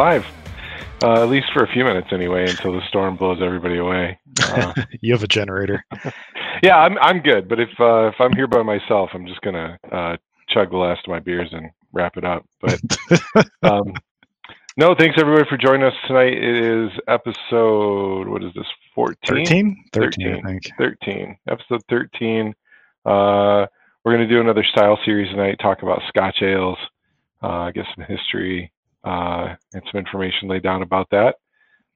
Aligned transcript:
now 0.00 0.06
we're 0.06 0.14
live. 0.14 0.26
Uh, 1.02 1.22
at 1.22 1.28
least 1.30 1.46
for 1.52 1.62
a 1.62 1.72
few 1.72 1.84
minutes 1.84 2.08
anyway, 2.12 2.48
until 2.48 2.72
the 2.72 2.86
storm 2.88 3.16
blows 3.16 3.38
everybody 3.42 3.78
away. 3.78 4.18
Uh, 4.42 4.72
you 5.00 5.12
have 5.14 5.22
a 5.22 5.28
generator. 5.28 5.84
yeah, 6.62 6.76
I'm 6.76 6.98
I'm 6.98 7.20
good. 7.20 7.48
But 7.48 7.60
if 7.60 7.68
uh, 7.78 8.08
if 8.08 8.14
I'm 8.18 8.34
here 8.34 8.46
by 8.46 8.62
myself, 8.62 9.10
I'm 9.14 9.26
just 9.26 9.40
gonna 9.40 9.78
uh, 9.90 10.16
chug 10.48 10.70
the 10.70 10.76
last 10.76 11.00
of 11.06 11.10
my 11.10 11.20
beers 11.20 11.48
and 11.52 11.70
wrap 11.92 12.16
it 12.16 12.24
up. 12.24 12.44
But 12.60 12.80
um, 13.62 13.94
no, 14.76 14.94
thanks 14.98 15.16
everybody 15.18 15.48
for 15.48 15.56
joining 15.56 15.86
us 15.86 15.94
tonight. 16.06 16.34
It 16.34 16.64
is 16.64 16.90
episode 17.08 18.28
what 18.28 18.44
is 18.44 18.52
this? 18.54 18.66
14? 18.94 19.46
13? 19.46 19.84
13, 19.94 20.42
I 20.44 20.48
think. 20.48 20.62
13. 20.78 21.36
Episode 21.48 21.82
13. 21.88 22.54
Uh, 23.06 23.66
we're 24.04 24.16
going 24.16 24.26
to 24.26 24.34
do 24.34 24.40
another 24.40 24.64
style 24.64 24.98
series 25.04 25.30
tonight, 25.30 25.56
talk 25.60 25.82
about 25.82 26.00
Scotch 26.08 26.42
ales, 26.42 26.78
uh, 27.42 27.70
get 27.70 27.86
some 27.94 28.04
history 28.06 28.70
uh, 29.04 29.54
and 29.72 29.82
some 29.90 29.98
information 29.98 30.48
laid 30.48 30.62
down 30.62 30.82
about 30.82 31.08
that. 31.10 31.36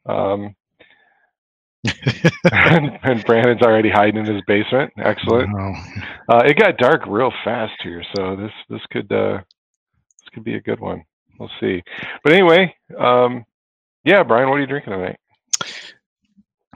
Um, 0.07 0.55
and, 2.53 2.99
and, 3.03 3.25
Brandon's 3.27 3.61
already 3.61 3.91
hiding 3.91 4.25
in 4.25 4.35
his 4.35 4.43
basement. 4.47 4.91
Excellent. 4.97 5.51
Uh, 6.29 6.39
it 6.47 6.59
got 6.59 6.79
dark 6.79 7.03
real 7.07 7.31
fast 7.45 7.75
here, 7.83 8.03
so 8.17 8.37
this 8.37 8.53
this 8.71 8.81
could 8.91 9.13
uh, 9.13 9.37
this 9.37 10.29
could 10.33 10.45
be 10.45 10.55
a 10.55 10.61
good 10.61 10.81
one. 10.81 11.05
We'll 11.39 11.51
see. 11.61 11.83
But 12.23 12.33
anyway, 12.33 12.75
um, 12.99 13.45
yeah, 14.05 14.23
Brian, 14.23 14.49
what 14.49 14.57
are 14.57 14.61
you 14.61 14.67
drinking 14.67 14.95
tonight? 14.95 15.19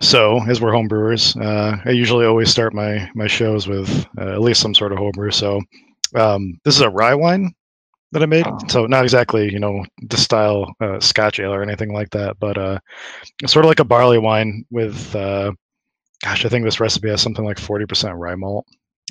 So, 0.03 0.43
as 0.45 0.61
we're 0.61 0.73
homebrewers, 0.73 1.41
uh, 1.43 1.79
I 1.85 1.91
usually 1.91 2.27
always 2.27 2.51
start 2.51 2.75
my 2.75 3.11
my 3.15 3.29
shows 3.29 3.67
with 3.67 4.07
uh, 4.19 4.35
at 4.35 4.43
least 4.43 4.61
some 4.61 4.75
sort 4.75 4.93
of 4.93 4.99
homebrew. 4.99 5.31
So, 5.31 5.63
um, 6.17 6.61
this 6.65 6.75
is 6.75 6.83
a 6.83 6.91
rye 6.91 7.15
wine 7.15 7.55
that 8.13 8.23
I 8.23 8.27
made. 8.27 8.47
Oh. 8.47 8.59
So, 8.69 8.87
not 8.87 9.05
exactly 9.05 9.53
you 9.53 9.59
know 9.59 9.85
the 10.03 10.17
style 10.17 10.73
uh, 10.81 11.01
Scotch 11.01 11.41
ale 11.41 11.53
or 11.53 11.63
anything 11.63 11.93
like 11.93 12.11
that, 12.11 12.39
but 12.39 12.59
uh, 12.59 12.79
sort 13.47 13.65
of 13.65 13.69
like 13.69 13.81
a 13.81 13.85
barley 13.85 14.19
wine 14.19 14.65
with. 14.71 15.15
Uh, 15.15 15.53
gosh, 16.23 16.45
I 16.45 16.49
think 16.49 16.65
this 16.65 16.81
recipe 16.81 17.09
has 17.11 17.23
something 17.23 17.45
like 17.45 17.59
forty 17.59 17.87
percent 17.87 18.17
rye 18.17 18.35
malt 18.35 18.67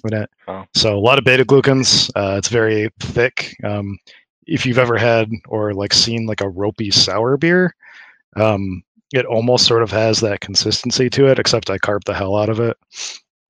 in 0.05 0.13
it. 0.13 0.29
Oh. 0.47 0.65
So 0.75 0.97
a 0.97 0.99
lot 0.99 1.17
of 1.17 1.25
beta 1.25 1.45
glucans. 1.45 2.09
Uh, 2.15 2.37
it's 2.37 2.49
very 2.49 2.89
thick. 2.99 3.55
Um, 3.63 3.97
if 4.45 4.65
you've 4.65 4.79
ever 4.79 4.97
had 4.97 5.29
or 5.47 5.73
like 5.73 5.93
seen 5.93 6.25
like 6.25 6.41
a 6.41 6.49
ropey 6.49 6.91
sour 6.91 7.37
beer, 7.37 7.75
um, 8.35 8.83
it 9.13 9.25
almost 9.25 9.65
sort 9.65 9.83
of 9.83 9.91
has 9.91 10.19
that 10.21 10.41
consistency 10.41 11.09
to 11.09 11.27
it, 11.27 11.39
except 11.39 11.69
I 11.69 11.77
carb 11.77 12.03
the 12.05 12.13
hell 12.13 12.35
out 12.35 12.49
of 12.49 12.59
it. 12.59 12.77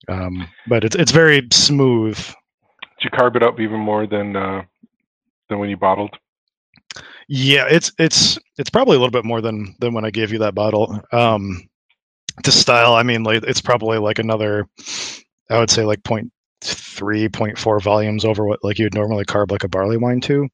Um, 0.07 0.47
but 0.67 0.83
it's 0.83 0.95
it's 0.95 1.11
very 1.11 1.47
smooth. 1.51 2.17
Did 2.17 3.03
you 3.03 3.09
carb 3.11 3.35
it 3.35 3.43
up 3.43 3.59
even 3.59 3.79
more 3.79 4.07
than 4.07 4.35
uh, 4.35 4.63
than 5.49 5.59
when 5.59 5.69
you 5.69 5.77
bottled? 5.77 6.17
Yeah, 7.27 7.65
it's 7.69 7.91
it's 7.99 8.39
it's 8.57 8.69
probably 8.69 8.95
a 8.95 8.99
little 8.99 9.11
bit 9.11 9.25
more 9.25 9.41
than 9.41 9.75
than 9.79 9.93
when 9.93 10.05
I 10.05 10.11
gave 10.11 10.31
you 10.31 10.39
that 10.39 10.55
bottle. 10.55 11.01
Um, 11.11 11.67
to 12.43 12.51
style, 12.51 12.93
I 12.93 13.03
mean, 13.03 13.23
like 13.23 13.43
it's 13.43 13.61
probably 13.61 13.97
like 13.97 14.19
another, 14.19 14.67
I 15.49 15.59
would 15.59 15.69
say 15.69 15.83
like 15.83 16.03
point 16.03 16.31
three, 16.61 17.27
point 17.29 17.57
four 17.57 17.79
volumes 17.79 18.25
over 18.25 18.45
what 18.45 18.63
like 18.63 18.79
you'd 18.79 18.93
normally 18.93 19.25
carb 19.25 19.51
like 19.51 19.63
a 19.63 19.69
barley 19.69 19.97
wine 19.97 20.21
to. 20.21 20.47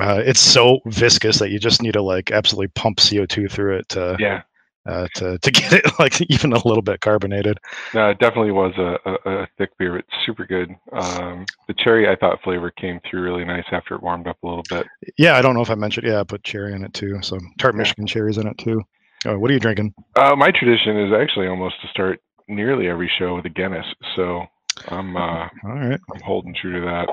Uh, 0.00 0.22
it's 0.24 0.40
so 0.40 0.78
viscous 0.86 1.38
that 1.38 1.50
you 1.50 1.58
just 1.58 1.82
need 1.82 1.92
to 1.92 2.02
like 2.02 2.30
absolutely 2.30 2.68
pump 2.68 2.98
CO2 2.98 3.50
through 3.50 3.76
it 3.76 3.88
to 3.88 4.16
yeah 4.20 4.42
uh, 4.88 5.06
to 5.14 5.38
to 5.38 5.50
get 5.50 5.72
it 5.72 5.84
like 5.98 6.20
even 6.30 6.52
a 6.52 6.66
little 6.66 6.82
bit 6.82 7.00
carbonated. 7.00 7.58
No, 7.94 8.10
it 8.10 8.18
definitely 8.18 8.52
was 8.52 8.72
a, 8.78 8.98
a, 9.08 9.42
a 9.42 9.48
thick 9.58 9.76
beer. 9.78 9.98
It's 9.98 10.08
super 10.24 10.46
good. 10.46 10.70
Um, 10.92 11.44
the 11.66 11.74
cherry 11.74 12.08
I 12.08 12.16
thought 12.16 12.42
flavor 12.42 12.70
came 12.70 13.00
through 13.08 13.22
really 13.22 13.44
nice 13.44 13.66
after 13.70 13.94
it 13.94 14.02
warmed 14.02 14.26
up 14.26 14.38
a 14.42 14.46
little 14.46 14.64
bit. 14.68 14.86
Yeah, 15.18 15.36
I 15.36 15.42
don't 15.42 15.54
know 15.54 15.62
if 15.62 15.70
I 15.70 15.74
mentioned. 15.74 16.06
Yeah, 16.06 16.20
I 16.20 16.24
put 16.24 16.42
cherry 16.44 16.72
in 16.72 16.84
it 16.84 16.94
too. 16.94 17.18
So 17.22 17.38
tart 17.58 17.74
yeah. 17.74 17.78
Michigan 17.78 18.06
cherries 18.06 18.38
in 18.38 18.46
it 18.46 18.58
too. 18.58 18.82
Oh, 19.26 19.38
what 19.38 19.50
are 19.50 19.54
you 19.54 19.60
drinking? 19.60 19.94
Uh, 20.16 20.36
my 20.36 20.50
tradition 20.50 20.98
is 20.98 21.12
actually 21.12 21.48
almost 21.48 21.74
to 21.82 21.88
start 21.88 22.20
nearly 22.46 22.88
every 22.88 23.10
show 23.18 23.34
with 23.34 23.44
a 23.44 23.50
Guinness. 23.50 23.86
So 24.16 24.44
I'm 24.88 25.16
uh, 25.16 25.48
all 25.64 25.74
right. 25.74 26.00
I'm 26.14 26.20
holding 26.24 26.54
true 26.54 26.80
to 26.80 26.86
that. 26.86 27.08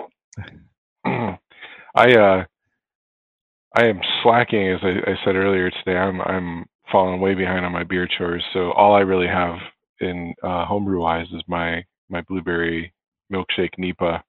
I 1.96 2.14
uh, 2.14 2.44
I 3.75 3.85
am 3.85 4.00
slacking, 4.24 4.69
as 4.69 4.80
I, 4.84 5.12
I, 5.12 5.16
said 5.25 5.35
earlier 5.35 5.69
today. 5.69 5.97
I'm 5.97 6.22
I'm 6.22 6.66
falling 6.91 7.19
way 7.19 7.34
behind 7.34 7.66
on 7.66 7.72
my 7.72 7.84
beer 7.84 8.07
chores. 8.07 8.44
So 8.53 8.72
all 8.72 8.94
I 8.94 9.01
really 9.01 9.28
have 9.28 9.57
in 10.00 10.34
uh, 10.44 10.66
homebrew 10.66 11.01
wise 11.01 11.28
is 11.34 11.41
my 11.47 11.84
my 12.09 12.22
blueberry 12.22 12.94
milkshake 13.34 13.75
NEIPA, 13.79 14.22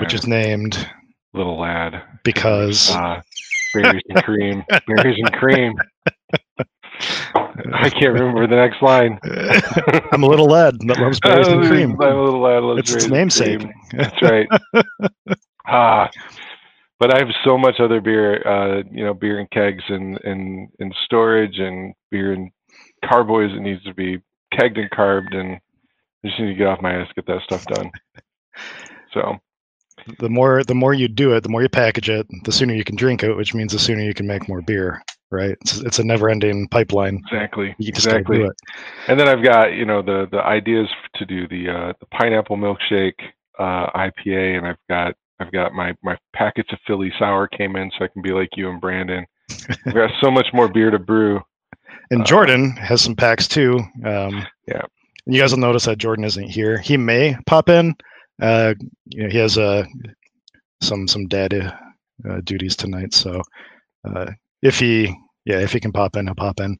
which 0.00 0.14
is 0.14 0.26
named 0.26 0.88
Little 1.32 1.58
Lad 1.58 2.02
because 2.24 2.90
uh, 2.90 3.20
berries 3.74 4.02
and 4.08 4.22
cream, 4.24 4.64
berries 4.86 5.16
and 5.18 5.32
cream. 5.32 5.74
I 7.74 7.90
can't 7.90 8.12
remember 8.12 8.46
the 8.46 8.56
next 8.56 8.82
line. 8.82 9.18
I'm 10.12 10.22
a 10.22 10.26
little 10.26 10.46
lad 10.46 10.78
that 10.86 10.98
loves 10.98 11.20
berries 11.22 11.48
and 11.48 11.66
cream. 11.66 11.96
I'm 12.00 12.16
a 12.16 12.22
little 12.22 12.40
lad 12.40 12.62
loves 12.62 12.80
it's 12.80 13.04
its 13.04 13.08
namesake. 13.08 13.62
That's 13.92 14.22
right. 14.22 14.46
ah, 15.66 16.10
but 17.02 17.12
I 17.12 17.18
have 17.18 17.34
so 17.44 17.58
much 17.58 17.80
other 17.80 18.00
beer, 18.00 18.46
uh, 18.46 18.84
you 18.92 19.04
know, 19.04 19.12
beer 19.12 19.40
in 19.40 19.48
kegs 19.52 19.82
and 19.88 20.18
in, 20.18 20.68
in, 20.78 20.92
storage 21.04 21.58
and 21.58 21.92
beer 22.12 22.32
in 22.32 22.48
carboys 23.04 23.50
that 23.50 23.60
needs 23.60 23.82
to 23.82 23.92
be 23.92 24.22
kegged 24.54 24.78
and 24.78 24.88
carbed 24.90 25.34
and 25.34 25.56
I 26.24 26.28
just 26.28 26.38
need 26.38 26.50
to 26.50 26.54
get 26.54 26.68
off 26.68 26.80
my 26.80 26.92
ass 26.92 27.08
get 27.16 27.26
that 27.26 27.42
stuff 27.42 27.66
done. 27.66 27.90
So 29.12 29.36
the 30.20 30.30
more 30.30 30.62
the 30.62 30.76
more 30.76 30.94
you 30.94 31.08
do 31.08 31.34
it, 31.34 31.42
the 31.42 31.48
more 31.48 31.62
you 31.62 31.68
package 31.68 32.08
it, 32.08 32.24
the 32.44 32.52
sooner 32.52 32.72
you 32.72 32.84
can 32.84 32.94
drink 32.94 33.24
it, 33.24 33.34
which 33.34 33.52
means 33.52 33.72
the 33.72 33.80
sooner 33.80 34.02
you 34.02 34.14
can 34.14 34.28
make 34.28 34.48
more 34.48 34.62
beer. 34.62 35.02
Right? 35.32 35.56
It's, 35.62 35.78
it's 35.78 35.98
a 35.98 36.04
never-ending 36.04 36.68
pipeline. 36.68 37.20
Exactly. 37.26 37.74
exactly. 37.80 38.48
And 39.08 39.18
then 39.18 39.28
I've 39.28 39.42
got 39.42 39.72
you 39.72 39.86
know 39.86 40.02
the 40.02 40.28
the 40.30 40.40
ideas 40.40 40.88
to 41.16 41.26
do 41.26 41.48
the 41.48 41.68
uh, 41.68 41.92
the 41.98 42.06
pineapple 42.06 42.56
milkshake 42.56 43.20
uh, 43.58 43.90
IPA, 43.90 44.58
and 44.58 44.66
I've 44.68 44.76
got 44.88 45.14
I've 45.42 45.52
got 45.52 45.74
my 45.74 45.94
my 46.02 46.16
packets 46.34 46.72
of 46.72 46.78
Philly 46.86 47.12
sour 47.18 47.48
came 47.48 47.76
in, 47.76 47.90
so 47.98 48.04
I 48.04 48.08
can 48.08 48.22
be 48.22 48.30
like 48.30 48.50
you 48.56 48.70
and 48.70 48.80
Brandon. 48.80 49.26
I've 49.86 49.94
got 49.94 50.10
so 50.20 50.30
much 50.30 50.46
more 50.54 50.68
beer 50.68 50.90
to 50.90 50.98
brew. 50.98 51.40
And 52.10 52.22
uh, 52.22 52.24
Jordan 52.24 52.76
has 52.76 53.02
some 53.02 53.16
packs 53.16 53.48
too. 53.48 53.80
Um, 54.04 54.46
yeah. 54.68 54.82
And 55.26 55.34
you 55.34 55.40
guys 55.40 55.52
will 55.52 55.58
notice 55.58 55.84
that 55.86 55.98
Jordan 55.98 56.24
isn't 56.24 56.48
here. 56.48 56.78
He 56.78 56.96
may 56.96 57.36
pop 57.46 57.68
in. 57.68 57.94
Uh, 58.40 58.74
you 59.06 59.24
know, 59.24 59.28
he 59.28 59.38
has 59.38 59.58
uh, 59.58 59.84
some 60.80 61.08
some 61.08 61.26
dad 61.26 61.52
uh, 61.54 62.40
duties 62.44 62.76
tonight, 62.76 63.14
so 63.14 63.42
uh, 64.08 64.30
if 64.62 64.78
he 64.78 65.14
yeah 65.44 65.58
if 65.58 65.72
he 65.72 65.80
can 65.80 65.92
pop 65.92 66.16
in, 66.16 66.26
he'll 66.26 66.34
pop 66.34 66.60
in 66.60 66.76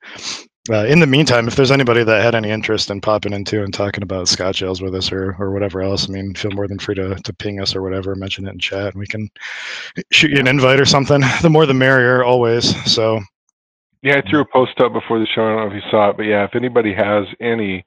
uh, 0.71 0.85
in 0.85 1.01
the 1.01 1.07
meantime, 1.07 1.49
if 1.49 1.57
there's 1.57 1.73
anybody 1.73 2.05
that 2.05 2.23
had 2.23 2.37
any 2.37 2.51
interest 2.51 2.89
in 2.89 3.01
popping 3.01 3.33
into 3.33 3.65
and 3.65 3.75
talking 3.75 4.03
about 4.03 4.29
Scotch 4.29 4.63
ales 4.63 4.81
with 4.81 4.95
us 4.95 5.11
or, 5.11 5.35
or 5.41 5.51
whatever 5.51 5.83
else, 5.83 6.09
I 6.09 6.13
mean, 6.13 6.35
feel 6.35 6.53
more 6.53 6.69
than 6.69 6.79
free 6.79 6.95
to, 6.95 7.17
to 7.17 7.33
ping 7.35 7.61
us 7.61 7.75
or 7.75 7.83
whatever, 7.83 8.15
mention 8.15 8.47
it 8.47 8.53
in 8.53 8.61
chat, 8.61 8.93
and 8.93 9.01
we 9.01 9.09
can 9.09 9.29
shoot 10.13 10.31
you 10.31 10.39
an 10.39 10.47
invite 10.47 10.81
or 10.81 10.85
something. 10.85 11.23
The 11.43 11.51
more 11.51 11.67
the 11.67 11.75
merrier, 11.75 12.23
always. 12.23 12.77
So, 12.91 13.21
yeah, 14.03 14.19
I 14.25 14.31
threw 14.31 14.43
a 14.43 14.45
post 14.53 14.79
up 14.79 14.93
before 14.93 15.19
the 15.19 15.27
show. 15.27 15.45
I 15.45 15.49
don't 15.49 15.57
know 15.57 15.77
if 15.77 15.83
you 15.83 15.91
saw 15.91 16.11
it, 16.11 16.17
but 16.17 16.23
yeah, 16.25 16.45
if 16.45 16.55
anybody 16.55 16.95
has 16.95 17.27
any, 17.41 17.85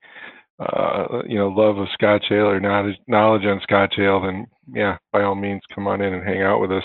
uh, 0.60 1.22
you 1.26 1.38
know, 1.38 1.48
love 1.48 1.78
of 1.78 1.88
Scotch 1.94 2.26
ale 2.32 2.50
or 2.50 2.60
knowledge, 2.60 2.98
knowledge 3.08 3.46
on 3.46 3.62
Scotch 3.62 3.96
ale, 3.98 4.22
then 4.22 4.48
yeah, 4.74 4.98
by 5.14 5.24
all 5.24 5.36
means, 5.36 5.62
come 5.74 5.88
on 5.88 6.02
in 6.02 6.14
and 6.14 6.28
hang 6.28 6.42
out 6.42 6.60
with 6.60 6.72
us. 6.72 6.84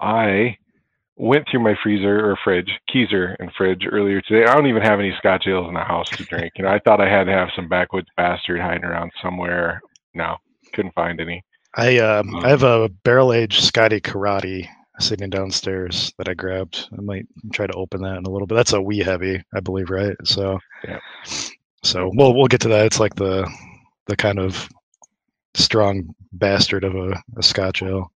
I 0.00 0.56
went 1.16 1.46
through 1.50 1.62
my 1.62 1.74
freezer 1.82 2.28
or 2.28 2.36
fridge, 2.42 2.70
keezer 2.92 3.36
and 3.38 3.52
fridge 3.56 3.86
earlier 3.90 4.20
today. 4.20 4.44
I 4.44 4.54
don't 4.54 4.66
even 4.66 4.82
have 4.82 4.98
any 4.98 5.14
Scotch 5.18 5.46
ales 5.46 5.68
in 5.68 5.74
the 5.74 5.80
house 5.80 6.08
to 6.10 6.24
drink. 6.24 6.52
You 6.56 6.64
know, 6.64 6.70
I 6.70 6.80
thought 6.80 7.00
I 7.00 7.08
had 7.08 7.24
to 7.24 7.32
have 7.32 7.48
some 7.54 7.68
backwoods 7.68 8.08
bastard 8.16 8.60
hiding 8.60 8.84
around 8.84 9.12
somewhere. 9.22 9.80
No, 10.14 10.36
couldn't 10.72 10.94
find 10.94 11.20
any. 11.20 11.44
I 11.76 11.98
um, 11.98 12.34
I 12.36 12.48
have 12.48 12.62
a 12.62 12.88
barrel 12.88 13.32
aged 13.32 13.62
Scotty 13.62 14.00
Karate 14.00 14.68
sitting 15.00 15.28
downstairs 15.30 16.12
that 16.18 16.28
I 16.28 16.34
grabbed. 16.34 16.88
I 16.96 17.00
might 17.00 17.26
try 17.52 17.66
to 17.66 17.74
open 17.74 18.02
that 18.02 18.16
in 18.16 18.26
a 18.26 18.30
little 18.30 18.46
bit. 18.46 18.54
That's 18.54 18.72
a 18.72 18.80
wee 18.80 19.00
heavy, 19.00 19.42
I 19.52 19.60
believe, 19.60 19.90
right? 19.90 20.16
So 20.24 20.58
yeah. 20.86 20.98
So 21.82 22.10
we'll 22.14 22.34
we'll 22.34 22.46
get 22.46 22.60
to 22.62 22.68
that. 22.68 22.86
It's 22.86 23.00
like 23.00 23.14
the 23.14 23.48
the 24.06 24.16
kind 24.16 24.38
of 24.38 24.68
strong 25.54 26.14
bastard 26.32 26.84
of 26.84 26.94
a, 26.94 27.22
a 27.36 27.42
Scotch 27.42 27.82
ale. 27.82 28.10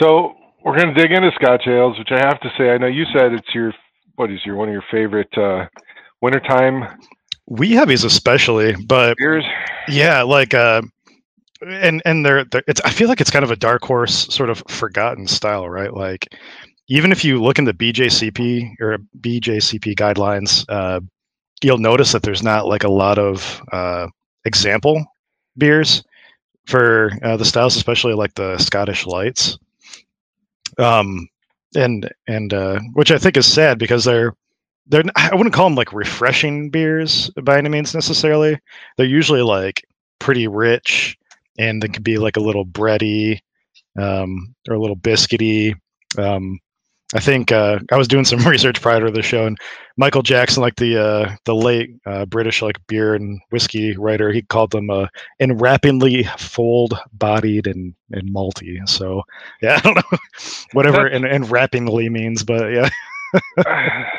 So 0.00 0.34
we're 0.64 0.76
going 0.76 0.94
to 0.94 1.00
dig 1.00 1.12
into 1.12 1.30
Scotch 1.34 1.66
ales, 1.66 1.98
which 1.98 2.10
I 2.10 2.18
have 2.18 2.40
to 2.40 2.50
say, 2.58 2.70
I 2.70 2.78
know 2.78 2.86
you 2.86 3.04
said 3.12 3.32
it's 3.32 3.54
your 3.54 3.72
what 4.16 4.30
is 4.30 4.44
your 4.44 4.56
one 4.56 4.68
of 4.68 4.72
your 4.72 4.84
favorite 4.90 5.36
uh, 5.38 5.66
wintertime 6.20 6.84
We 7.46 7.70
have 7.72 7.88
these 7.88 8.04
especially. 8.04 8.74
But 8.86 9.16
beers, 9.16 9.44
yeah, 9.88 10.22
like 10.22 10.54
uh, 10.54 10.82
and 11.62 12.02
and 12.04 12.24
they're, 12.24 12.44
they're 12.44 12.64
it's 12.66 12.80
I 12.84 12.90
feel 12.90 13.08
like 13.08 13.20
it's 13.20 13.30
kind 13.30 13.44
of 13.44 13.50
a 13.50 13.56
dark 13.56 13.82
horse, 13.82 14.26
sort 14.34 14.50
of 14.50 14.62
forgotten 14.68 15.26
style, 15.26 15.68
right? 15.68 15.94
Like 15.94 16.26
even 16.88 17.12
if 17.12 17.24
you 17.24 17.42
look 17.42 17.58
in 17.58 17.64
the 17.64 17.74
BJCP 17.74 18.80
or 18.80 18.98
BJCP 19.20 19.94
guidelines, 19.94 20.64
uh, 20.68 21.00
you'll 21.62 21.78
notice 21.78 22.12
that 22.12 22.22
there's 22.22 22.42
not 22.42 22.66
like 22.66 22.84
a 22.84 22.88
lot 22.88 23.18
of 23.18 23.62
uh, 23.72 24.08
example 24.44 25.04
beers 25.56 26.02
for 26.66 27.10
uh, 27.22 27.36
the 27.36 27.44
styles, 27.44 27.76
especially 27.76 28.14
like 28.14 28.34
the 28.34 28.58
Scottish 28.58 29.06
lights. 29.06 29.58
Um, 30.78 31.28
and 31.76 32.10
and 32.26 32.54
uh, 32.54 32.80
which 32.94 33.10
I 33.10 33.18
think 33.18 33.36
is 33.36 33.46
sad 33.46 33.78
because 33.78 34.04
they're 34.04 34.34
they're 34.86 35.04
I 35.16 35.34
wouldn't 35.34 35.54
call 35.54 35.66
them 35.66 35.74
like 35.74 35.92
refreshing 35.92 36.70
beers 36.70 37.30
by 37.42 37.58
any 37.58 37.68
means 37.68 37.94
necessarily. 37.94 38.58
They're 38.96 39.06
usually 39.06 39.42
like 39.42 39.84
pretty 40.18 40.48
rich 40.48 41.16
and 41.58 41.82
they 41.82 41.88
can 41.88 42.02
be 42.02 42.18
like 42.18 42.36
a 42.36 42.40
little 42.42 42.64
bready 42.64 43.40
um, 43.98 44.54
or 44.68 44.76
a 44.76 44.80
little 44.80 44.96
biscuity. 44.96 45.74
Um, 46.16 46.58
I 47.14 47.20
think 47.20 47.52
uh, 47.52 47.78
I 47.90 47.96
was 47.96 48.08
doing 48.08 48.24
some 48.24 48.40
research 48.46 48.80
prior 48.82 49.04
to 49.04 49.10
the 49.10 49.22
show, 49.22 49.46
and 49.46 49.56
Michael 49.96 50.22
Jackson, 50.22 50.62
like 50.62 50.76
the 50.76 51.02
uh, 51.02 51.36
the 51.44 51.54
late 51.54 51.90
uh, 52.06 52.26
British 52.26 52.60
like 52.60 52.78
beer 52.86 53.14
and 53.14 53.40
whiskey 53.50 53.96
writer, 53.96 54.30
he 54.30 54.42
called 54.42 54.72
them 54.72 54.90
uh, 54.90 55.06
enwrappingly 55.40 56.28
full-bodied 56.38 57.66
and 57.66 57.94
and 58.10 58.34
malty. 58.34 58.86
So 58.88 59.22
yeah, 59.62 59.76
I 59.76 59.80
don't 59.80 59.96
know 59.96 60.18
whatever 60.72 61.08
en- 61.08 61.22
enwrappingly 61.22 62.10
means, 62.10 62.44
but 62.44 62.72
yeah. 62.72 62.88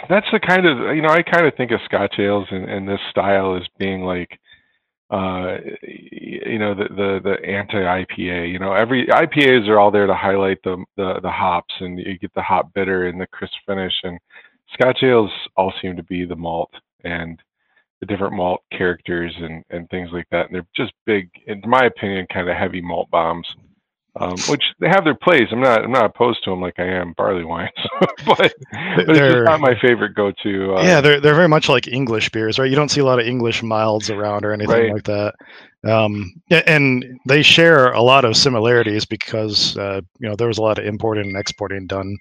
that's 0.09 0.27
the 0.31 0.39
kind 0.39 0.65
of 0.67 0.95
you 0.95 1.01
know 1.01 1.09
I 1.09 1.21
kind 1.23 1.45
of 1.45 1.55
think 1.55 1.71
of 1.71 1.79
Scotch 1.85 2.15
ales 2.19 2.47
and, 2.51 2.69
and 2.69 2.87
this 2.87 2.99
style 3.09 3.55
as 3.55 3.67
being 3.77 4.01
like 4.01 4.39
uh, 5.09 5.57
you 5.81 6.59
know 6.59 6.75
the 6.75 6.87
the, 6.89 7.19
the 7.23 7.45
anti 7.47 7.77
IPA. 7.77 8.51
You 8.51 8.59
know, 8.59 8.73
every 8.73 9.07
IPAs 9.07 9.67
are 9.67 9.79
all 9.79 9.91
there 9.91 10.07
to 10.07 10.15
highlight 10.15 10.61
the, 10.63 10.83
the 10.97 11.19
the 11.21 11.31
hops, 11.31 11.73
and 11.79 11.99
you 11.99 12.17
get 12.19 12.33
the 12.33 12.41
hop 12.41 12.73
bitter 12.73 13.07
and 13.07 13.19
the 13.19 13.27
crisp 13.27 13.55
finish. 13.65 13.93
And 14.03 14.19
Scotch 14.73 15.03
ales 15.03 15.31
all 15.57 15.73
seem 15.81 15.95
to 15.95 16.03
be 16.03 16.25
the 16.25 16.35
malt 16.35 16.71
and 17.03 17.41
the 17.99 18.05
different 18.05 18.33
malt 18.35 18.61
characters 18.71 19.33
and 19.37 19.63
and 19.71 19.89
things 19.89 20.09
like 20.11 20.27
that. 20.31 20.47
And 20.47 20.55
they're 20.55 20.67
just 20.75 20.93
big, 21.05 21.29
in 21.47 21.61
my 21.65 21.85
opinion, 21.85 22.27
kind 22.31 22.49
of 22.49 22.55
heavy 22.55 22.81
malt 22.81 23.09
bombs 23.09 23.47
um, 24.19 24.37
which 24.49 24.63
they 24.79 24.87
have 24.87 25.03
their 25.03 25.15
place. 25.15 25.47
I'm 25.51 25.61
not 25.61 25.83
I'm 25.83 25.91
not 25.91 26.05
opposed 26.05 26.43
to 26.43 26.49
them 26.51 26.61
like 26.61 26.77
I 26.77 26.85
am 26.85 27.13
barley 27.17 27.45
wines, 27.45 27.69
but, 27.99 28.25
but 28.25 28.51
it's 28.97 29.17
just 29.17 29.45
not 29.45 29.61
my 29.61 29.79
favorite 29.79 30.13
go-to. 30.13 30.75
Uh, 30.75 30.83
yeah, 30.83 31.01
they're 31.01 31.21
they're 31.21 31.35
very 31.35 31.47
much 31.47 31.69
like 31.69 31.87
English 31.87 32.29
beers, 32.29 32.59
right? 32.59 32.69
You 32.69 32.75
don't 32.75 32.89
see 32.89 33.01
a 33.01 33.05
lot 33.05 33.19
of 33.19 33.25
English 33.25 33.63
milds 33.63 34.09
around 34.09 34.45
or 34.45 34.51
anything 34.51 34.75
right. 34.75 34.93
like 34.93 35.03
that. 35.03 35.35
Um, 35.87 36.33
and 36.51 37.05
they 37.27 37.41
share 37.41 37.93
a 37.93 38.01
lot 38.01 38.25
of 38.25 38.35
similarities 38.35 39.05
because 39.05 39.77
uh, 39.77 40.01
you 40.19 40.27
know 40.27 40.35
there 40.35 40.49
was 40.49 40.57
a 40.57 40.63
lot 40.63 40.77
of 40.77 40.85
importing 40.85 41.29
and 41.29 41.37
exporting 41.37 41.87
done 41.87 42.17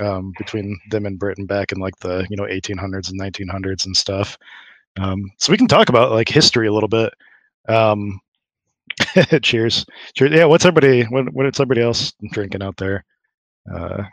um, 0.00 0.32
between 0.38 0.78
them 0.90 1.06
and 1.06 1.18
Britain 1.18 1.46
back 1.46 1.70
in 1.70 1.78
like 1.78 1.96
the 2.00 2.26
you 2.30 2.36
know 2.36 2.44
1800s 2.44 3.10
and 3.10 3.20
1900s 3.20 3.86
and 3.86 3.96
stuff. 3.96 4.36
Um, 5.00 5.30
so 5.38 5.52
we 5.52 5.58
can 5.58 5.68
talk 5.68 5.88
about 5.88 6.10
like 6.10 6.28
history 6.28 6.66
a 6.66 6.72
little 6.72 6.88
bit. 6.88 7.14
Um, 7.68 8.20
Cheers. 9.42 9.84
Cheers. 10.16 10.32
Yeah, 10.32 10.44
what's 10.46 10.64
everybody 10.64 11.02
what 11.04 11.32
what's 11.32 11.60
everybody 11.60 11.82
else 11.82 12.12
drinking 12.32 12.62
out 12.62 12.76
there? 12.76 13.04
Uh 13.72 14.04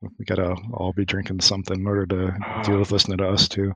we 0.00 0.24
gotta 0.24 0.54
all 0.72 0.92
be 0.92 1.04
drinking 1.04 1.40
something 1.40 1.80
in 1.80 1.86
order 1.86 2.06
to 2.06 2.62
deal 2.64 2.78
with 2.78 2.92
listening 2.92 3.18
to 3.18 3.28
us 3.28 3.48
too. 3.48 3.72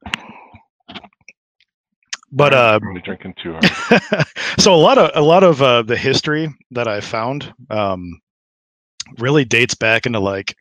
But 2.31 2.55
uh 2.55 2.79
I'm 2.83 3.01
drinking 3.03 3.35
too 3.43 3.59
so 4.59 4.75
a 4.75 4.77
lot 4.77 4.99
of 4.99 5.11
a 5.15 5.23
lot 5.23 5.45
of 5.45 5.61
uh 5.63 5.83
the 5.83 5.97
history 5.97 6.49
that 6.71 6.89
I 6.89 7.01
found 7.01 7.53
um 7.71 8.21
really 9.19 9.45
dates 9.45 9.75
back 9.75 10.07
into 10.07 10.21
like 10.21 10.55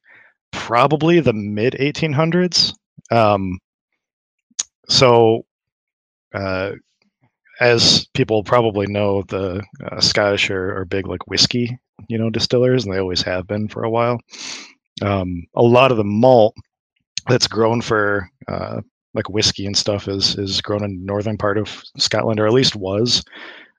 probably 0.52 1.20
the 1.20 1.34
mid 1.34 1.74
1800s. 1.80 2.74
Um 3.12 3.60
so 4.90 5.46
uh 6.34 6.72
as 7.62 8.08
people 8.16 8.44
probably 8.44 8.88
know, 8.88 9.22
the 9.22 9.64
uh, 9.86 10.02
Scottish 10.02 10.50
are, 10.50 10.80
are, 10.80 10.86
big 10.86 11.08
like 11.08 11.28
whiskey, 11.28 11.78
you 12.10 12.18
know, 12.18 12.32
distillers, 12.32 12.84
and 12.84 12.94
they 12.94 13.00
always 13.00 13.22
have 13.22 13.46
been 13.48 13.68
for 13.68 13.84
a 13.84 13.90
while. 13.90 14.20
Um, 15.04 15.46
a 15.56 15.62
lot 15.62 15.92
of 15.92 15.98
the 15.98 16.04
malt 16.04 16.56
that's 17.30 17.48
grown 17.48 17.80
for 17.80 18.28
uh, 18.48 18.82
like 19.14 19.30
whiskey 19.30 19.68
and 19.68 19.78
stuff 19.78 20.08
is 20.08 20.38
is 20.38 20.60
grown 20.60 20.84
in 20.84 20.98
the 20.98 21.06
northern 21.06 21.38
part 21.38 21.60
of 21.60 21.84
Scotland, 21.98 22.40
or 22.40 22.48
at 22.48 22.54
least 22.54 22.76
was. 22.76 23.24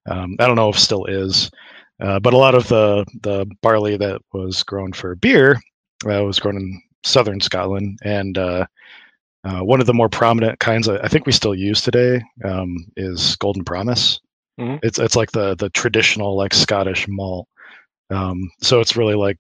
Um, 0.09 0.37
I 0.39 0.47
don't 0.47 0.57
know 0.57 0.69
if 0.69 0.79
still 0.79 1.05
is, 1.07 1.51
uh, 2.01 2.21
but 2.21 2.35
a 2.35 2.39
lot 2.39 2.55
of 2.55 2.69
the 2.69 3.05
the 3.23 3.47
barley 3.63 3.97
that 3.97 4.21
was 4.33 4.63
grown 4.63 4.93
for 4.93 5.17
beer 5.17 5.61
uh, 6.07 6.23
was 6.23 6.39
grown 6.39 6.57
in 6.57 6.83
southern 7.03 7.41
Scotland, 7.41 7.99
and 8.05 8.39
uh, 9.45 9.61
one 9.61 9.81
of 9.81 9.87
the 9.87 9.95
more 9.95 10.09
prominent 10.09 10.59
kinds 10.61 10.89
I 10.89 11.09
think 11.09 11.27
we 11.27 11.33
still 11.33 11.55
use 11.55 11.81
today 11.81 12.23
um, 12.45 12.77
is 12.97 13.37
Golden 13.37 13.65
Promise. 13.65 14.21
Mm-hmm. 14.61 14.79
It's 14.83 14.99
it's 14.99 15.17
like 15.17 15.33
the 15.33 15.57
the 15.57 15.71
traditional 15.71 16.37
like 16.37 16.55
Scottish 16.55 17.07
malt. 17.09 17.49
Um, 18.11 18.51
so 18.61 18.81
it's 18.81 18.97
really 18.97 19.15
like 19.15 19.39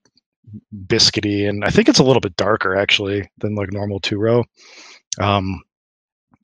biscuity, 0.86 1.48
and 1.48 1.64
I 1.64 1.70
think 1.70 1.88
it's 1.88 2.00
a 2.00 2.04
little 2.04 2.20
bit 2.20 2.36
darker 2.36 2.74
actually 2.74 3.30
than 3.38 3.54
like 3.54 3.72
normal 3.72 4.00
two 4.00 4.18
row. 4.18 4.44
Um, 5.20 5.62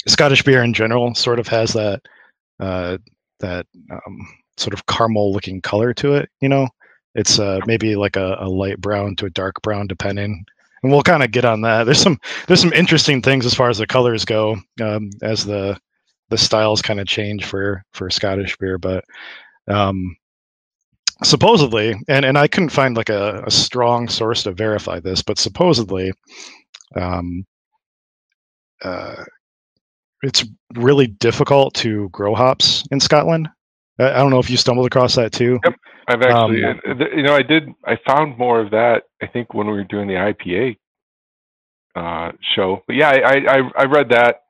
Scottish 0.07 0.43
beer 0.43 0.63
in 0.63 0.73
general 0.73 1.15
sort 1.15 1.41
of 1.41 1.49
has 1.49 1.73
that 1.73 2.03
uh, 2.61 2.99
that 3.41 3.67
um, 3.91 4.29
sort 4.57 4.75
of 4.75 4.87
caramel 4.87 5.33
looking 5.33 5.61
color 5.61 5.93
to 5.95 6.15
it. 6.15 6.29
You 6.41 6.49
know, 6.49 6.69
it's 7.17 7.41
uh, 7.41 7.59
maybe 7.67 7.97
like 7.97 8.17
a, 8.17 8.37
a 8.39 8.49
light 8.49 8.81
brown 8.81 9.17
to 9.17 9.27
a 9.27 9.31
dark 9.31 9.61
brown 9.63 9.89
depending 9.89 10.45
and 10.83 10.93
we'll 10.93 11.03
kind 11.03 11.23
of 11.23 11.31
get 11.31 11.45
on 11.45 11.61
that. 11.63 11.85
There's 11.85 12.01
some 12.01 12.19
there's 12.47 12.61
some 12.61 12.73
interesting 12.73 13.23
things 13.23 13.47
as 13.47 13.55
far 13.55 13.69
as 13.69 13.79
the 13.79 13.87
colors 13.87 14.25
go 14.25 14.57
um, 14.81 15.11
as 15.23 15.45
the 15.45 15.79
the 16.31 16.39
styles 16.39 16.83
kind 16.83 17.01
of 17.01 17.07
change 17.07 17.45
for 17.45 17.83
for 17.93 18.11
Scottish 18.11 18.57
beer, 18.59 18.79
but 18.79 19.05
um, 19.69 20.17
supposedly, 21.25 21.95
and 22.09 22.25
and 22.25 22.39
I 22.39 22.49
couldn't 22.49 22.71
find 22.71 22.97
like 22.97 23.09
a, 23.09 23.43
a 23.47 23.51
strong 23.51 24.09
source 24.09 24.43
to 24.45 24.53
verify 24.53 25.01
this, 25.01 25.23
but 25.23 25.39
supposedly, 25.39 26.13
um, 26.97 27.45
uh, 28.83 29.25
it's 30.23 30.45
really 30.75 31.07
difficult 31.07 31.75
to 31.75 32.09
grow 32.11 32.35
hops 32.35 32.85
in 32.91 33.01
Scotland. 33.01 33.49
I, 33.99 34.19
don't 34.19 34.31
know 34.31 34.39
if 34.39 34.51
you 34.51 34.57
stumbled 34.57 34.87
across 34.87 35.15
that 35.17 35.33
too. 35.33 35.59
Yep. 35.65 35.75
I've 36.09 36.23
actually, 36.23 36.65
um, 36.65 36.81
you 37.15 37.23
know, 37.23 37.35
I 37.35 37.43
did. 37.43 37.69
I 37.85 37.99
found 38.07 38.39
more 38.39 38.61
of 38.61 38.71
that. 38.71 39.05
I 39.21 39.27
think 39.27 39.53
when 39.53 39.67
we 39.67 39.75
were 39.75 39.85
doing 39.85 40.09
the 40.09 40.15
IPA 40.15 40.77
uh, 41.95 42.33
show. 42.55 42.83
But 42.87 42.97
yeah, 42.97 43.11
I, 43.11 43.59
I 43.59 43.71
I 43.77 43.85
read 43.85 44.09
that 44.11 44.43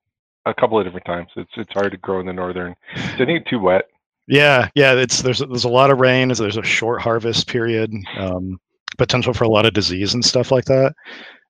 a 0.47 0.55
couple 0.55 0.78
of 0.78 0.85
different 0.85 1.07
times. 1.07 1.28
It's 1.37 1.50
it's 1.57 1.73
hard 1.73 1.93
to 1.93 1.99
grow 1.99 2.21
in 2.21 2.26
the 2.26 2.33
northern. 2.33 2.76
I 2.95 3.17
think 3.17 3.47
too 3.47 3.59
wet. 3.59 3.88
Yeah, 4.28 4.69
yeah. 4.75 4.93
It's 4.95 5.23
there's 5.23 5.38
there's 5.38 5.64
a 5.64 5.69
lot 5.69 5.90
of 5.90 5.99
rain. 5.99 6.28
There's 6.28 6.57
a 6.57 6.62
short 6.62 7.00
harvest 7.00 7.49
period. 7.49 7.93
Um, 8.17 8.61
potential 8.99 9.33
for 9.33 9.45
a 9.45 9.49
lot 9.49 9.67
of 9.67 9.73
disease 9.73 10.14
and 10.14 10.25
stuff 10.25 10.50
like 10.50 10.64
that. 10.67 10.95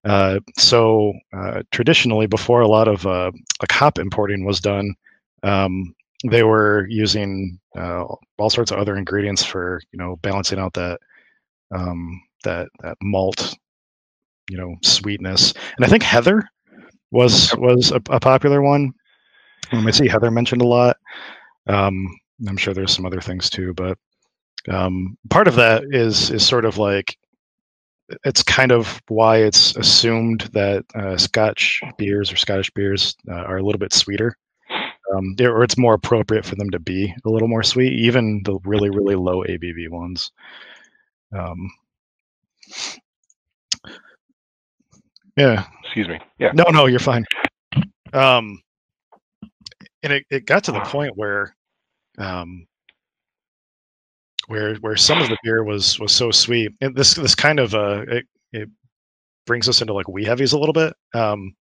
Uh, 0.05 0.39
so 0.57 1.13
uh, 1.37 1.63
traditionally, 1.73 2.27
before 2.27 2.61
a 2.61 2.69
lot 2.69 2.89
of 2.89 3.05
uh, 3.07 3.31
like 3.61 3.73
hop 3.73 3.99
importing 3.99 4.45
was 4.45 4.61
done, 4.61 4.95
um, 5.43 5.95
they 6.25 6.43
were 6.43 6.87
using 6.89 7.59
uh, 7.77 8.05
all 8.39 8.51
sorts 8.51 8.71
of 8.71 8.79
other 8.79 8.97
ingredients 8.97 9.45
for 9.45 9.81
you 9.93 9.99
know 9.99 10.17
balancing 10.17 10.59
out 10.59 10.75
that 10.75 10.99
um, 11.75 12.21
that 12.45 12.69
that 12.83 12.97
malt 13.03 13.55
you 14.51 14.57
know 14.57 14.75
sweetness. 14.83 15.53
And 15.77 15.85
i 15.85 15.89
think 15.89 16.03
heather 16.03 16.43
was 17.11 17.55
was 17.57 17.93
a, 17.93 18.01
a 18.11 18.21
popular 18.21 18.63
one. 18.63 18.93
Um, 19.73 19.87
i 19.87 19.91
see 19.91 20.09
heather 20.09 20.31
mentioned 20.31 20.63
a 20.63 20.67
lot. 20.67 20.97
Um, 21.69 22.09
i'm 22.49 22.57
sure 22.57 22.75
there's 22.75 22.95
some 22.95 23.07
other 23.07 23.21
things 23.21 23.51
too 23.51 23.75
but 23.75 23.99
um, 24.69 25.17
part 25.31 25.49
of 25.49 25.57
that 25.57 25.85
is 25.91 26.31
is 26.31 26.47
sort 26.47 26.65
of 26.65 26.79
like 26.79 27.17
it's 28.25 28.43
kind 28.43 28.73
of 28.73 29.01
why 29.09 29.39
it's 29.39 29.77
assumed 29.77 30.43
that 30.53 30.85
uh, 30.95 31.17
scotch 31.17 31.81
beers 31.99 32.33
or 32.33 32.37
scottish 32.37 32.71
beers 32.71 33.15
uh, 33.31 33.35
are 33.35 33.59
a 33.59 33.63
little 33.63 33.79
bit 33.79 33.93
sweeter 33.93 34.35
um, 35.15 35.35
or 35.41 35.63
it's 35.63 35.79
more 35.79 35.95
appropriate 35.95 36.45
for 36.45 36.57
them 36.57 36.71
to 36.71 36.79
be 36.79 37.15
a 37.25 37.29
little 37.31 37.49
more 37.49 37.63
sweet, 37.63 37.93
even 37.93 38.43
the 38.45 38.59
really 38.65 38.91
really 38.91 39.15
low 39.15 39.45
ABV 39.45 39.89
ones. 39.91 40.33
Um, 41.33 41.71
yeah. 45.37 45.65
Excuse 45.85 46.09
me. 46.09 46.19
Yeah. 46.39 46.51
No, 46.53 46.65
no, 46.71 46.87
you're 46.87 46.99
fine. 46.99 47.25
Um, 48.13 48.61
and 50.03 50.13
it, 50.13 50.27
it 50.31 50.47
got 50.47 50.65
to 50.65 50.73
the 50.73 50.81
point 50.81 51.17
where, 51.17 51.55
um, 52.19 52.67
where 54.47 54.75
where 54.77 54.97
some 54.97 55.21
of 55.21 55.29
the 55.29 55.37
beer 55.43 55.63
was 55.63 56.01
was 56.01 56.13
so 56.13 56.31
sweet. 56.31 56.73
And 56.81 56.97
this 56.97 57.15
this 57.15 57.35
kind 57.35 57.61
of 57.61 57.75
uh, 57.75 58.05
it, 58.09 58.27
it 58.53 58.69
brings 59.47 59.69
us 59.69 59.81
into 59.81 59.93
like 59.93 60.09
wee 60.09 60.25
heavies 60.25 60.53
a 60.53 60.59
little 60.59 60.73
bit. 60.73 60.95
Um, 61.15 61.55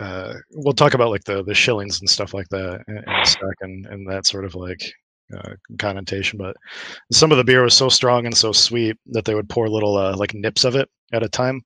uh, 0.00 0.34
we'll 0.50 0.74
talk 0.74 0.94
about 0.94 1.10
like 1.10 1.24
the 1.24 1.42
the 1.44 1.54
shillings 1.54 2.00
and 2.00 2.10
stuff 2.10 2.34
like 2.34 2.48
that 2.48 2.82
in, 2.88 2.98
a 2.98 3.26
second, 3.26 3.86
and 3.90 4.08
that 4.08 4.26
sort 4.26 4.44
of 4.44 4.54
like 4.54 4.80
uh, 5.36 5.54
connotation. 5.78 6.38
But 6.38 6.56
some 7.12 7.30
of 7.30 7.38
the 7.38 7.44
beer 7.44 7.62
was 7.62 7.74
so 7.74 7.88
strong 7.88 8.26
and 8.26 8.36
so 8.36 8.52
sweet 8.52 8.96
that 9.06 9.24
they 9.24 9.34
would 9.34 9.48
pour 9.48 9.68
little 9.68 9.96
uh, 9.96 10.16
like 10.16 10.34
nips 10.34 10.64
of 10.64 10.74
it 10.76 10.88
at 11.12 11.22
a 11.22 11.28
time, 11.28 11.62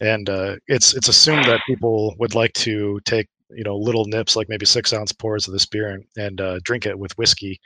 and 0.00 0.28
uh, 0.28 0.56
it's 0.66 0.94
it's 0.94 1.08
assumed 1.08 1.44
that 1.44 1.60
people 1.66 2.14
would 2.18 2.34
like 2.34 2.52
to 2.54 3.00
take 3.04 3.28
you 3.50 3.64
know 3.64 3.76
little 3.76 4.04
nips, 4.06 4.36
like 4.36 4.48
maybe 4.48 4.66
six 4.66 4.92
ounce 4.92 5.12
pours 5.12 5.46
of 5.46 5.52
this 5.52 5.66
beer, 5.66 5.88
and, 5.88 6.04
and 6.16 6.40
uh, 6.40 6.58
drink 6.64 6.86
it 6.86 6.98
with 6.98 7.16
whiskey 7.16 7.58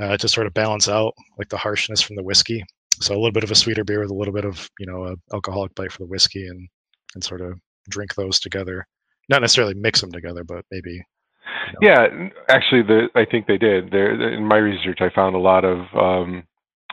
uh, 0.00 0.16
to 0.18 0.28
sort 0.28 0.46
of 0.46 0.54
balance 0.54 0.88
out 0.88 1.14
like 1.38 1.48
the 1.48 1.56
harshness 1.56 2.02
from 2.02 2.16
the 2.16 2.22
whiskey. 2.24 2.62
so 3.00 3.14
a 3.14 3.16
little 3.16 3.32
bit 3.32 3.44
of 3.44 3.50
a 3.50 3.54
sweeter 3.54 3.84
beer 3.84 4.00
with 4.00 4.10
a 4.10 4.14
little 4.14 4.34
bit 4.34 4.44
of 4.44 4.68
you 4.78 4.86
know 4.86 5.06
a 5.06 5.16
alcoholic 5.34 5.74
bite 5.74 5.92
for 5.92 5.98
the 6.00 6.08
whiskey, 6.08 6.46
and 6.46 6.68
and 7.14 7.24
sort 7.24 7.40
of 7.40 7.58
drink 7.88 8.14
those 8.14 8.40
together. 8.40 8.86
Not 9.28 9.40
necessarily 9.40 9.74
mix 9.74 10.00
them 10.00 10.12
together, 10.12 10.44
but 10.44 10.64
maybe. 10.70 11.04
Yeah, 11.80 12.06
actually, 12.48 12.82
the 12.82 13.08
I 13.14 13.24
think 13.24 13.46
they 13.46 13.58
did. 13.58 13.90
There 13.90 14.32
in 14.32 14.46
my 14.46 14.56
research, 14.56 15.00
I 15.00 15.10
found 15.14 15.34
a 15.34 15.38
lot 15.38 15.64
of 15.64 15.78
um, 15.94 16.44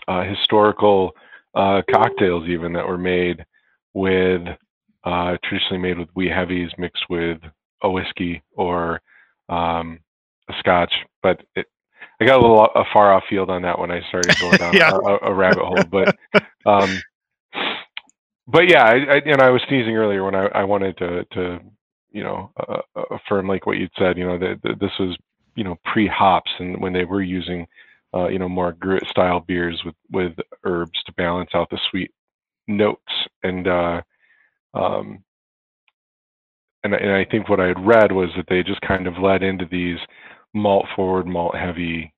uh, 0.07 0.23
historical 0.23 1.11
uh, 1.55 1.81
cocktails 1.91 2.47
even 2.47 2.73
that 2.73 2.87
were 2.87 2.97
made 2.97 3.45
with 3.93 4.41
uh, 5.03 5.37
traditionally 5.43 5.81
made 5.81 5.97
with 5.97 6.09
wee 6.15 6.29
heavies 6.29 6.69
mixed 6.77 7.03
with 7.09 7.39
a 7.83 7.89
whiskey 7.89 8.41
or 8.55 9.01
um, 9.49 9.99
a 10.49 10.53
scotch. 10.59 10.93
But 11.23 11.41
it, 11.55 11.65
I 12.21 12.25
got 12.25 12.37
a 12.37 12.41
little 12.41 12.65
a 12.75 12.83
far 12.93 13.13
off 13.13 13.23
field 13.29 13.49
on 13.49 13.61
that 13.61 13.79
when 13.79 13.91
I 13.91 14.01
started 14.09 14.37
going 14.39 14.57
down 14.57 14.73
yeah. 14.75 14.91
a, 14.91 15.29
a, 15.29 15.33
rabbit 15.33 15.63
hole. 15.63 15.83
But 15.89 16.17
um, 16.65 17.01
but 18.51 18.69
yeah, 18.69 18.83
I, 18.83 18.93
I, 18.95 19.17
and 19.25 19.41
I 19.41 19.51
was 19.51 19.63
sneezing 19.69 19.97
earlier 19.97 20.25
when 20.25 20.35
I, 20.35 20.47
I 20.47 20.65
wanted 20.65 20.97
to 20.99 21.25
to 21.33 21.59
you 22.11 22.23
know 22.23 22.51
uh, 22.69 22.81
affirm 23.11 23.47
like 23.47 23.67
what 23.67 23.77
you'd 23.77 23.91
said. 23.99 24.17
You 24.17 24.27
know 24.27 24.39
that 24.39 24.61
this 24.81 24.91
was 24.99 25.17
you 25.55 25.65
know 25.65 25.77
pre 25.85 26.07
hops 26.07 26.51
and 26.59 26.81
when 26.81 26.93
they 26.93 27.05
were 27.05 27.23
using 27.23 27.67
uh, 28.15 28.29
you 28.29 28.39
know 28.39 28.49
more 28.49 28.73
gruit 28.73 29.07
style 29.09 29.41
beers 29.41 29.81
with 29.85 29.95
with 30.11 30.33
herbs 30.65 31.01
to 31.07 31.13
balance 31.13 31.51
out 31.55 31.69
the 31.71 31.79
sweet 31.91 32.11
notes 32.67 33.01
and 33.43 33.67
uh, 33.67 34.01
um, 34.75 35.23
and, 36.83 36.93
and 36.93 37.11
I 37.11 37.25
think 37.25 37.49
what 37.49 37.59
I 37.59 37.67
had 37.67 37.85
read 37.85 38.11
was 38.11 38.29
that 38.37 38.45
they 38.49 38.63
just 38.63 38.81
kind 38.81 39.07
of 39.07 39.17
led 39.17 39.43
into 39.43 39.65
these 39.65 39.97
malt 40.53 40.85
forward, 40.95 41.27
malt 41.27 41.55
heavy, 41.55 42.13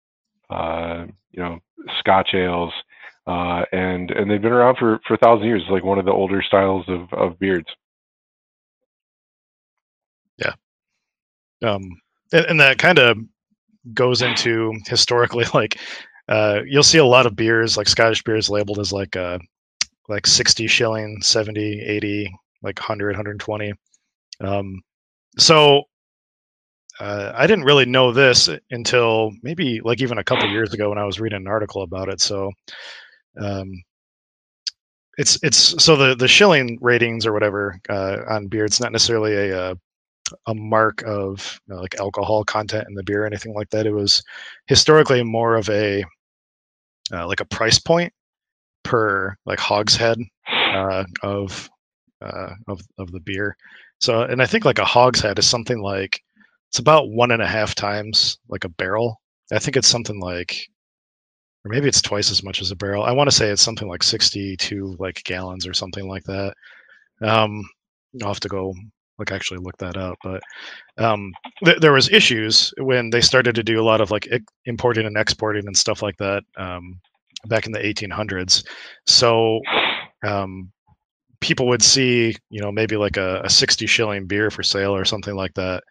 uh, 0.49 1.05
you 1.31 1.43
know, 1.43 1.59
Scotch 1.99 2.31
ales, 2.33 2.73
uh, 3.27 3.63
and 3.71 4.11
and 4.11 4.29
they've 4.29 4.41
been 4.41 4.51
around 4.51 4.77
for 4.77 4.99
for 5.07 5.13
a 5.15 5.17
thousand 5.17 5.47
years. 5.47 5.63
Like 5.69 5.83
one 5.83 5.99
of 5.99 6.05
the 6.05 6.11
older 6.11 6.41
styles 6.41 6.85
of 6.87 7.11
of 7.13 7.39
beards. 7.39 7.67
Yeah, 10.37 10.53
um, 11.63 11.81
and, 12.33 12.45
and 12.45 12.59
that 12.59 12.77
kind 12.77 12.99
of 12.99 13.17
goes 13.93 14.21
into 14.21 14.73
historically 14.87 15.45
like 15.53 15.79
uh, 16.29 16.61
you'll 16.65 16.83
see 16.83 16.97
a 16.97 17.05
lot 17.05 17.25
of 17.25 17.35
beers 17.35 17.77
like 17.77 17.87
Scottish 17.87 18.23
beers 18.23 18.49
labeled 18.49 18.79
as 18.79 18.93
like 18.93 19.15
uh, 19.15 19.37
like 20.07 20.27
60 20.27 20.67
shilling, 20.67 21.21
70, 21.21 21.81
80, 21.81 22.33
like 22.63 22.79
100, 22.79 23.07
120. 23.13 23.73
Um, 24.41 24.81
so 25.37 25.83
uh, 26.99 27.31
I 27.35 27.47
didn't 27.47 27.65
really 27.65 27.85
know 27.85 28.11
this 28.11 28.49
until 28.69 29.31
maybe 29.41 29.81
like 29.81 30.01
even 30.01 30.17
a 30.17 30.23
couple 30.23 30.49
years 30.49 30.73
ago 30.73 30.89
when 30.89 30.97
I 30.97 31.05
was 31.05 31.19
reading 31.19 31.37
an 31.37 31.47
article 31.47 31.81
about 31.81 32.09
it. 32.09 32.21
So 32.21 32.51
um, 33.39 33.71
it's 35.17 35.37
it's 35.43 35.83
so 35.83 35.95
the 35.95 36.15
the 36.15 36.27
shilling 36.27 36.77
ratings 36.81 37.25
or 37.25 37.33
whatever 37.33 37.79
uh, 37.89 38.17
on 38.29 38.47
beer. 38.47 38.65
It's 38.65 38.79
not 38.79 38.91
necessarily 38.91 39.33
a 39.35 39.51
a, 39.51 39.71
uh, 39.71 39.75
a 40.47 40.55
mark 40.55 41.03
of 41.05 41.59
you 41.67 41.75
know, 41.75 41.81
like 41.81 41.99
alcohol 41.99 42.43
content 42.43 42.87
in 42.87 42.95
the 42.95 43.03
beer 43.03 43.23
or 43.23 43.25
anything 43.27 43.53
like 43.53 43.69
that. 43.71 43.85
It 43.85 43.91
was 43.91 44.23
historically 44.67 45.23
more 45.23 45.55
of 45.55 45.69
a 45.69 46.03
uh, 47.13 47.27
like 47.27 47.41
a 47.41 47.45
price 47.45 47.79
point 47.79 48.13
per 48.83 49.35
like 49.45 49.59
hogshead 49.59 50.17
uh, 50.47 51.03
of 51.23 51.69
uh, 52.21 52.53
of 52.67 52.81
of 52.97 53.11
the 53.11 53.19
beer. 53.19 53.55
So, 53.99 54.23
and 54.23 54.41
I 54.41 54.45
think 54.45 54.65
like 54.65 54.79
a 54.79 54.85
hogshead 54.85 55.37
is 55.39 55.47
something 55.47 55.81
like 55.81 56.21
it's 56.69 56.79
about 56.79 57.09
one 57.09 57.31
and 57.31 57.41
a 57.41 57.47
half 57.47 57.75
times 57.75 58.39
like 58.47 58.63
a 58.63 58.69
barrel. 58.69 59.21
I 59.51 59.59
think 59.59 59.75
it's 59.75 59.87
something 59.89 60.19
like, 60.21 60.55
or 61.63 61.69
maybe 61.69 61.87
it's 61.87 62.01
twice 62.01 62.31
as 62.31 62.43
much 62.43 62.61
as 62.61 62.71
a 62.71 62.75
barrel. 62.75 63.03
I 63.03 63.11
want 63.11 63.29
to 63.29 63.35
say 63.35 63.49
it's 63.49 63.61
something 63.61 63.87
like 63.87 64.03
62 64.03 64.95
like 64.99 65.23
gallons 65.23 65.67
or 65.67 65.73
something 65.73 66.07
like 66.07 66.23
that. 66.23 66.53
Um, 67.21 67.63
I'll 68.21 68.29
have 68.29 68.39
to 68.41 68.49
go 68.49 68.73
like 69.19 69.31
actually 69.31 69.59
look 69.59 69.77
that 69.77 69.97
up. 69.97 70.17
But 70.23 70.41
um, 70.97 71.31
th- 71.63 71.79
there 71.79 71.93
was 71.93 72.09
issues 72.09 72.73
when 72.79 73.11
they 73.11 73.21
started 73.21 73.55
to 73.55 73.63
do 73.63 73.79
a 73.79 73.85
lot 73.85 74.01
of 74.01 74.11
like 74.11 74.27
importing 74.65 75.05
and 75.05 75.17
exporting 75.17 75.67
and 75.67 75.77
stuff 75.77 76.01
like 76.01 76.17
that 76.17 76.43
um, 76.57 76.99
back 77.45 77.65
in 77.67 77.71
the 77.71 77.79
1800s. 77.79 78.65
So 79.05 79.61
um, 80.25 80.71
people 81.39 81.67
would 81.67 81.83
see, 81.83 82.35
you 82.49 82.61
know, 82.61 82.71
maybe 82.71 82.97
like 82.97 83.17
a, 83.17 83.41
a 83.43 83.49
60 83.49 83.85
shilling 83.85 84.25
beer 84.25 84.49
for 84.49 84.63
sale 84.63 84.95
or 84.95 85.05
something 85.05 85.35
like 85.35 85.53
that. 85.53 85.83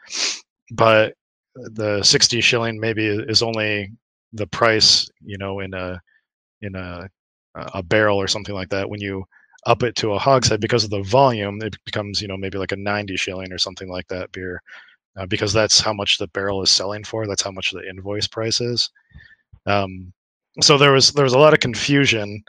But 0.72 1.14
the 1.54 2.02
60 2.02 2.40
shilling 2.40 2.80
maybe 2.80 3.06
is 3.06 3.42
only 3.42 3.90
the 4.32 4.46
price, 4.46 5.08
you 5.24 5.38
know, 5.38 5.60
in 5.60 5.74
a 5.74 6.00
in 6.62 6.74
a 6.74 7.08
a 7.54 7.82
barrel 7.82 8.20
or 8.20 8.28
something 8.28 8.54
like 8.54 8.68
that. 8.70 8.88
When 8.88 9.00
you 9.00 9.24
up 9.66 9.82
it 9.82 9.94
to 9.96 10.12
a 10.12 10.18
hogshead 10.18 10.60
because 10.60 10.84
of 10.84 10.90
the 10.90 11.02
volume, 11.02 11.60
it 11.62 11.76
becomes, 11.84 12.22
you 12.22 12.28
know, 12.28 12.36
maybe 12.36 12.58
like 12.58 12.72
a 12.72 12.76
90 12.76 13.16
shilling 13.16 13.52
or 13.52 13.58
something 13.58 13.88
like 13.90 14.06
that 14.08 14.32
beer. 14.32 14.62
Uh, 15.16 15.26
because 15.26 15.52
that's 15.52 15.80
how 15.80 15.92
much 15.92 16.18
the 16.18 16.28
barrel 16.28 16.62
is 16.62 16.70
selling 16.70 17.02
for. 17.02 17.26
That's 17.26 17.42
how 17.42 17.50
much 17.50 17.72
the 17.72 17.86
invoice 17.88 18.28
price 18.28 18.60
is. 18.60 18.90
Um, 19.66 20.12
so 20.60 20.78
there 20.78 20.92
was 20.92 21.12
there 21.12 21.24
was 21.24 21.32
a 21.32 21.38
lot 21.38 21.52
of 21.52 21.60
confusion 21.60 22.42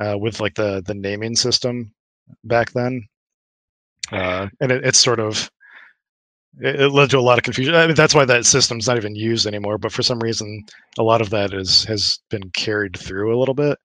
uh, 0.00 0.16
with 0.18 0.40
like 0.40 0.54
the 0.54 0.82
the 0.86 0.94
naming 0.94 1.34
system 1.34 1.92
back 2.44 2.72
then, 2.72 3.06
uh, 4.12 4.48
and 4.60 4.72
it, 4.72 4.84
it's 4.84 4.98
sort 4.98 5.20
of 5.20 5.50
it, 6.60 6.80
it, 6.80 6.88
led 6.90 7.10
to 7.10 7.18
a 7.18 7.20
lot 7.20 7.38
of 7.38 7.44
confusion. 7.44 7.74
I 7.74 7.86
mean, 7.86 7.96
that's 7.96 8.14
why 8.14 8.24
that 8.24 8.46
system's 8.46 8.86
not 8.86 8.96
even 8.96 9.14
used 9.14 9.46
anymore. 9.46 9.78
But 9.78 9.92
for 9.92 10.02
some 10.02 10.20
reason, 10.20 10.64
a 10.98 11.02
lot 11.02 11.20
of 11.20 11.30
that 11.30 11.52
is 11.52 11.84
has 11.84 12.18
been 12.30 12.50
carried 12.50 12.96
through 12.96 13.36
a 13.36 13.38
little 13.38 13.54
bit. 13.54 13.78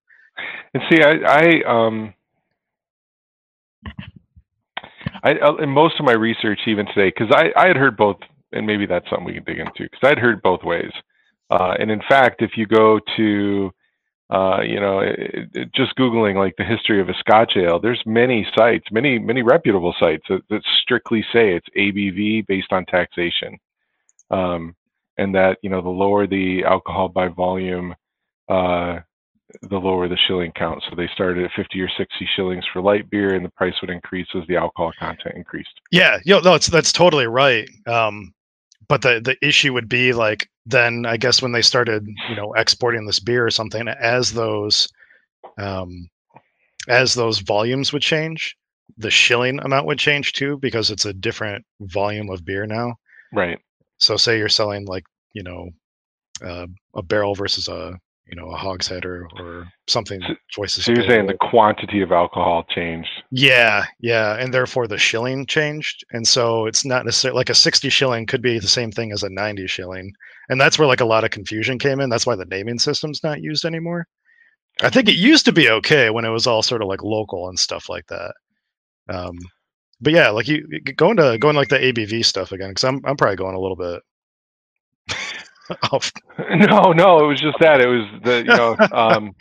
And 0.74 0.84
see, 0.90 1.02
I, 1.02 1.12
I 1.26 1.64
um, 1.68 2.14
I 5.24 5.34
uh, 5.34 5.56
in 5.56 5.70
most 5.70 6.00
of 6.00 6.06
my 6.06 6.14
research 6.14 6.60
even 6.68 6.86
today, 6.88 7.12
because 7.16 7.34
I 7.34 7.52
I 7.60 7.68
had 7.68 7.78
heard 7.78 7.98
both, 7.98 8.18
and 8.52 8.66
maybe 8.66 8.86
that's 8.86 9.10
something 9.10 9.26
we 9.26 9.34
can 9.34 9.44
dig 9.44 9.60
into, 9.60 9.84
because 9.84 10.00
I'd 10.04 10.20
heard 10.20 10.42
both 10.42 10.64
ways. 10.64 10.92
Uh, 11.50 11.74
and 11.80 11.90
in 11.90 12.02
fact, 12.08 12.42
if 12.42 12.52
you 12.56 12.68
go 12.68 13.00
to 13.18 13.72
uh, 14.30 14.62
you 14.62 14.80
know, 14.80 15.00
it, 15.00 15.50
it, 15.54 15.74
just 15.74 15.96
googling 15.96 16.36
like 16.36 16.56
the 16.58 16.64
history 16.64 17.02
of 17.02 17.10
a 17.10 17.14
Scotch 17.20 17.54
ale, 17.56 17.80
there's 17.80 18.02
many 18.06 18.48
sites, 18.56 18.86
many 18.92 19.18
many 19.18 19.42
reputable 19.42 19.96
sites 20.00 20.24
that, 20.30 20.42
that 20.50 20.62
strictly 20.82 21.26
say 21.34 21.56
it's 21.56 21.68
ABV 21.76 22.46
based 22.46 22.72
on 22.72 22.86
taxation, 22.86 23.58
um, 24.30 24.76
and 25.18 25.34
that 25.34 25.58
you 25.64 25.70
know 25.70 25.82
the 25.82 25.90
lower 25.90 26.28
the 26.28 26.64
alcohol 26.64 27.10
by 27.10 27.28
volume, 27.28 27.96
uh, 28.50 29.00
the 29.64 29.78
lower 29.78 30.08
the 30.08 30.18
shilling 30.28 30.52
count. 30.52 30.84
So 30.88 30.96
they 30.96 31.10
started 31.12 31.44
at 31.44 31.52
50 31.56 31.82
or 31.82 31.90
60 31.98 32.30
shillings 32.36 32.66
for 32.72 32.84
light 32.84 33.10
beer, 33.10 33.34
and 33.34 33.44
the 33.44 33.50
price 33.50 33.74
would 33.82 33.90
increase 33.90 34.28
as 34.36 34.46
the 34.48 34.58
alcohol 34.58 34.92
content 35.00 35.36
increased. 35.36 35.82
Yeah, 35.92 36.20
yo, 36.24 36.40
no, 36.40 36.52
that's 36.52 36.68
that's 36.68 36.92
totally 36.92 37.26
right. 37.26 37.68
Um, 37.88 38.36
but 38.88 39.02
the 39.02 39.22
the 39.24 39.38
issue 39.46 39.74
would 39.74 39.90
be 39.90 40.14
like 40.14 40.50
then 40.70 41.06
I 41.06 41.18
guess 41.18 41.42
when 41.42 41.52
they 41.52 41.62
started 41.62 42.08
you 42.30 42.36
know 42.36 42.54
exporting 42.54 43.06
this 43.06 43.20
beer 43.20 43.46
or 43.46 43.52
something 43.52 43.88
as 43.88 44.34
those 44.34 44.88
um, 45.58 46.10
as 46.88 47.14
those 47.14 47.40
volumes 47.40 47.92
would 47.92 48.02
change, 48.02 48.56
the 48.98 49.12
shilling 49.12 49.60
amount 49.60 49.88
would 49.88 50.00
change 50.00 50.34
too 50.34 50.58
because 50.58 50.92
it's 50.92 51.06
a 51.06 51.14
different 51.14 51.66
volume 51.82 52.30
of 52.30 52.46
beer 52.46 52.66
now. 52.66 52.96
Right. 53.34 53.60
So 53.98 54.18
say 54.18 54.38
you're 54.38 54.50
selling 54.50 54.86
like 54.86 55.04
you 55.34 55.44
know 55.44 55.70
uh, 56.44 56.68
a 56.96 57.02
barrel 57.02 57.36
versus 57.36 57.68
a 57.68 57.98
you 58.30 58.36
know 58.36 58.50
a 58.50 58.56
hogshead 58.56 59.06
or 59.06 59.28
or 59.40 59.68
something 59.88 60.22
so, 60.22 60.36
twice 60.54 60.74
so 60.74 60.92
you're 60.92 61.08
saying 61.08 61.28
the 61.28 61.38
quantity 61.50 62.02
of 62.02 62.12
alcohol 62.12 62.64
changed? 62.70 63.10
Yeah 63.32 63.86
yeah 64.00 64.36
and 64.40 64.54
therefore 64.54 64.88
the 64.88 64.98
shilling 64.98 65.46
changed 65.46 66.06
and 66.12 66.28
so 66.28 66.66
it's 66.66 66.86
not 66.86 67.06
necessarily 67.06 67.38
like 67.38 67.50
a 67.50 67.56
60 67.56 67.90
shilling 67.90 68.26
could 68.26 68.42
be 68.42 68.60
the 68.60 68.68
same 68.68 68.92
thing 68.92 69.12
as 69.12 69.24
a 69.24 69.30
90 69.30 69.68
shilling 69.68 70.14
and 70.50 70.60
that's 70.60 70.78
where 70.78 70.88
like 70.88 71.02
a 71.02 71.06
lot 71.06 71.24
of 71.24 71.32
confusion 71.32 71.80
came 71.80 72.00
in 72.00 72.10
that's 72.10 72.26
why 72.26 72.36
the 72.36 72.46
naming 72.46 72.80
system's 72.80 73.24
not 73.24 73.42
used 73.42 73.66
anymore. 73.66 74.08
I 74.82 74.90
think 74.90 75.10
it 75.10 75.16
used 75.16 75.46
to 75.46 75.52
be 75.52 75.70
okay 75.70 76.10
when 76.10 76.24
it 76.24 76.30
was 76.30 76.48
all 76.48 76.64
sort 76.64 76.82
of 76.82 76.88
like 76.88 77.04
local 77.04 77.50
and 77.50 77.60
stuff 77.60 77.90
like 77.90 78.08
that 78.08 78.34
um 79.10 79.38
but 80.02 80.14
yeah 80.14 80.30
like 80.30 80.48
you 80.48 80.66
going 80.96 81.18
to 81.18 81.38
going 81.38 81.56
like 81.56 81.70
the 81.70 81.78
abv 81.80 82.24
stuff 82.24 82.52
again 82.52 82.70
because 82.70 82.84
i'm, 82.84 83.02
I'm 83.06 83.18
probably 83.18 83.36
going 83.36 83.56
a 83.56 83.60
little 83.60 83.76
bit 83.76 84.02
no, 86.56 86.92
no, 86.94 87.20
it 87.20 87.28
was 87.28 87.42
just 87.42 87.58
that. 87.60 87.82
It 87.82 87.88
was 87.88 88.22
the 88.24 88.38
you 88.40 88.46
know 88.46 88.78
um, 88.92 89.36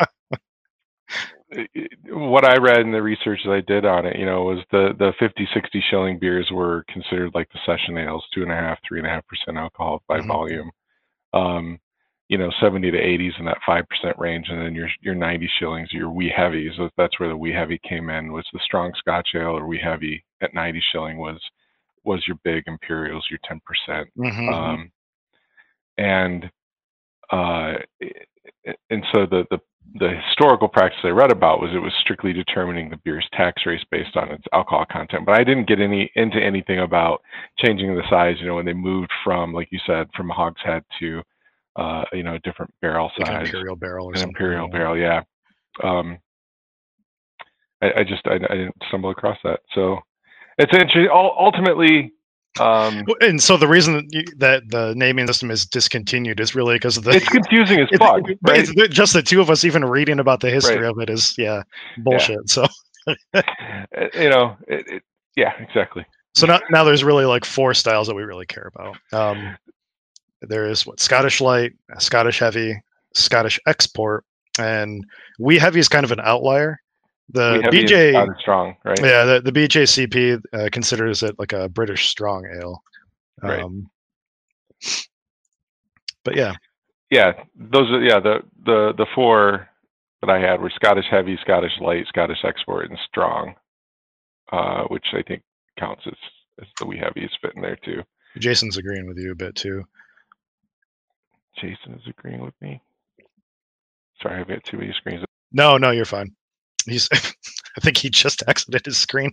what 2.11 2.45
I 2.45 2.57
read 2.59 2.81
in 2.81 2.93
the 2.93 3.03
research 3.03 3.41
that 3.45 3.53
I 3.53 3.61
did 3.61 3.85
on 3.85 4.07
it. 4.07 4.19
You 4.19 4.27
know, 4.27 4.43
was 4.45 4.59
the 4.71 4.95
the 4.99 5.13
50, 5.19 5.49
60 5.53 5.85
shilling 5.91 6.19
beers 6.19 6.49
were 6.53 6.85
considered 6.89 7.33
like 7.35 7.49
the 7.53 7.59
session 7.65 7.97
ales, 7.97 8.25
two 8.35 8.43
and 8.43 8.53
a 8.53 8.57
half, 8.57 8.79
three 8.87 8.99
and 8.99 9.07
a 9.07 9.11
half 9.11 9.27
percent 9.27 9.57
alcohol 9.57 10.03
by 10.09 10.19
mm-hmm. 10.19 10.29
volume. 10.29 10.71
Um, 11.33 11.79
you 12.29 12.37
know, 12.37 12.51
70 12.61 12.91
to 12.91 12.99
80s 12.99 13.39
in 13.39 13.47
that 13.47 13.57
five 13.65 13.85
percent 13.89 14.19
range, 14.19 14.49
and 14.51 14.61
then 14.61 14.75
your 14.75 14.89
your 15.01 15.15
90 15.15 15.49
shillings, 15.59 15.93
your 15.93 16.11
wee 16.11 16.33
heavies. 16.35 16.73
That's 16.97 17.19
where 17.19 17.31
the 17.31 17.37
wee 17.37 17.53
heavy 17.53 17.81
came 17.89 18.11
in. 18.11 18.33
Was 18.33 18.47
the 18.53 18.61
strong 18.65 18.93
Scotch 18.99 19.29
ale 19.35 19.57
or 19.57 19.67
wee 19.67 19.81
heavy 19.83 20.23
at 20.43 20.55
90 20.55 20.83
shilling 20.93 21.17
was 21.19 21.41
was 22.05 22.23
your 22.27 22.37
big 22.45 22.65
imperials, 22.67 23.27
your 23.31 23.41
10 23.49 23.61
percent. 23.65 24.09
Mm-hmm. 24.19 24.49
Um, 24.49 24.91
and 25.99 26.51
uh, 27.31 27.75
and 28.91 29.05
so 29.13 29.27
the, 29.27 29.45
the 29.51 29.59
the 29.95 30.11
historical 30.29 30.69
practice 30.69 31.01
I 31.03 31.09
read 31.09 31.33
about 31.33 31.61
was 31.61 31.71
it 31.75 31.79
was 31.79 31.93
strictly 32.01 32.33
determining 32.33 32.91
the 32.91 32.99
beer's 33.05 33.27
tax 33.33 33.63
race 33.65 33.83
based 33.91 34.17
on 34.17 34.31
its 34.31 34.45
alcohol 34.53 34.85
content. 34.91 35.25
But 35.25 35.41
I 35.41 35.45
didn't 35.45 35.69
get 35.69 35.81
any 35.81 36.11
into 36.15 36.39
anything 36.39 36.81
about 36.81 37.23
changing 37.59 37.95
the 37.95 38.03
size. 38.11 38.37
You 38.39 38.47
know, 38.47 38.57
when 38.57 38.67
they 38.67 38.75
moved 38.75 39.11
from, 39.25 39.53
like 39.53 39.69
you 39.71 39.79
said, 39.87 40.09
from 40.15 40.31
a 40.31 40.35
hogshead 40.35 40.85
to, 41.01 41.23
uh, 41.77 42.05
you 42.13 42.23
know, 42.23 42.35
a 42.35 42.39
different 42.41 42.73
barrel 42.83 43.11
Like 43.19 43.29
size, 43.29 43.37
an 43.37 43.47
imperial 43.47 43.77
barrel 43.77 44.07
or 44.07 44.13
an 44.13 44.19
something. 44.19 44.35
imperial 44.35 44.69
yeah. 44.71 44.79
barrel. 44.79 44.99
Yeah. 44.99 45.23
Um, 45.83 46.19
I, 47.83 48.01
I 48.01 48.05
just 48.05 48.27
I, 48.27 48.35
I 48.35 48.57
didn't 48.57 48.77
stumble 48.89 49.11
across 49.11 49.39
that. 49.45 49.61
So 49.75 49.99
it's 50.59 50.75
interesting. 50.75 51.09
Ultimately, 51.13 52.13
um, 52.61 53.05
And 53.21 53.43
so 53.43 53.57
the 53.57 53.69
reason 53.69 53.95
that, 53.95 54.05
you, 54.11 54.25
that 54.39 54.63
the 54.71 54.95
naming 54.97 55.27
system 55.27 55.51
is 55.51 55.65
discontinued 55.65 56.41
is 56.41 56.55
really 56.55 56.75
because 56.77 56.97
of 56.97 57.05
the. 57.05 57.13
it's 57.13 57.29
confusing 57.29 57.81
as 57.81 57.89
fuck, 57.99 58.23
but 58.43 58.51
right? 58.53 58.69
it's 58.69 58.95
just 58.95 59.13
the 59.13 59.23
two 59.23 59.41
of 59.41 59.51
us 59.51 59.65
even 59.65 59.85
reading 59.85 60.19
about 60.19 60.41
the 60.41 60.51
history 60.51 60.79
Right. 60.83 60.91
of 60.91 60.99
it 60.99 61.11
is 61.11 61.35
yeah 61.39 61.63
bullshit. 61.99 62.49
So 62.49 62.67
Uh, 63.35 63.43
you 64.15 64.29
know, 64.29 64.57
it, 64.67 64.87
it, 64.89 65.03
yeah, 65.37 65.53
exactly. 65.61 66.05
so 66.35 66.47
now 66.47 66.61
now 66.71 66.85
there's 66.85 67.05
really 67.05 67.25
like 67.25 67.45
four 67.45 67.73
styles 67.75 68.07
that 68.09 68.15
we 68.15 68.23
really 68.23 68.47
care 68.47 68.71
about. 68.75 68.97
Um, 69.13 69.57
there 70.43 70.67
is 70.67 70.87
what 70.87 71.01
Scottish 71.01 71.41
light, 71.41 71.73
Scottish 71.99 72.39
heavy, 72.39 72.81
Scottish 73.15 73.59
export, 73.67 74.25
and 74.59 75.05
wee 75.39 75.59
heavy 75.59 75.81
is 75.81 75.89
kind 75.89 76.05
of 76.05 76.13
an 76.13 76.21
outlier. 76.21 76.81
The 77.31 77.59
Wee 77.59 77.63
heavy 77.63 77.85
is 77.85 77.91
BJ, 77.91 78.41
strong, 78.41 78.77
right? 78.85 78.99
yeah, 79.01 79.25
the, 79.25 79.41
the 79.43 79.53
BJCP 79.53 80.43
uh, 80.53 80.69
considers 80.73 81.23
it 81.23 81.39
like 81.39 81.53
a 81.53 81.69
British 81.69 82.09
strong 82.09 82.47
ale. 82.47 82.83
Right. 83.43 83.63
Um, 83.63 83.91
but 86.25 86.37
yeah, 86.37 86.55
yeah, 87.11 87.33
those 87.55 87.91
are 87.91 88.03
yeah 88.03 88.21
the 88.21 88.41
the 88.65 88.95
the 88.97 89.07
four 89.15 89.69
that 90.21 90.31
I 90.31 90.39
had 90.39 90.61
were 90.61 90.73
Scottish 90.75 91.07
heavy, 91.11 91.39
Scottish 91.43 91.73
light, 91.81 92.07
Scottish 92.09 92.45
export, 92.45 92.89
and 92.89 92.99
strong, 93.07 93.55
uh, 94.53 94.85
which 94.85 95.07
I 95.13 95.23
think 95.23 95.43
counts 95.79 96.03
as 96.07 96.17
as 96.61 96.67
the 96.79 96.87
wee 96.87 96.99
heavies 96.99 97.31
fit 97.41 97.53
in 97.57 97.63
there 97.63 97.79
too. 97.85 98.03
Jason's 98.39 98.77
agreeing 98.77 99.07
with 99.07 99.19
you 99.19 99.33
a 99.33 99.37
bit 99.37 99.55
too. 99.55 99.85
Jason 101.57 101.95
is 101.95 102.07
agreeing 102.07 102.41
with 102.41 102.55
me. 102.61 102.81
Sorry, 104.23 104.41
I've 104.41 104.49
got 104.49 104.65
too 104.65 104.79
many 104.79 104.93
screens. 104.93 105.25
No, 105.53 105.77
no, 105.77 105.91
you're 105.91 106.05
fine. 106.05 106.35
He's 106.87 107.09
I 107.13 107.81
think 107.81 107.97
he 107.99 108.11
just 108.11 108.43
exited 108.49 108.87
his 108.87 108.99
screen. 108.99 109.31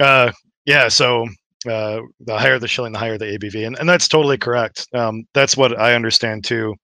Uh 0.00 0.32
yeah, 0.66 0.88
so 0.88 1.26
uh 1.68 2.00
the 2.20 2.38
higher 2.38 2.58
the 2.58 2.68
shilling, 2.68 2.92
the 2.92 2.98
higher 2.98 3.18
the 3.18 3.26
ABV. 3.38 3.66
And 3.66 3.78
and 3.78 3.88
that's 3.88 4.08
totally 4.08 4.38
correct. 4.38 4.86
Um 4.94 5.24
that's 5.34 5.56
what 5.56 5.78
I 5.78 5.94
understand 5.94 6.44
too. 6.44 6.74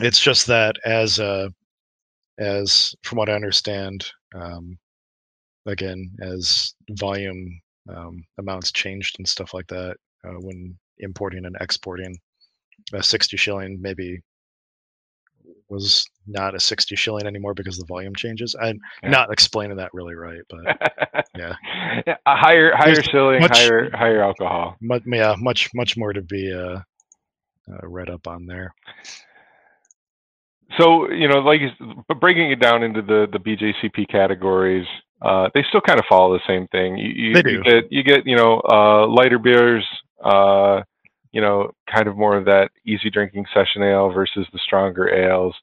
It's 0.00 0.20
just 0.20 0.46
that 0.46 0.76
as 0.84 1.18
uh 1.20 1.48
as 2.38 2.94
from 3.04 3.18
what 3.18 3.28
I 3.28 3.34
understand, 3.34 4.06
um 4.34 4.78
again, 5.66 6.10
as 6.22 6.74
volume 6.92 7.60
um 7.94 8.24
amounts 8.38 8.72
changed 8.72 9.16
and 9.18 9.28
stuff 9.28 9.54
like 9.54 9.66
that, 9.68 9.96
uh, 10.26 10.34
when 10.40 10.78
importing 10.98 11.44
and 11.46 11.56
exporting, 11.60 12.16
a 12.94 13.02
60 13.02 13.36
shilling 13.36 13.78
maybe 13.80 14.20
was 15.72 16.06
not 16.28 16.54
a 16.54 16.60
60 16.60 16.94
shilling 16.94 17.26
anymore 17.26 17.54
because 17.54 17.76
the 17.78 17.86
volume 17.86 18.14
changes. 18.14 18.54
I'm 18.60 18.78
Yeah. 19.02 19.10
not 19.10 19.32
explaining 19.32 19.76
that 19.78 19.92
really 19.92 20.14
right, 20.14 20.42
but 20.48 21.24
Yeah. 21.36 21.54
a 22.26 22.36
higher 22.36 22.76
higher 22.76 22.94
There's 22.94 23.06
shilling, 23.06 23.40
much- 23.40 23.58
higher 23.58 23.90
higher 23.92 24.22
alcohol. 24.22 24.76
much, 24.80 25.02
yeah, 25.06 25.34
much 25.38 25.70
much 25.74 25.96
more 25.96 26.12
to 26.12 26.22
be 26.22 26.52
uh, 26.52 26.78
uh, 27.72 27.80
read 27.88 28.10
up 28.10 28.26
on 28.28 28.46
there. 28.46 28.72
So 30.78 31.10
you 31.10 31.28
know, 31.28 31.40
like, 31.40 31.60
but 32.08 32.20
breaking 32.20 32.50
it 32.50 32.60
down 32.60 32.82
into 32.82 33.02
the 33.02 33.26
the 33.30 33.38
BJCP 33.38 34.08
categories, 34.08 34.86
uh, 35.20 35.48
they 35.54 35.62
still 35.68 35.82
kind 35.82 35.98
of 35.98 36.06
follow 36.08 36.32
the 36.32 36.40
same 36.46 36.66
thing. 36.68 36.96
You, 36.96 37.08
you, 37.10 37.34
They 37.34 37.50
you 37.50 37.62
get 37.62 37.84
you 37.92 38.02
get 38.02 38.26
you 38.26 38.36
know 38.36 38.60
uh, 38.70 39.06
lighter 39.06 39.38
beers, 39.38 39.86
uh, 40.24 40.80
you 41.32 41.40
know, 41.40 41.72
kind 41.92 42.08
of 42.08 42.16
more 42.16 42.36
of 42.36 42.44
that 42.46 42.70
easy 42.86 43.10
drinking 43.10 43.46
session 43.54 43.82
ale 43.82 44.10
versus 44.10 44.46
the 44.52 44.58
stronger 44.64 45.08
ales. 45.08 45.54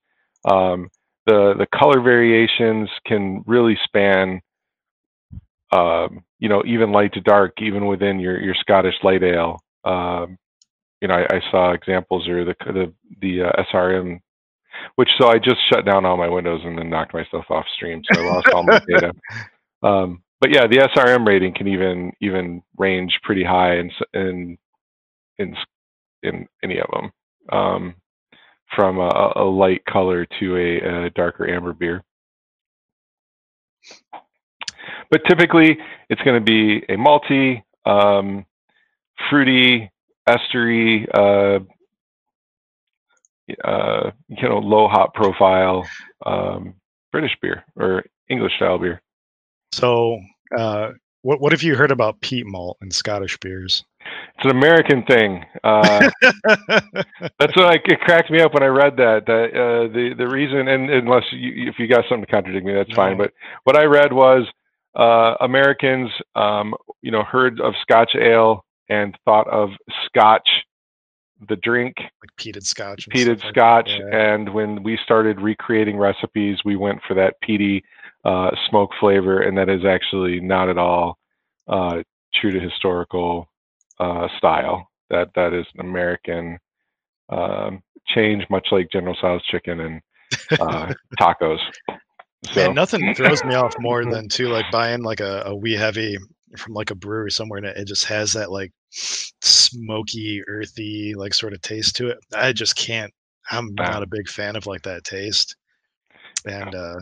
Um, 0.49 0.89
the 1.25 1.53
the 1.57 1.67
color 1.77 2.01
variations 2.01 2.89
can 3.05 3.43
really 3.45 3.77
span, 3.83 4.41
um, 5.71 6.23
you 6.39 6.49
know, 6.49 6.63
even 6.65 6.91
light 6.91 7.13
to 7.13 7.21
dark, 7.21 7.53
even 7.61 7.85
within 7.85 8.19
your 8.19 8.39
your 8.41 8.55
Scottish 8.59 8.95
light 9.03 9.23
ale. 9.23 9.61
Um, 9.85 10.37
you 11.01 11.07
know, 11.07 11.15
I, 11.15 11.35
I 11.35 11.41
saw 11.51 11.71
examples 11.71 12.27
or 12.27 12.45
the 12.45 12.55
the 12.65 12.93
the 13.21 13.43
uh, 13.43 13.63
SRM 13.73 14.19
which 14.95 15.09
so 15.19 15.27
I 15.27 15.37
just 15.39 15.57
shut 15.71 15.85
down 15.85 16.05
all 16.05 16.17
my 16.17 16.29
windows 16.29 16.61
and 16.63 16.77
then 16.77 16.89
knocked 16.89 17.13
myself 17.13 17.45
off 17.49 17.65
stream, 17.75 18.01
so 18.11 18.21
I 18.21 18.25
lost 18.25 18.47
all 18.53 18.63
my 18.63 18.79
data. 18.87 19.11
Um, 19.81 20.23
but 20.41 20.53
yeah, 20.53 20.67
the 20.67 20.89
SRM 20.93 21.25
rating 21.25 21.53
can 21.53 21.65
even 21.69 22.11
even 22.19 22.61
range 22.77 23.17
pretty 23.23 23.45
high 23.45 23.75
and 23.75 23.89
s- 23.89 24.07
in 25.39 25.55
in 26.21 26.47
any 26.63 26.79
of 26.79 26.87
them, 26.93 27.11
um, 27.51 27.95
from 28.75 28.99
a, 28.99 29.33
a 29.37 29.43
light 29.43 29.83
color 29.85 30.27
to 30.39 30.55
a, 30.57 31.05
a 31.05 31.09
darker 31.11 31.49
amber 31.49 31.73
beer. 31.73 32.03
But 35.09 35.21
typically, 35.27 35.77
it's 36.09 36.21
going 36.21 36.39
to 36.39 36.45
be 36.45 36.83
a 36.87 36.97
malty, 36.97 37.63
um, 37.85 38.45
fruity, 39.29 39.89
estery, 40.27 41.07
uh, 41.13 41.59
uh, 43.63 44.11
you 44.27 44.47
know, 44.47 44.59
low 44.59 44.87
hop 44.87 45.13
profile 45.15 45.87
um, 46.25 46.75
British 47.11 47.35
beer 47.41 47.63
or 47.75 48.03
English 48.29 48.53
style 48.57 48.77
beer. 48.77 49.01
So, 49.71 50.19
uh, 50.55 50.91
what 51.21 51.41
what 51.41 51.51
have 51.51 51.63
you 51.63 51.75
heard 51.75 51.91
about 51.91 52.21
peat 52.21 52.45
malt 52.45 52.77
in 52.81 52.91
Scottish 52.91 53.37
beers? 53.39 53.83
It's 54.39 54.45
an 54.49 54.57
American 54.57 55.03
thing. 55.03 55.45
Uh, 55.65 56.09
that's 56.21 57.55
what 57.57 57.65
I, 57.65 57.73
it 57.83 57.99
cracked 57.99 58.31
me 58.31 58.39
up 58.39 58.53
when 58.53 58.63
I 58.63 58.67
read 58.67 58.95
that. 58.95 59.25
That 59.25 59.49
uh, 59.53 59.91
the 59.91 60.13
the 60.17 60.29
reason, 60.29 60.69
and 60.69 60.89
unless 60.89 61.25
you, 61.33 61.67
if 61.67 61.77
you 61.77 61.87
got 61.89 62.05
something 62.07 62.25
to 62.25 62.31
contradict 62.31 62.65
me, 62.65 62.73
that's 62.73 62.93
fine. 62.93 63.17
But 63.17 63.33
what 63.65 63.75
I 63.75 63.83
read 63.83 64.13
was 64.13 64.47
uh, 64.95 65.35
Americans, 65.41 66.09
um, 66.35 66.73
you 67.01 67.11
know, 67.11 67.23
heard 67.23 67.59
of 67.59 67.73
Scotch 67.81 68.11
ale 68.15 68.63
and 68.87 69.13
thought 69.25 69.49
of 69.49 69.71
Scotch, 70.05 70.47
the 71.49 71.57
drink, 71.57 71.95
like 71.97 72.33
peated 72.37 72.65
Scotch. 72.65 73.09
peated 73.09 73.43
like 73.43 73.51
scotch. 73.51 73.89
Yeah. 73.89 74.33
and 74.33 74.53
when 74.53 74.83
we 74.83 74.97
started 75.03 75.41
recreating 75.41 75.97
recipes 75.97 76.59
we 76.65 76.75
went 76.75 76.99
for 77.07 77.13
that 77.13 77.39
peaty 77.41 77.83
uh, 78.25 78.51
smoke 78.69 78.91
flavor 78.99 79.41
and 79.41 79.57
that 79.57 79.69
is 79.69 79.85
actually 79.85 80.39
not 80.39 80.69
at 80.69 80.77
all 80.77 81.17
uh, 81.67 82.01
true 82.33 82.51
to 82.51 82.59
historical 82.59 83.48
uh, 83.99 84.27
style 84.37 84.87
that 85.09 85.29
that 85.35 85.53
is 85.53 85.65
an 85.75 85.81
american 85.81 86.57
um, 87.29 87.81
change 88.07 88.43
much 88.49 88.67
like 88.71 88.89
general 88.91 89.15
Tso's 89.15 89.43
chicken 89.45 89.79
and 89.81 90.01
uh, 90.59 90.93
tacos 91.19 91.59
so 92.51 92.67
Man, 92.67 92.75
nothing 92.75 93.13
throws 93.15 93.43
me 93.43 93.55
off 93.55 93.73
more 93.79 94.05
than 94.05 94.29
to 94.29 94.47
like 94.47 94.65
buying 94.71 95.03
like 95.03 95.19
a, 95.19 95.43
a 95.45 95.55
wee 95.55 95.73
heavy 95.73 96.17
from 96.57 96.73
like 96.73 96.89
a 96.89 96.95
brewery 96.95 97.31
somewhere 97.31 97.57
and 97.57 97.67
it, 97.67 97.77
it 97.77 97.85
just 97.85 98.05
has 98.05 98.33
that 98.33 98.51
like 98.51 98.71
smoky, 99.41 100.41
earthy, 100.47 101.13
like 101.15 101.33
sort 101.33 101.53
of 101.53 101.61
taste 101.61 101.95
to 101.97 102.07
it. 102.07 102.17
I 102.33 102.53
just 102.53 102.75
can't. 102.75 103.13
I'm 103.51 103.73
not 103.75 104.03
a 104.03 104.07
big 104.07 104.27
fan 104.27 104.55
of 104.55 104.67
like 104.67 104.81
that 104.83 105.03
taste. 105.03 105.55
And 106.45 106.73
uh 106.73 106.99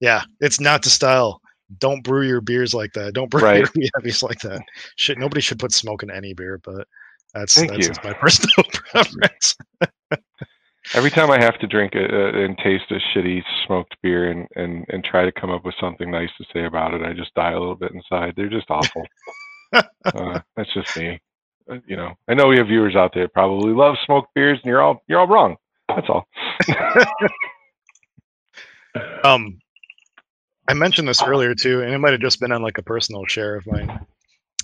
yeah, 0.00 0.22
it's 0.40 0.60
not 0.60 0.82
the 0.82 0.90
style. 0.90 1.40
Don't 1.78 2.02
brew 2.04 2.26
your 2.26 2.40
beers 2.40 2.74
like 2.74 2.92
that. 2.94 3.14
Don't 3.14 3.30
brew 3.30 3.40
your 3.40 3.50
Right. 3.62 3.74
wee 3.76 3.90
heavies 3.96 4.22
like 4.22 4.40
that. 4.40 4.60
Shit, 4.96 5.18
nobody 5.18 5.40
should 5.40 5.58
put 5.58 5.72
smoke 5.72 6.02
in 6.02 6.10
any 6.10 6.34
beer, 6.34 6.60
but 6.64 6.86
that's 7.32 7.54
Thank 7.54 7.70
that's 7.72 7.88
you. 7.88 7.94
my 8.04 8.12
personal 8.20 8.64
preference. 8.72 9.56
every 10.94 11.10
time 11.10 11.30
i 11.30 11.38
have 11.42 11.58
to 11.58 11.66
drink 11.66 11.94
a, 11.94 12.04
a, 12.04 12.44
and 12.44 12.56
taste 12.58 12.84
a 12.90 12.98
shitty 13.18 13.42
smoked 13.66 13.96
beer 14.02 14.30
and, 14.30 14.46
and 14.54 14.84
and 14.90 15.02
try 15.02 15.24
to 15.24 15.32
come 15.32 15.50
up 15.50 15.64
with 15.64 15.74
something 15.80 16.10
nice 16.10 16.28
to 16.36 16.44
say 16.52 16.66
about 16.66 16.92
it 16.92 17.00
i 17.02 17.12
just 17.14 17.32
die 17.34 17.52
a 17.52 17.58
little 17.58 17.74
bit 17.74 17.90
inside 17.92 18.34
they're 18.36 18.50
just 18.50 18.70
awful 18.70 19.02
uh, 19.72 20.40
that's 20.56 20.72
just 20.74 20.94
me. 20.96 21.18
Uh, 21.70 21.78
You 21.86 21.96
know, 21.96 22.12
I 22.28 22.34
know 22.34 22.46
we 22.48 22.58
have 22.58 22.66
viewers 22.68 22.94
out 22.94 23.12
there 23.14 23.24
that 23.24 23.32
probably 23.32 23.72
love 23.72 23.96
smoked 24.04 24.28
beers, 24.34 24.58
and 24.62 24.68
you're 24.68 24.82
all 24.82 25.02
you're 25.08 25.18
all 25.18 25.26
wrong. 25.26 25.56
That's 25.88 26.06
all. 26.08 26.28
Um, 29.24 29.58
I 30.68 30.74
mentioned 30.74 31.08
this 31.08 31.22
earlier 31.22 31.54
too, 31.54 31.82
and 31.82 31.92
it 31.92 31.98
might 31.98 32.12
have 32.12 32.20
just 32.20 32.40
been 32.40 32.52
on 32.52 32.62
like 32.62 32.78
a 32.78 32.82
personal 32.82 33.24
share 33.26 33.56
of 33.56 33.66
mine. 33.66 34.06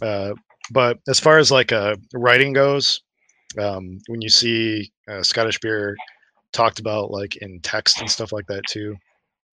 Uh, 0.00 0.32
but 0.70 0.98
as 1.08 1.20
far 1.20 1.38
as 1.38 1.50
like 1.50 1.72
uh, 1.72 1.96
writing 2.14 2.52
goes, 2.52 3.02
um, 3.58 3.98
when 4.08 4.22
you 4.22 4.28
see 4.28 4.90
uh, 5.08 5.22
Scottish 5.22 5.58
beer 5.60 5.96
talked 6.52 6.80
about 6.80 7.10
like 7.10 7.36
in 7.36 7.60
text 7.60 8.00
and 8.00 8.10
stuff 8.10 8.32
like 8.32 8.46
that 8.46 8.62
too, 8.68 8.96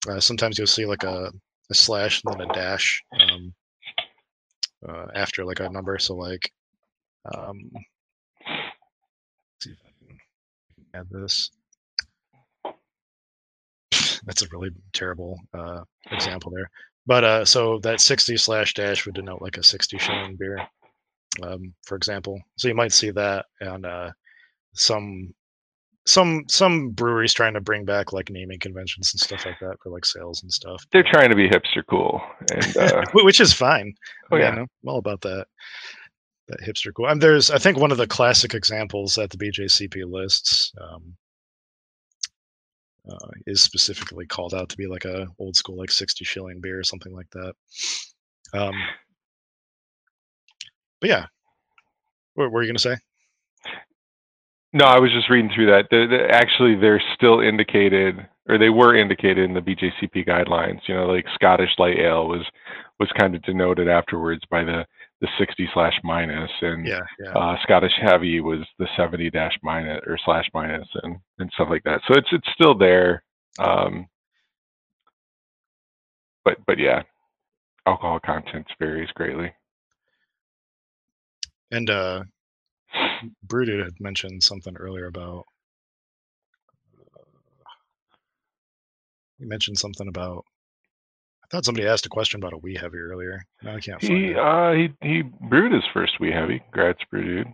uh, 0.08 0.20
sometimes 0.20 0.58
you'll 0.58 0.66
see 0.66 0.86
like 0.86 1.02
a, 1.02 1.30
a 1.70 1.74
slash 1.74 2.22
and 2.24 2.40
then 2.40 2.48
a 2.48 2.52
dash 2.54 3.02
um, 3.20 3.54
uh, 4.88 5.06
after 5.14 5.44
like 5.44 5.60
a 5.60 5.68
number. 5.68 5.98
So 5.98 6.14
like, 6.14 6.50
um, 7.34 7.70
let's 7.74 7.84
see 9.60 9.70
if 9.72 9.78
I 9.84 10.06
can 10.06 10.18
add 10.94 11.06
this. 11.10 11.50
That's 14.28 14.42
a 14.42 14.48
really 14.52 14.68
terrible 14.92 15.40
uh, 15.54 15.80
example 16.10 16.52
there. 16.54 16.70
But 17.06 17.24
uh, 17.24 17.44
so 17.46 17.78
that 17.78 18.00
60 18.00 18.36
slash 18.36 18.74
dash 18.74 19.06
would 19.06 19.14
denote 19.14 19.40
like 19.40 19.56
a 19.56 19.62
60 19.62 19.96
shilling 19.96 20.36
beer, 20.36 20.60
um, 21.42 21.72
for 21.86 21.96
example. 21.96 22.38
So 22.58 22.68
you 22.68 22.74
might 22.74 22.92
see 22.92 23.10
that 23.10 23.46
on 23.62 23.86
uh, 23.86 24.12
some 24.74 25.34
some 26.04 26.44
some 26.48 26.90
breweries 26.90 27.32
trying 27.32 27.54
to 27.54 27.62
bring 27.62 27.86
back 27.86 28.12
like 28.12 28.28
naming 28.30 28.58
conventions 28.58 29.12
and 29.12 29.20
stuff 29.20 29.46
like 29.46 29.58
that 29.60 29.76
for 29.82 29.90
like 29.90 30.04
sales 30.04 30.42
and 30.42 30.52
stuff. 30.52 30.84
They're 30.92 31.02
trying 31.02 31.30
to 31.30 31.36
be 31.36 31.48
hipster 31.48 31.82
cool, 31.88 32.20
and 32.52 32.76
uh, 32.76 33.04
which 33.14 33.40
is 33.40 33.54
fine. 33.54 33.94
oh 34.30 34.36
yeah, 34.36 34.50
I'm 34.50 34.66
all 34.86 34.98
about 34.98 35.22
that. 35.22 35.46
That 36.48 36.60
hipster 36.60 36.92
cool. 36.94 37.08
And 37.08 37.22
there's, 37.22 37.50
I 37.50 37.58
think, 37.58 37.78
one 37.78 37.92
of 37.92 37.98
the 37.98 38.06
classic 38.06 38.54
examples 38.54 39.14
that 39.14 39.30
the 39.30 39.36
BJCP 39.36 40.10
lists 40.10 40.72
um, 40.80 41.14
uh, 43.10 43.28
is 43.46 43.62
specifically 43.62 44.26
called 44.26 44.54
out 44.54 44.68
to 44.68 44.76
be 44.76 44.86
like 44.86 45.04
a 45.04 45.26
old 45.38 45.56
school 45.56 45.76
like 45.76 45.90
60 45.90 46.24
shilling 46.24 46.60
beer 46.60 46.78
or 46.78 46.84
something 46.84 47.14
like 47.14 47.30
that. 47.30 47.54
Um, 48.54 48.74
but 51.00 51.10
yeah, 51.10 51.26
what 52.34 52.50
were 52.50 52.62
you 52.62 52.68
gonna 52.68 52.78
say? 52.78 52.96
No, 54.72 54.84
I 54.84 54.98
was 54.98 55.10
just 55.12 55.30
reading 55.30 55.50
through 55.54 55.66
that. 55.66 55.86
The, 55.90 56.06
the, 56.06 56.28
actually, 56.30 56.74
they're 56.74 57.02
still 57.14 57.40
indicated, 57.40 58.26
or 58.48 58.58
they 58.58 58.68
were 58.68 58.94
indicated 58.94 59.38
in 59.38 59.54
the 59.54 59.60
BJCP 59.60 60.28
guidelines. 60.28 60.80
You 60.86 60.94
know, 60.94 61.06
like 61.06 61.24
Scottish 61.34 61.70
light 61.78 61.98
ale 61.98 62.28
was 62.28 62.44
was 63.00 63.10
kind 63.18 63.34
of 63.34 63.42
denoted 63.42 63.88
afterwards 63.88 64.42
by 64.50 64.64
the 64.64 64.84
the 65.20 65.28
60 65.38 65.68
slash 65.74 65.94
minus, 66.04 66.50
and 66.62 66.86
yeah, 66.86 67.00
yeah. 67.18 67.32
Uh, 67.32 67.56
Scottish 67.62 67.92
heavy 68.00 68.40
was 68.40 68.60
the 68.78 68.86
70 68.96 69.30
dash 69.30 69.56
minus 69.62 70.00
or 70.06 70.18
slash 70.24 70.44
minus, 70.54 70.86
and 71.02 71.16
and 71.38 71.50
stuff 71.54 71.68
like 71.70 71.82
that. 71.84 72.00
So 72.06 72.14
it's 72.16 72.28
it's 72.32 72.48
still 72.54 72.76
there. 72.76 73.22
Um, 73.58 74.06
but 76.44 76.58
but 76.66 76.78
yeah, 76.78 77.02
alcohol 77.86 78.20
content 78.24 78.66
varies 78.78 79.10
greatly. 79.14 79.52
And 81.70 81.90
uh, 81.90 82.22
Brooded 83.42 83.80
had 83.80 84.00
mentioned 84.00 84.42
something 84.42 84.76
earlier 84.76 85.06
about. 85.06 85.44
Uh, 87.14 87.22
he 89.38 89.44
mentioned 89.46 89.78
something 89.78 90.08
about. 90.08 90.44
I 91.50 91.56
thought 91.56 91.64
somebody 91.64 91.86
asked 91.86 92.04
a 92.06 92.10
question 92.10 92.40
about 92.40 92.52
a 92.52 92.58
wee 92.58 92.76
heavy 92.78 92.98
earlier. 92.98 93.42
No, 93.62 93.74
I 93.76 93.80
can't 93.80 94.00
find 94.02 94.12
He 94.18 94.26
it. 94.32 94.38
uh 94.38 94.72
he 94.72 94.88
he 95.02 95.22
brewed 95.22 95.72
his 95.72 95.84
first 95.94 96.20
wee 96.20 96.30
heavy. 96.32 96.62
Gratz 96.72 97.00
brewed 97.10 97.46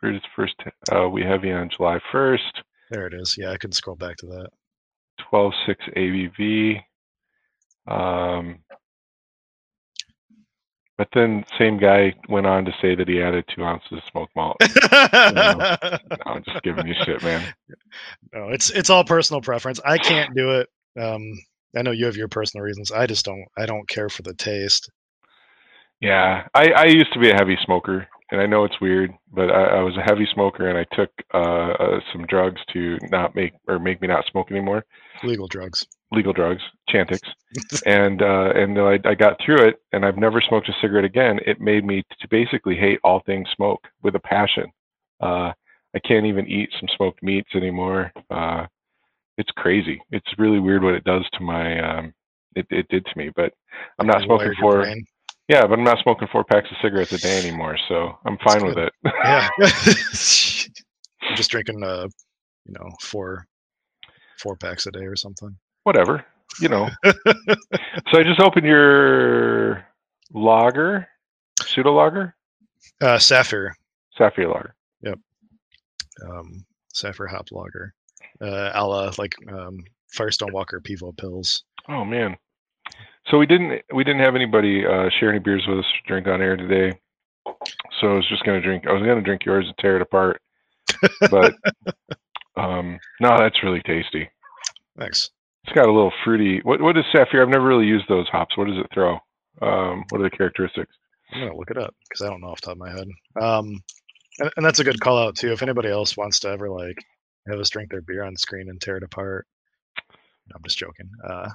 brewed 0.00 0.14
his 0.14 0.22
first 0.36 0.54
uh 0.92 1.08
wee 1.08 1.22
heavy 1.24 1.50
on 1.52 1.70
July 1.70 1.98
first. 2.12 2.62
There 2.90 3.06
it 3.06 3.14
is. 3.14 3.36
Yeah, 3.38 3.50
I 3.52 3.56
can 3.56 3.72
scroll 3.72 3.96
back 3.96 4.16
to 4.18 4.26
that. 4.26 4.48
12.6 5.32 6.80
ABV. 7.88 7.92
Um, 7.92 8.58
but 10.96 11.08
then 11.14 11.44
same 11.58 11.78
guy 11.78 12.14
went 12.28 12.46
on 12.46 12.64
to 12.64 12.72
say 12.82 12.94
that 12.94 13.08
he 13.08 13.22
added 13.22 13.44
two 13.54 13.64
ounces 13.64 13.92
of 13.92 14.02
smoked 14.10 14.34
malt. 14.36 14.56
No, 14.92 16.16
I'm 16.26 16.42
just 16.44 16.62
giving 16.62 16.86
you 16.86 16.94
shit, 17.04 17.22
man. 17.22 17.54
no, 18.32 18.48
it's 18.50 18.70
it's 18.70 18.90
all 18.90 19.04
personal 19.04 19.40
preference. 19.40 19.80
I 19.84 19.98
can't 19.98 20.34
do 20.34 20.60
it. 20.60 20.68
Um, 21.00 21.22
I 21.76 21.82
know 21.82 21.90
you 21.90 22.06
have 22.06 22.16
your 22.16 22.28
personal 22.28 22.64
reasons. 22.64 22.90
I 22.90 23.06
just 23.06 23.24
don't. 23.24 23.46
I 23.56 23.66
don't 23.66 23.88
care 23.88 24.08
for 24.08 24.22
the 24.22 24.34
taste. 24.34 24.90
Yeah, 26.00 26.46
I, 26.54 26.70
I 26.70 26.84
used 26.84 27.12
to 27.12 27.18
be 27.18 27.30
a 27.30 27.34
heavy 27.34 27.58
smoker, 27.64 28.06
and 28.30 28.40
I 28.40 28.46
know 28.46 28.64
it's 28.64 28.80
weird, 28.80 29.12
but 29.32 29.50
I, 29.50 29.78
I 29.78 29.80
was 29.80 29.96
a 29.96 30.02
heavy 30.02 30.28
smoker, 30.32 30.68
and 30.68 30.78
I 30.78 30.84
took 30.96 31.10
uh, 31.34 31.38
uh, 31.38 32.00
some 32.12 32.24
drugs 32.26 32.60
to 32.72 32.98
not 33.10 33.34
make 33.34 33.52
or 33.66 33.78
make 33.78 34.00
me 34.00 34.06
not 34.06 34.24
smoke 34.30 34.50
anymore. 34.50 34.84
Legal 35.24 35.48
drugs. 35.48 35.86
Legal 36.12 36.32
drugs, 36.32 36.62
Chantix, 36.88 37.20
and 37.86 38.22
uh, 38.22 38.52
and 38.54 38.78
I, 38.78 38.98
I 39.04 39.14
got 39.14 39.38
through 39.44 39.68
it, 39.68 39.76
and 39.92 40.06
I've 40.06 40.16
never 40.16 40.40
smoked 40.40 40.68
a 40.68 40.74
cigarette 40.80 41.04
again. 41.04 41.40
It 41.46 41.60
made 41.60 41.84
me 41.84 42.04
to 42.20 42.28
basically 42.28 42.76
hate 42.76 43.00
all 43.02 43.20
things 43.26 43.48
smoke 43.56 43.80
with 44.02 44.14
a 44.14 44.20
passion. 44.20 44.66
Uh, 45.20 45.52
I 45.94 45.98
can't 46.06 46.26
even 46.26 46.46
eat 46.46 46.70
some 46.78 46.88
smoked 46.96 47.22
meats 47.22 47.50
anymore. 47.54 48.12
Uh, 48.30 48.66
it's 49.38 49.50
crazy. 49.56 50.00
It's 50.10 50.26
really 50.36 50.58
weird 50.60 50.82
what 50.82 50.94
it 50.94 51.04
does 51.04 51.24
to 51.34 51.40
my. 51.42 51.78
Um, 51.80 52.12
it, 52.54 52.66
it 52.70 52.86
did 52.88 53.04
to 53.06 53.12
me, 53.16 53.30
but 53.34 53.52
I'm 53.98 54.06
not 54.06 54.22
smoking 54.22 54.52
for. 54.60 54.86
Yeah, 55.48 55.66
but 55.66 55.78
I'm 55.78 55.84
not 55.84 55.98
smoking 56.02 56.28
four 56.30 56.44
packs 56.44 56.68
of 56.70 56.76
cigarettes 56.82 57.12
a 57.12 57.18
day 57.18 57.38
anymore, 57.46 57.76
so 57.88 58.18
I'm 58.26 58.36
fine 58.44 58.66
with 58.66 58.76
it. 58.76 58.92
Yeah. 59.04 59.48
I'm 61.22 61.36
just 61.36 61.50
drinking, 61.50 61.82
uh, 61.82 62.08
you 62.66 62.74
know, 62.74 62.90
four 63.00 63.46
four 64.42 64.56
packs 64.56 64.86
a 64.86 64.90
day 64.90 65.04
or 65.04 65.16
something. 65.16 65.56
Whatever, 65.84 66.24
you 66.60 66.68
know. 66.68 66.88
so 67.04 67.14
I 68.14 68.22
just 68.24 68.40
opened 68.40 68.66
your 68.66 69.86
lager, 70.32 71.06
pseudo 71.62 71.92
lager, 71.94 72.34
Uh, 73.00 73.18
Sapphire, 73.18 73.74
sapphire 74.16 74.48
lager. 74.48 74.74
um, 76.28 76.64
Sapphire 76.92 77.26
hop 77.28 77.46
lager, 77.52 77.94
uh, 78.40 78.70
a 78.74 78.86
la 78.86 79.12
like 79.18 79.34
um, 79.50 79.84
Firestone 80.12 80.52
Walker 80.52 80.80
Pivo 80.80 81.14
Pils. 81.14 81.62
Oh 81.88 82.04
man. 82.04 82.36
So 83.30 83.38
we 83.38 83.46
didn't 83.46 83.82
we 83.94 84.04
didn't 84.04 84.22
have 84.22 84.34
anybody 84.34 84.84
uh, 84.86 85.10
share 85.18 85.30
any 85.30 85.38
beers 85.38 85.64
with 85.68 85.80
us 85.80 85.84
to 85.84 86.08
drink 86.08 86.26
on 86.26 86.40
air 86.40 86.56
today. 86.56 86.98
So 88.00 88.08
I 88.08 88.14
was 88.14 88.28
just 88.28 88.44
gonna 88.44 88.60
drink. 88.60 88.86
I 88.86 88.92
was 88.92 89.02
gonna 89.02 89.22
drink 89.22 89.44
yours 89.44 89.66
and 89.66 89.76
tear 89.78 89.96
it 89.96 90.02
apart, 90.02 90.40
but 91.30 91.54
um, 92.56 92.98
no, 93.20 93.36
that's 93.38 93.62
really 93.62 93.82
tasty. 93.82 94.28
Thanks. 94.98 95.30
It's 95.64 95.74
got 95.74 95.86
a 95.86 95.92
little 95.92 96.12
fruity. 96.24 96.60
What 96.62 96.80
what 96.80 96.96
is 96.96 97.04
sapphire? 97.12 97.42
I've 97.42 97.48
never 97.48 97.66
really 97.66 97.86
used 97.86 98.06
those 98.08 98.28
hops. 98.28 98.56
What 98.56 98.68
does 98.68 98.78
it 98.78 98.86
throw? 98.92 99.18
Um, 99.60 100.04
what 100.08 100.20
are 100.20 100.24
the 100.24 100.36
characteristics? 100.36 100.94
I'm 101.32 101.40
gonna 101.40 101.56
look 101.56 101.70
it 101.70 101.78
up 101.78 101.94
because 102.08 102.24
I 102.24 102.30
don't 102.30 102.40
know 102.40 102.48
off 102.48 102.60
the 102.60 102.66
top 102.66 102.76
of 102.76 102.78
my 102.78 102.90
head. 102.90 103.08
Um, 103.40 103.82
and, 104.38 104.50
and 104.56 104.64
that's 104.64 104.78
a 104.78 104.84
good 104.84 105.00
call 105.00 105.18
out 105.18 105.36
too. 105.36 105.52
If 105.52 105.62
anybody 105.62 105.90
else 105.90 106.16
wants 106.16 106.40
to 106.40 106.48
ever 106.48 106.70
like 106.70 107.04
have 107.48 107.58
us 107.60 107.70
drink 107.70 107.90
their 107.90 108.02
beer 108.02 108.22
on 108.24 108.36
screen 108.36 108.68
and 108.70 108.80
tear 108.80 108.96
it 108.96 109.02
apart, 109.02 109.46
no, 110.48 110.54
I'm 110.56 110.62
just 110.64 110.78
joking. 110.78 111.08
Uh, 111.28 111.48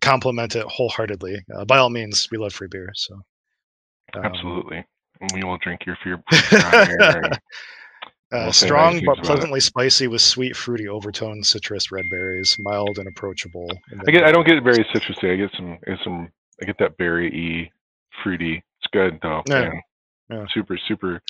compliment 0.00 0.56
it 0.56 0.64
wholeheartedly. 0.66 1.38
Uh, 1.56 1.64
by 1.64 1.78
all 1.78 1.90
means, 1.90 2.28
we 2.30 2.38
love 2.38 2.52
free 2.52 2.68
beer. 2.70 2.90
So 2.94 3.14
um, 4.14 4.24
Absolutely. 4.24 4.84
We 5.34 5.42
will 5.44 5.58
drink 5.58 5.84
your 5.86 5.96
fear 6.02 6.14
on 6.52 6.74
air. 7.02 7.22
and- 7.24 7.38
Uh, 8.30 8.40
We'll 8.44 8.52
strong 8.52 9.00
but 9.06 9.16
pleasantly 9.24 9.58
spicy 9.58 10.06
with 10.06 10.20
sweet 10.20 10.54
fruity 10.54 10.86
overtones, 10.86 11.48
citrus, 11.48 11.90
red 11.90 12.04
berries, 12.10 12.54
mild 12.60 12.98
and 12.98 13.08
approachable. 13.08 13.70
and 13.90 14.02
I 14.06 14.10
get. 14.10 14.22
I 14.24 14.32
don't 14.32 14.46
get 14.46 14.62
very 14.62 14.84
citrusy. 14.84 15.32
I 15.32 15.36
get 15.36 15.50
some. 15.56 15.78
I 15.86 15.90
get 15.92 15.98
some. 16.04 16.28
I 16.60 16.66
get 16.66 16.76
that 16.78 16.98
berry 16.98 17.30
y, 17.32 17.70
fruity. 18.22 18.56
It's 18.56 18.90
good 18.92 19.18
though. 19.22 19.40
Yeah, 19.48 19.70
yeah. 20.28 20.44
Super, 20.52 20.76
super, 20.86 21.22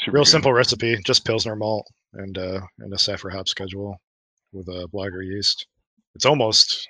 super. 0.00 0.14
Real 0.14 0.24
good. 0.24 0.30
simple 0.30 0.54
recipe, 0.54 0.96
just 1.04 1.26
pilsner 1.26 1.56
malt 1.56 1.86
and 2.14 2.36
uh, 2.38 2.60
and 2.78 2.92
a 2.92 2.98
sapphire 2.98 3.30
hop 3.30 3.48
schedule 3.48 3.96
with 4.52 4.68
a 4.68 4.88
blogger 4.92 5.24
yeast. 5.24 5.66
It's 6.14 6.26
almost. 6.26 6.88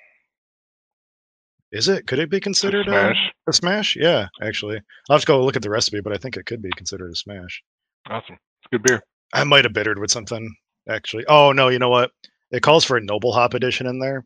Is 1.73 1.89
it? 1.89 2.07
Could 2.07 2.19
it 2.19 2.31
be 2.31 2.39
a 2.39 2.41
considered 2.41 2.89
a, 2.89 2.91
smash. 2.91 3.33
a 3.49 3.53
smash? 3.53 3.97
Yeah, 3.97 4.27
actually, 4.43 4.81
I'll 5.09 5.15
have 5.15 5.21
to 5.21 5.27
go 5.27 5.45
look 5.45 5.57
at 5.57 5.63
the 5.63 5.71
recipe, 5.71 6.01
but 6.01 6.13
I 6.13 6.17
think 6.17 6.37
it 6.37 6.47
could 6.47 6.63
be 6.63 6.71
considered 6.77 7.13
a 7.13 7.17
smash. 7.17 7.63
Awesome. 8.09 8.35
It's 8.35 8.71
good 8.73 8.83
beer. 8.83 9.03
I 9.33 9.45
might 9.45 9.65
have 9.65 9.73
bittered 9.73 9.99
with 9.99 10.11
something 10.11 10.53
actually. 10.89 11.25
Oh 11.29 11.53
no, 11.53 11.69
you 11.69 11.79
know 11.79 11.89
what? 11.89 12.11
It 12.51 12.63
calls 12.63 12.85
for 12.85 12.97
a 12.97 13.01
noble 13.03 13.33
hop 13.33 13.55
edition 13.55 13.87
in 13.87 14.01
there, 14.01 14.25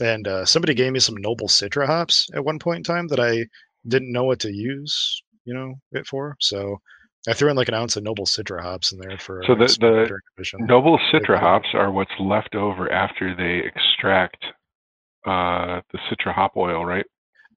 and 0.00 0.26
uh, 0.26 0.44
somebody 0.44 0.74
gave 0.74 0.92
me 0.92 0.98
some 0.98 1.16
noble 1.16 1.48
citra 1.48 1.86
hops 1.86 2.28
at 2.34 2.44
one 2.44 2.58
point 2.58 2.78
in 2.78 2.84
time 2.84 3.06
that 3.08 3.20
I 3.20 3.46
didn't 3.86 4.12
know 4.12 4.24
what 4.24 4.40
to 4.40 4.52
use, 4.52 5.22
you 5.44 5.54
know, 5.54 5.74
it 5.92 6.06
for. 6.06 6.36
So 6.40 6.78
I 7.28 7.32
threw 7.34 7.50
in 7.50 7.56
like 7.56 7.68
an 7.68 7.74
ounce 7.74 7.96
of 7.96 8.02
noble 8.02 8.26
citra 8.26 8.60
hops 8.62 8.90
in 8.92 8.98
there 8.98 9.16
for 9.18 9.42
So 9.46 9.54
the- 9.54 9.66
the. 9.80 10.18
Noble 10.60 10.98
Citra 11.12 11.38
hops 11.38 11.68
are 11.74 11.92
what's 11.92 12.10
left 12.18 12.54
over 12.56 12.90
after 12.90 13.34
they 13.36 13.64
extract 13.66 14.44
uh, 15.26 15.80
the 15.92 15.98
Citra 16.10 16.34
hop 16.34 16.56
oil, 16.56 16.84
right? 16.84 17.06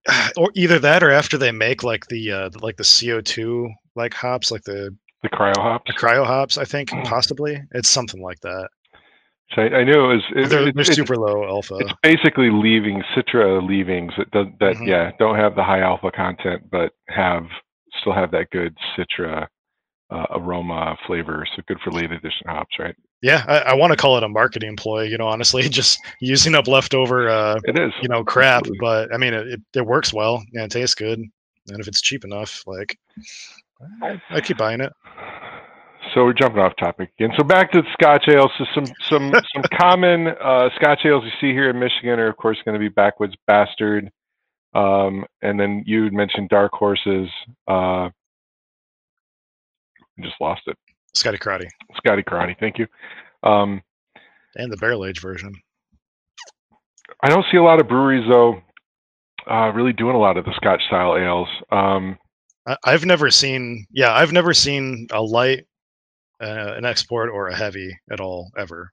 or 0.38 0.52
either 0.56 0.78
that 0.80 1.02
or 1.04 1.10
after 1.12 1.38
they 1.38 1.52
make 1.52 1.84
like 1.84 2.06
the 2.08 2.32
uh 2.32 2.50
like 2.62 2.78
the 2.78 2.84
CO2 2.84 3.68
like 3.96 4.14
hops, 4.14 4.52
like 4.52 4.62
the, 4.64 4.96
The 5.24 5.30
cryo 5.30 5.58
hops. 5.58 5.86
the 5.88 5.94
cryo 6.00 6.26
hops, 6.26 6.58
I 6.60 6.66
think 6.66 6.90
Mm. 6.92 7.06
possibly. 7.06 7.60
It's 7.72 7.90
something 7.90 8.22
like 8.22 8.40
that. 8.42 8.68
So 9.56 9.62
I, 9.64 9.80
I 9.80 9.84
knew 9.84 9.94
it 9.94 10.14
was. 10.16 10.24
It, 10.36 10.50
They're, 10.50 10.68
it- 10.68 10.76
they're 10.76 10.84
super 10.84 11.16
low 11.16 11.44
alpha. 11.46 11.78
it's 11.80 11.94
basically 12.04 12.50
leaving 12.52 13.02
Citra 13.16 13.68
leavings 13.68 14.14
that 14.18 14.30
does 14.32 14.48
that. 14.60 14.76
Mhm. 14.76 14.88
Yeah, 14.88 15.12
don't 15.18 15.38
have 15.38 15.56
the 15.56 15.64
high 15.64 15.82
alpha 15.82 16.12
content, 16.12 16.70
but 16.70 16.92
have 17.08 17.46
still 18.02 18.14
have 18.14 18.30
that 18.32 18.50
good 18.52 18.76
Citra 18.96 19.48
uh, 20.10 20.26
aroma 20.32 20.96
flavor. 21.08 21.46
So 21.56 21.62
good 21.68 21.80
for 21.84 21.92
late 21.92 22.12
edition 22.12 22.48
hops, 22.48 22.78
right? 22.80 22.96
Yeah, 23.22 23.44
I, 23.48 23.58
I 23.60 23.74
want 23.74 23.92
to 23.92 23.98
call 23.98 24.18
it 24.18 24.24
a 24.24 24.30
marketing 24.30 24.76
ploy, 24.76 25.04
you 25.04 25.18
know, 25.18 25.28
honestly, 25.28 25.64
just 25.70 26.00
using 26.22 26.54
up 26.56 26.68
leftover 26.68 27.30
uh 27.30 27.60
It 27.64 27.80
is. 27.80 27.92
you 28.02 28.10
know 28.10 28.24
crap 28.24 28.60
Absolutely. 28.60 28.78
but 28.80 29.14
i 29.14 29.18
mean 29.18 29.34
it, 29.34 29.62
it, 29.74 29.86
works 29.86 30.14
well 30.14 30.44
and 30.54 30.64
it 30.64 30.72
tastes 30.72 30.96
good 30.96 31.20
and 31.20 31.80
if 31.80 31.88
it's 31.88 32.02
cheap 32.02 32.24
enough 32.24 32.64
like 32.68 32.98
I, 34.02 34.22
I 34.30 34.42
keep 34.42 34.58
buying 34.58 34.82
it 34.82 34.92
so 36.14 36.24
we're 36.24 36.34
jumping 36.34 36.62
off 36.62 36.74
topic 36.78 37.12
again. 37.18 37.34
So 37.38 37.44
back 37.44 37.72
to 37.72 37.82
the 37.82 37.88
Scotch 37.94 38.28
ales. 38.30 38.52
So 38.58 38.66
some 38.74 38.86
some 39.10 39.34
some 39.54 39.64
common 39.80 40.28
uh, 40.28 40.70
Scotch 40.76 41.00
ales 41.06 41.24
you 41.26 41.32
see 41.42 41.54
here 41.54 41.70
in 41.70 41.80
Michigan 41.80 42.20
are 42.20 42.28
of 42.28 42.38
course 42.38 42.58
going 42.64 42.74
to 42.74 42.80
be 42.80 42.90
Backwoods 42.90 43.34
Bastard, 43.48 44.12
um, 44.74 45.26
and 45.42 45.60
then 45.60 45.84
you 45.86 46.12
mentioned 46.12 46.50
Dark 46.50 46.74
Horses. 46.74 47.30
Uh, 47.68 48.10
I 50.18 50.22
just 50.24 50.36
lost 50.40 50.62
it. 50.68 50.78
Scotty 51.14 51.38
Karate. 51.38 51.68
Scotty 51.98 52.24
Karate. 52.24 52.58
Thank 52.60 52.78
you. 52.78 52.88
Um, 53.44 53.82
and 54.56 54.72
the 54.72 54.78
barrel 54.78 55.06
age 55.06 55.22
version. 55.22 55.54
I 57.22 57.30
don't 57.30 57.46
see 57.52 57.58
a 57.58 57.64
lot 57.64 57.80
of 57.80 57.88
breweries 57.88 58.26
though, 58.30 58.62
uh, 59.50 59.72
really 59.74 59.94
doing 59.94 60.16
a 60.16 60.20
lot 60.20 60.38
of 60.38 60.46
the 60.46 60.54
Scotch 60.56 60.82
style 60.88 61.18
ales. 61.18 61.48
Um, 61.72 62.18
I, 62.68 62.92
have 62.92 63.06
never 63.06 63.30
seen, 63.30 63.86
yeah, 63.92 64.12
I've 64.12 64.32
never 64.32 64.54
seen 64.54 65.08
a 65.12 65.22
light, 65.22 65.68
uh, 66.42 66.74
an 66.76 66.84
export, 66.84 67.30
or 67.30 67.48
a 67.48 67.56
heavy 67.56 67.96
at 68.12 68.20
all 68.20 68.50
ever, 68.58 68.92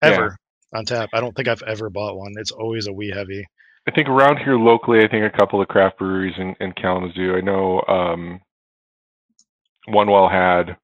ever 0.00 0.36
yeah. 0.72 0.78
on 0.78 0.84
tap. 0.84 1.10
I 1.12 1.20
don't 1.20 1.34
think 1.34 1.48
I've 1.48 1.62
ever 1.62 1.90
bought 1.90 2.16
one. 2.16 2.34
It's 2.36 2.52
always 2.52 2.86
a 2.86 2.92
wee 2.92 3.10
heavy. 3.10 3.44
I 3.88 3.90
think 3.90 4.08
around 4.08 4.38
here 4.38 4.56
locally, 4.56 5.00
I 5.00 5.08
think 5.08 5.24
a 5.24 5.36
couple 5.36 5.60
of 5.60 5.66
craft 5.66 5.98
breweries 5.98 6.34
in, 6.38 6.54
in 6.60 6.72
Kalamazoo. 6.72 7.34
I 7.34 7.40
know 7.40 7.82
um, 7.88 8.40
One 9.90 10.10
Well 10.10 10.28
had, 10.28 10.76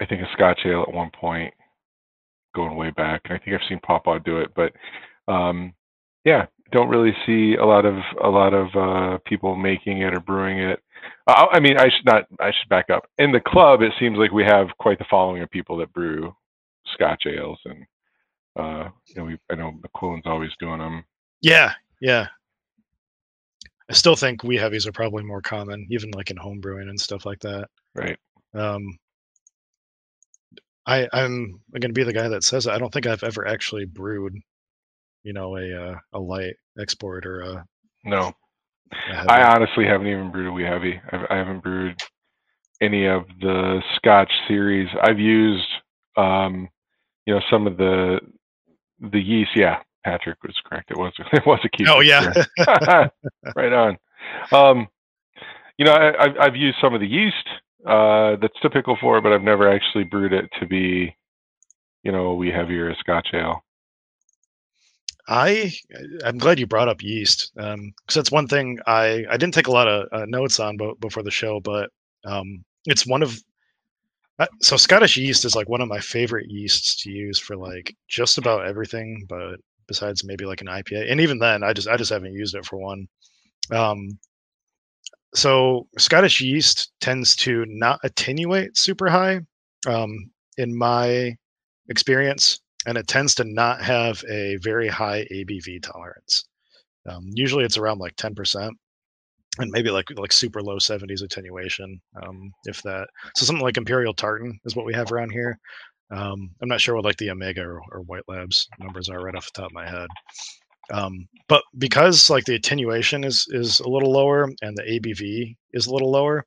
I 0.00 0.06
think, 0.06 0.22
a 0.22 0.32
Scotch 0.32 0.60
ale 0.64 0.82
at 0.82 0.92
one 0.92 1.10
point, 1.10 1.52
going 2.54 2.76
way 2.76 2.90
back. 2.90 3.22
And 3.24 3.34
I 3.34 3.38
think 3.38 3.54
I've 3.54 3.68
seen 3.68 3.80
Papa 3.80 4.20
do 4.24 4.38
it, 4.38 4.50
but 4.54 4.72
um, 5.32 5.74
yeah, 6.24 6.46
don't 6.72 6.88
really 6.88 7.14
see 7.26 7.54
a 7.54 7.64
lot 7.64 7.84
of 7.84 7.94
a 8.22 8.28
lot 8.28 8.52
of 8.54 8.74
uh, 8.74 9.18
people 9.26 9.54
making 9.56 10.02
it 10.02 10.14
or 10.14 10.20
brewing 10.20 10.58
it. 10.58 10.82
Uh, 11.26 11.46
I 11.52 11.60
mean, 11.60 11.78
I 11.78 11.84
should 11.84 12.06
not. 12.06 12.24
I 12.40 12.50
should 12.50 12.68
back 12.68 12.90
up. 12.90 13.08
In 13.18 13.32
the 13.32 13.40
club, 13.40 13.82
it 13.82 13.92
seems 13.98 14.18
like 14.18 14.32
we 14.32 14.44
have 14.44 14.68
quite 14.78 14.98
the 14.98 15.04
following 15.10 15.42
of 15.42 15.50
people 15.50 15.76
that 15.78 15.92
brew 15.92 16.34
Scotch 16.94 17.24
ales, 17.26 17.58
and 17.64 17.86
uh, 18.58 18.88
you 19.06 19.14
know, 19.16 19.24
we 19.24 19.38
I 19.50 19.54
know 19.54 19.72
McQuillan's 19.72 20.26
always 20.26 20.50
doing 20.58 20.78
them. 20.78 21.04
Yeah, 21.42 21.72
yeah. 22.00 22.26
I 23.88 23.92
still 23.92 24.16
think 24.16 24.42
wee 24.42 24.56
heavies 24.56 24.86
are 24.86 24.92
probably 24.92 25.22
more 25.22 25.42
common, 25.42 25.86
even 25.90 26.10
like 26.12 26.30
in 26.30 26.38
home 26.38 26.60
brewing 26.60 26.88
and 26.88 26.98
stuff 26.98 27.26
like 27.26 27.40
that. 27.40 27.68
Right. 27.94 28.18
Um, 28.54 28.98
I 30.86 31.08
I'm 31.12 31.60
going 31.72 31.82
to 31.82 31.92
be 31.92 32.04
the 32.04 32.12
guy 32.12 32.28
that 32.28 32.44
says 32.44 32.66
it. 32.66 32.72
I 32.72 32.78
don't 32.78 32.92
think 32.92 33.06
I've 33.06 33.22
ever 33.22 33.46
actually 33.46 33.84
brewed, 33.84 34.34
you 35.22 35.32
know, 35.32 35.56
a 35.56 35.92
uh, 35.92 35.94
a 36.12 36.18
light 36.18 36.56
export 36.78 37.26
or 37.26 37.40
a 37.40 37.64
no. 38.04 38.32
I 39.28 39.42
honestly 39.42 39.86
haven't 39.86 40.06
even 40.06 40.30
brewed 40.30 40.48
a 40.48 40.52
wee 40.52 40.64
heavy. 40.64 41.00
I've, 41.10 41.26
I 41.30 41.36
haven't 41.36 41.62
brewed 41.62 41.96
any 42.80 43.06
of 43.06 43.24
the 43.40 43.80
Scotch 43.96 44.30
series. 44.46 44.88
I've 45.02 45.18
used, 45.18 45.66
um, 46.16 46.68
you 47.26 47.34
know, 47.34 47.40
some 47.50 47.66
of 47.66 47.76
the 47.76 48.20
the 49.00 49.20
yeast. 49.20 49.50
Yeah, 49.56 49.78
Patrick 50.04 50.42
was 50.42 50.54
correct. 50.66 50.90
It 50.90 50.98
was 50.98 51.12
it 51.32 51.46
was 51.46 51.60
a 51.64 51.68
key. 51.70 51.86
Oh 51.88 52.00
yeah, 52.00 52.32
right 53.56 53.72
on. 53.72 53.98
Um, 54.52 54.88
you 55.78 55.84
know, 55.84 55.92
I, 55.92 56.26
have 56.26 56.36
I've 56.38 56.56
used 56.56 56.76
some 56.80 56.94
of 56.94 57.00
the 57.00 57.06
yeast 57.06 57.48
uh, 57.86 58.36
that's 58.40 58.60
typical 58.62 58.96
for 59.00 59.18
it, 59.18 59.22
but 59.22 59.32
I've 59.32 59.42
never 59.42 59.70
actually 59.70 60.04
brewed 60.04 60.32
it 60.32 60.50
to 60.60 60.66
be, 60.66 61.14
you 62.02 62.12
know, 62.12 62.26
a 62.26 62.34
wee 62.34 62.50
heavier 62.50 62.94
Scotch 63.00 63.28
ale. 63.34 63.62
I 65.26 65.72
I'm 66.24 66.38
glad 66.38 66.58
you 66.58 66.66
brought 66.66 66.88
up 66.88 67.02
yeast 67.02 67.52
because 67.54 67.74
um, 67.74 67.94
that's 68.14 68.30
one 68.30 68.46
thing 68.46 68.78
I 68.86 69.24
I 69.30 69.36
didn't 69.36 69.54
take 69.54 69.68
a 69.68 69.72
lot 69.72 69.88
of 69.88 70.08
uh, 70.12 70.26
notes 70.26 70.60
on 70.60 70.76
before 71.00 71.22
the 71.22 71.30
show, 71.30 71.60
but 71.60 71.90
um, 72.24 72.64
it's 72.84 73.06
one 73.06 73.22
of 73.22 73.38
uh, 74.38 74.46
so 74.60 74.76
Scottish 74.76 75.16
yeast 75.16 75.44
is 75.44 75.54
like 75.54 75.68
one 75.68 75.80
of 75.80 75.88
my 75.88 76.00
favorite 76.00 76.50
yeasts 76.50 77.02
to 77.02 77.10
use 77.10 77.38
for 77.38 77.56
like 77.56 77.94
just 78.08 78.36
about 78.36 78.66
everything, 78.66 79.24
but 79.28 79.60
besides 79.86 80.24
maybe 80.24 80.44
like 80.44 80.60
an 80.60 80.66
IPA, 80.66 81.10
and 81.10 81.20
even 81.20 81.38
then, 81.38 81.62
I 81.62 81.72
just 81.72 81.88
I 81.88 81.96
just 81.96 82.10
haven't 82.10 82.34
used 82.34 82.54
it 82.54 82.66
for 82.66 82.78
one. 82.78 83.06
Um, 83.70 84.18
so 85.34 85.86
Scottish 85.98 86.40
yeast 86.40 86.92
tends 87.00 87.36
to 87.36 87.64
not 87.68 88.00
attenuate 88.04 88.76
super 88.76 89.08
high, 89.08 89.40
um, 89.86 90.30
in 90.56 90.76
my 90.76 91.36
experience 91.88 92.60
and 92.86 92.98
it 92.98 93.06
tends 93.06 93.34
to 93.34 93.44
not 93.44 93.80
have 93.82 94.22
a 94.28 94.56
very 94.56 94.88
high 94.88 95.26
ABV 95.32 95.82
tolerance. 95.82 96.44
Um, 97.08 97.24
usually, 97.32 97.64
it's 97.64 97.78
around 97.78 97.98
like 97.98 98.16
ten 98.16 98.34
percent, 98.34 98.72
and 99.58 99.70
maybe 99.70 99.90
like 99.90 100.06
like 100.16 100.32
super 100.32 100.62
low 100.62 100.78
seventies 100.78 101.22
attenuation, 101.22 102.00
um, 102.22 102.52
if 102.64 102.82
that. 102.82 103.08
So 103.36 103.44
something 103.46 103.62
like 103.62 103.76
Imperial 103.76 104.14
Tartan 104.14 104.58
is 104.64 104.76
what 104.76 104.86
we 104.86 104.94
have 104.94 105.12
around 105.12 105.30
here. 105.30 105.58
Um, 106.10 106.50
I'm 106.62 106.68
not 106.68 106.80
sure 106.80 106.94
what 106.94 107.04
like 107.04 107.16
the 107.16 107.30
Omega 107.30 107.62
or, 107.62 107.80
or, 107.90 108.02
White 108.02 108.22
Labs 108.28 108.68
numbers 108.78 109.08
are 109.08 109.22
right 109.22 109.34
off 109.34 109.50
the 109.52 109.62
top 109.62 109.70
of 109.70 109.74
my 109.74 109.88
head. 109.88 110.06
Um, 110.92 111.28
but 111.48 111.62
because 111.78 112.30
like 112.30 112.44
the 112.44 112.54
attenuation 112.56 113.24
is 113.24 113.46
is 113.50 113.80
a 113.80 113.88
little 113.88 114.12
lower 114.12 114.44
and 114.62 114.76
the 114.76 114.82
ABV 114.82 115.56
is 115.72 115.86
a 115.86 115.92
little 115.92 116.10
lower, 116.10 116.46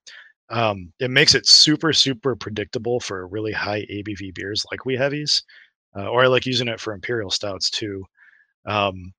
um, 0.50 0.94
it 1.00 1.12
makes 1.12 1.36
it 1.36 1.48
super 1.48 1.94
super 1.94 2.36
predictable 2.36 3.00
for 3.00 3.28
really 3.28 3.52
high 3.54 3.82
ABV 3.92 4.34
beers 4.36 4.66
like 4.72 4.86
wee 4.86 4.96
heavies 4.98 5.44
uh, 5.98 6.08
or 6.10 6.24
I 6.24 6.28
like 6.28 6.46
using 6.46 6.68
it 6.68 6.80
for 6.80 6.94
imperial 6.94 7.32
stouts 7.32 7.70
too. 7.70 8.06
Um, 8.66 9.14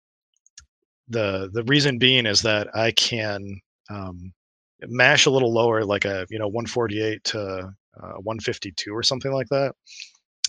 the 1.09 1.51
the 1.53 1.65
reason 1.65 1.99
being 1.99 2.27
is 2.27 2.43
that 2.43 2.69
I 2.75 2.93
can 2.93 3.61
um, 3.91 4.33
mash 4.83 5.27
a 5.27 5.31
little 5.31 5.53
lower, 5.53 5.85
like 5.85 6.05
a 6.05 6.27
you 6.31 6.39
know 6.39 6.49
148 6.49 7.25
to 7.25 7.41
uh, 8.03 8.13
152 8.23 8.93
or 8.95 9.03
something 9.03 9.33
like 9.33 9.49
that, 9.49 9.75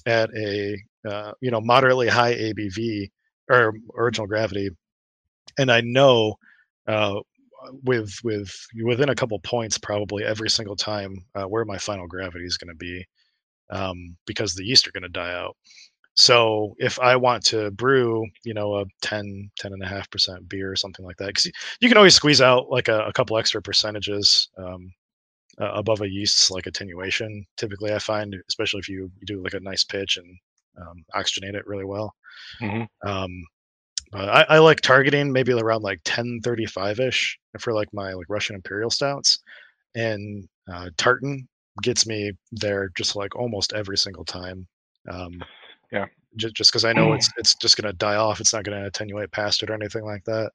at 0.05 0.29
a 0.37 0.77
uh, 1.07 1.31
you 1.41 1.51
know 1.51 1.61
moderately 1.61 2.07
high 2.09 2.33
ABV 2.35 3.09
or 3.49 3.73
original 3.97 4.27
gravity, 4.27 4.69
and 5.57 5.71
I 5.71 5.81
know 5.81 6.35
uh, 6.87 7.19
with 7.83 8.13
with 8.23 8.51
within 8.83 9.09
a 9.09 9.15
couple 9.15 9.39
points 9.39 9.77
probably 9.77 10.23
every 10.23 10.49
single 10.49 10.75
time 10.75 11.25
uh, 11.35 11.43
where 11.45 11.65
my 11.65 11.77
final 11.77 12.07
gravity 12.07 12.45
is 12.45 12.57
going 12.57 12.69
to 12.69 12.75
be 12.75 13.05
um, 13.71 14.17
because 14.25 14.55
the 14.55 14.65
yeast 14.65 14.87
are 14.87 14.91
going 14.91 15.03
to 15.03 15.09
die 15.09 15.33
out. 15.33 15.55
So 16.15 16.75
if 16.79 16.99
I 16.99 17.15
want 17.15 17.45
to 17.47 17.71
brew, 17.71 18.25
you 18.43 18.53
know, 18.53 18.75
a 18.77 18.85
10, 19.01 19.51
10 19.57 19.73
and 19.73 19.83
a 19.83 19.87
half 19.87 20.09
percent 20.11 20.49
beer 20.49 20.71
or 20.71 20.75
something 20.75 21.05
like 21.05 21.17
that, 21.17 21.27
because 21.27 21.47
you 21.79 21.87
can 21.89 21.97
always 21.97 22.15
squeeze 22.15 22.41
out 22.41 22.69
like 22.69 22.87
a, 22.89 23.05
a 23.05 23.13
couple 23.13 23.37
extra 23.37 23.61
percentages 23.61 24.49
um, 24.57 24.91
uh, 25.61 25.71
above 25.73 26.01
a 26.01 26.09
yeast's 26.09 26.51
like 26.51 26.67
attenuation. 26.67 27.45
Typically, 27.57 27.93
I 27.93 27.99
find, 27.99 28.35
especially 28.49 28.79
if 28.79 28.89
you, 28.89 29.11
you 29.19 29.25
do 29.27 29.43
like 29.43 29.53
a 29.53 29.59
nice 29.61 29.83
pitch 29.83 30.17
and 30.17 30.37
um, 30.81 31.03
oxygenate 31.15 31.55
it 31.55 31.67
really 31.67 31.85
well. 31.85 32.13
Mm-hmm. 32.61 33.09
Um, 33.09 33.43
I, 34.13 34.45
I, 34.49 34.57
like 34.57 34.81
targeting 34.81 35.31
maybe 35.31 35.53
around 35.53 35.83
like 35.83 35.99
1035 35.99 36.99
ish 36.99 37.37
for 37.59 37.73
like 37.73 37.89
my 37.93 38.13
like 38.13 38.25
Russian 38.27 38.55
Imperial 38.55 38.89
stouts, 38.89 39.39
and 39.95 40.47
uh, 40.71 40.89
tartan 40.97 41.47
gets 41.83 42.07
me 42.07 42.31
there 42.51 42.89
just 42.97 43.15
like 43.15 43.35
almost 43.35 43.73
every 43.73 43.97
single 43.97 44.25
time. 44.25 44.67
Um, 45.09 45.41
yeah. 45.91 46.05
Just 46.35 46.55
just 46.55 46.71
because 46.71 46.85
I 46.85 46.93
know 46.93 47.13
it's 47.13 47.29
it's 47.37 47.55
just 47.55 47.75
gonna 47.75 47.93
die 47.93 48.15
off. 48.15 48.39
It's 48.39 48.53
not 48.53 48.63
gonna 48.63 48.85
attenuate 48.85 49.31
past 49.31 49.63
it 49.63 49.69
or 49.69 49.73
anything 49.73 50.05
like 50.05 50.23
that. 50.25 50.51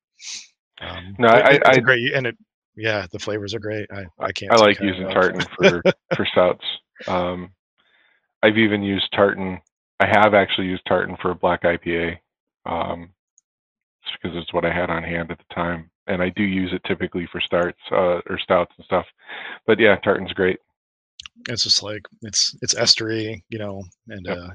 Um, 0.80 1.16
no, 1.18 1.28
I, 1.28 1.60
I 1.66 1.78
great 1.78 2.14
and 2.14 2.28
it 2.28 2.36
yeah 2.76 3.06
the 3.10 3.18
flavors 3.18 3.54
are 3.54 3.58
great. 3.58 3.88
I 3.92 4.04
I 4.20 4.30
can't. 4.30 4.52
I 4.52 4.56
like 4.56 4.80
using 4.80 5.08
tartan 5.08 5.40
for 5.56 5.82
for 6.14 6.26
stouts. 6.26 6.64
Um, 7.08 7.50
I've 8.44 8.56
even 8.56 8.82
used 8.82 9.08
tartan. 9.12 9.60
I 10.04 10.20
have 10.20 10.34
actually 10.34 10.66
used 10.66 10.84
tartan 10.86 11.16
for 11.22 11.30
a 11.30 11.34
black 11.34 11.62
IPA. 11.62 12.18
Um, 12.66 13.10
just 14.04 14.22
because 14.22 14.36
it's 14.36 14.52
what 14.52 14.64
I 14.64 14.72
had 14.72 14.90
on 14.90 15.02
hand 15.02 15.30
at 15.30 15.38
the 15.38 15.54
time, 15.54 15.90
and 16.06 16.22
I 16.22 16.28
do 16.30 16.42
use 16.42 16.72
it 16.72 16.82
typically 16.86 17.26
for 17.30 17.40
starts 17.40 17.78
uh, 17.90 18.20
or 18.28 18.38
stouts 18.38 18.72
and 18.76 18.84
stuff. 18.84 19.06
But 19.66 19.80
yeah, 19.80 19.96
tartan's 19.96 20.32
great. 20.32 20.58
It's 21.48 21.64
just 21.64 21.82
like 21.82 22.02
it's 22.22 22.54
it's 22.60 22.74
estery, 22.74 23.42
you 23.48 23.58
know, 23.58 23.82
and 24.08 24.26
yep. 24.26 24.36
uh, 24.38 24.48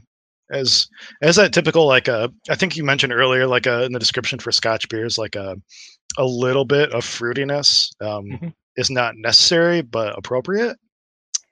as 0.52 0.88
as 1.22 1.36
that 1.38 1.54
typical 1.54 1.88
like 1.88 2.08
a 2.08 2.14
uh, 2.14 2.28
I 2.50 2.56
think 2.56 2.78
you 2.78 2.84
mentioned 2.84 3.14
earlier 3.14 3.48
like 3.48 3.66
a, 3.66 3.80
uh, 3.82 3.86
in 3.86 3.92
the 3.92 4.00
description 4.00 4.40
for 4.40 4.52
Scotch 4.52 4.88
beers 4.90 5.18
like 5.18 5.36
a 5.36 5.56
a 6.18 6.26
little 6.26 6.66
bit 6.66 6.92
of 6.92 7.04
fruitiness 7.04 7.90
um, 8.02 8.26
mm-hmm. 8.26 8.48
is 8.78 8.90
not 8.90 9.16
necessary 9.18 9.82
but 9.82 10.18
appropriate, 10.18 10.78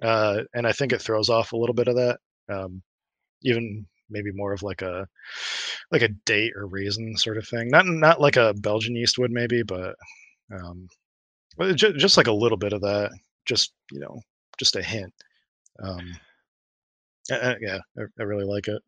uh, 0.03 0.41
and 0.53 0.67
I 0.67 0.71
think 0.71 0.93
it 0.93 1.01
throws 1.01 1.29
off 1.29 1.53
a 1.53 1.57
little 1.57 1.75
bit 1.75 1.87
of 1.87 1.95
that. 1.95 2.19
Um, 2.49 2.81
even 3.43 3.85
maybe 4.09 4.31
more 4.31 4.53
of 4.53 4.63
like 4.63 4.81
a 4.81 5.07
like 5.91 6.01
a 6.01 6.09
date 6.25 6.53
or 6.55 6.67
raisin 6.67 7.15
sort 7.17 7.37
of 7.37 7.47
thing. 7.47 7.69
Not 7.69 7.85
not 7.85 8.21
like 8.21 8.37
a 8.37 8.53
Belgian 8.53 8.95
yeast 8.95 9.17
would 9.17 9.31
maybe, 9.31 9.63
but 9.63 9.95
um, 10.53 10.87
just, 11.75 11.97
just 11.97 12.17
like 12.17 12.27
a 12.27 12.31
little 12.31 12.57
bit 12.57 12.73
of 12.73 12.81
that. 12.81 13.11
Just 13.45 13.73
you 13.91 13.99
know, 13.99 14.19
just 14.57 14.75
a 14.75 14.81
hint. 14.81 15.13
Um, 15.81 16.15
yeah, 17.29 17.79
I, 17.97 18.01
I, 18.19 18.23
really 18.23 18.45
like 18.45 18.67
it. 18.67 18.81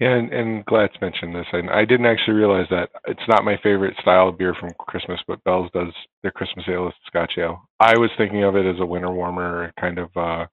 Yeah, 0.00 0.14
and, 0.14 0.32
and 0.32 0.64
Glad's 0.66 0.94
mentioned 1.00 1.34
this, 1.34 1.46
and 1.52 1.68
I 1.70 1.84
didn't 1.84 2.06
actually 2.06 2.34
realize 2.34 2.66
that 2.70 2.90
it's 3.06 3.28
not 3.28 3.44
my 3.44 3.58
favorite 3.62 3.94
style 4.00 4.28
of 4.28 4.38
beer 4.38 4.54
from 4.58 4.72
Christmas, 4.78 5.20
but 5.26 5.42
Bell's 5.44 5.70
does 5.74 5.92
their 6.22 6.30
Christmas 6.30 6.64
ale 6.68 6.88
is 6.88 6.94
Scotch 7.06 7.32
ale. 7.38 7.68
I 7.80 7.98
was 7.98 8.10
thinking 8.16 8.44
of 8.44 8.56
it 8.56 8.66
as 8.66 8.80
a 8.80 8.86
winter 8.86 9.12
warmer, 9.12 9.72
kind 9.80 9.98
of 9.98 10.10
uh, 10.16 10.46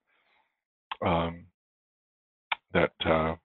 um, 1.05 1.45
that 2.73 2.91
uh, 3.05 3.35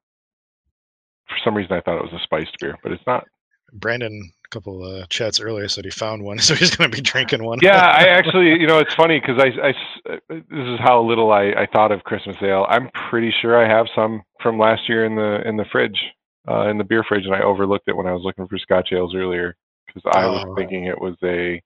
for 1.29 1.37
some 1.45 1.55
reason 1.57 1.73
I 1.73 1.81
thought 1.81 1.99
it 1.99 2.11
was 2.11 2.13
a 2.21 2.23
spiced 2.25 2.57
beer, 2.61 2.77
but 2.83 2.93
it's 2.93 3.03
not. 3.07 3.25
Brandon, 3.73 4.33
a 4.45 4.49
couple 4.49 4.83
of 4.85 5.03
uh, 5.03 5.07
chats 5.11 5.41
earlier 5.41 5.69
said 5.69 5.85
he 5.85 5.91
found 5.91 6.23
one, 6.23 6.39
so 6.39 6.55
he's 6.55 6.75
going 6.75 6.91
to 6.91 6.97
be 6.97 7.03
drinking 7.03 7.45
one. 7.45 7.59
yeah, 7.63 7.77
I 7.77 8.05
actually, 8.09 8.59
you 8.59 8.67
know, 8.67 8.79
it's 8.79 8.95
funny 8.95 9.21
because 9.21 9.41
I, 9.43 9.49
I, 9.69 10.13
uh, 10.15 10.17
this 10.29 10.67
is 10.67 10.79
how 10.81 11.03
little 11.03 11.31
I, 11.33 11.51
I 11.51 11.67
thought 11.73 11.93
of 11.93 12.03
Christmas 12.05 12.37
ale. 12.43 12.67
I'm 12.69 12.91
pretty 13.11 13.33
sure 13.43 13.63
I 13.63 13.69
have 13.69 13.87
some 13.95 14.23
from 14.43 14.59
last 14.59 14.89
year 14.89 15.05
in 15.05 15.17
the 15.17 15.47
in 15.47 15.57
the 15.57 15.67
fridge, 15.71 15.99
uh, 16.51 16.69
in 16.69 16.79
the 16.79 16.85
beer 16.85 17.05
fridge, 17.07 17.27
and 17.27 17.35
I 17.35 17.43
overlooked 17.43 17.89
it 17.89 17.97
when 17.97 18.07
I 18.07 18.13
was 18.13 18.23
looking 18.25 18.47
for 18.49 18.59
Scotch 18.59 18.89
ales 18.93 19.15
earlier 19.15 19.55
because 19.87 20.03
I 20.07 20.27
was 20.27 20.47
Oh. 20.49 20.55
thinking 20.55 20.85
it 20.85 20.99
was 21.01 21.17
a, 21.23 21.61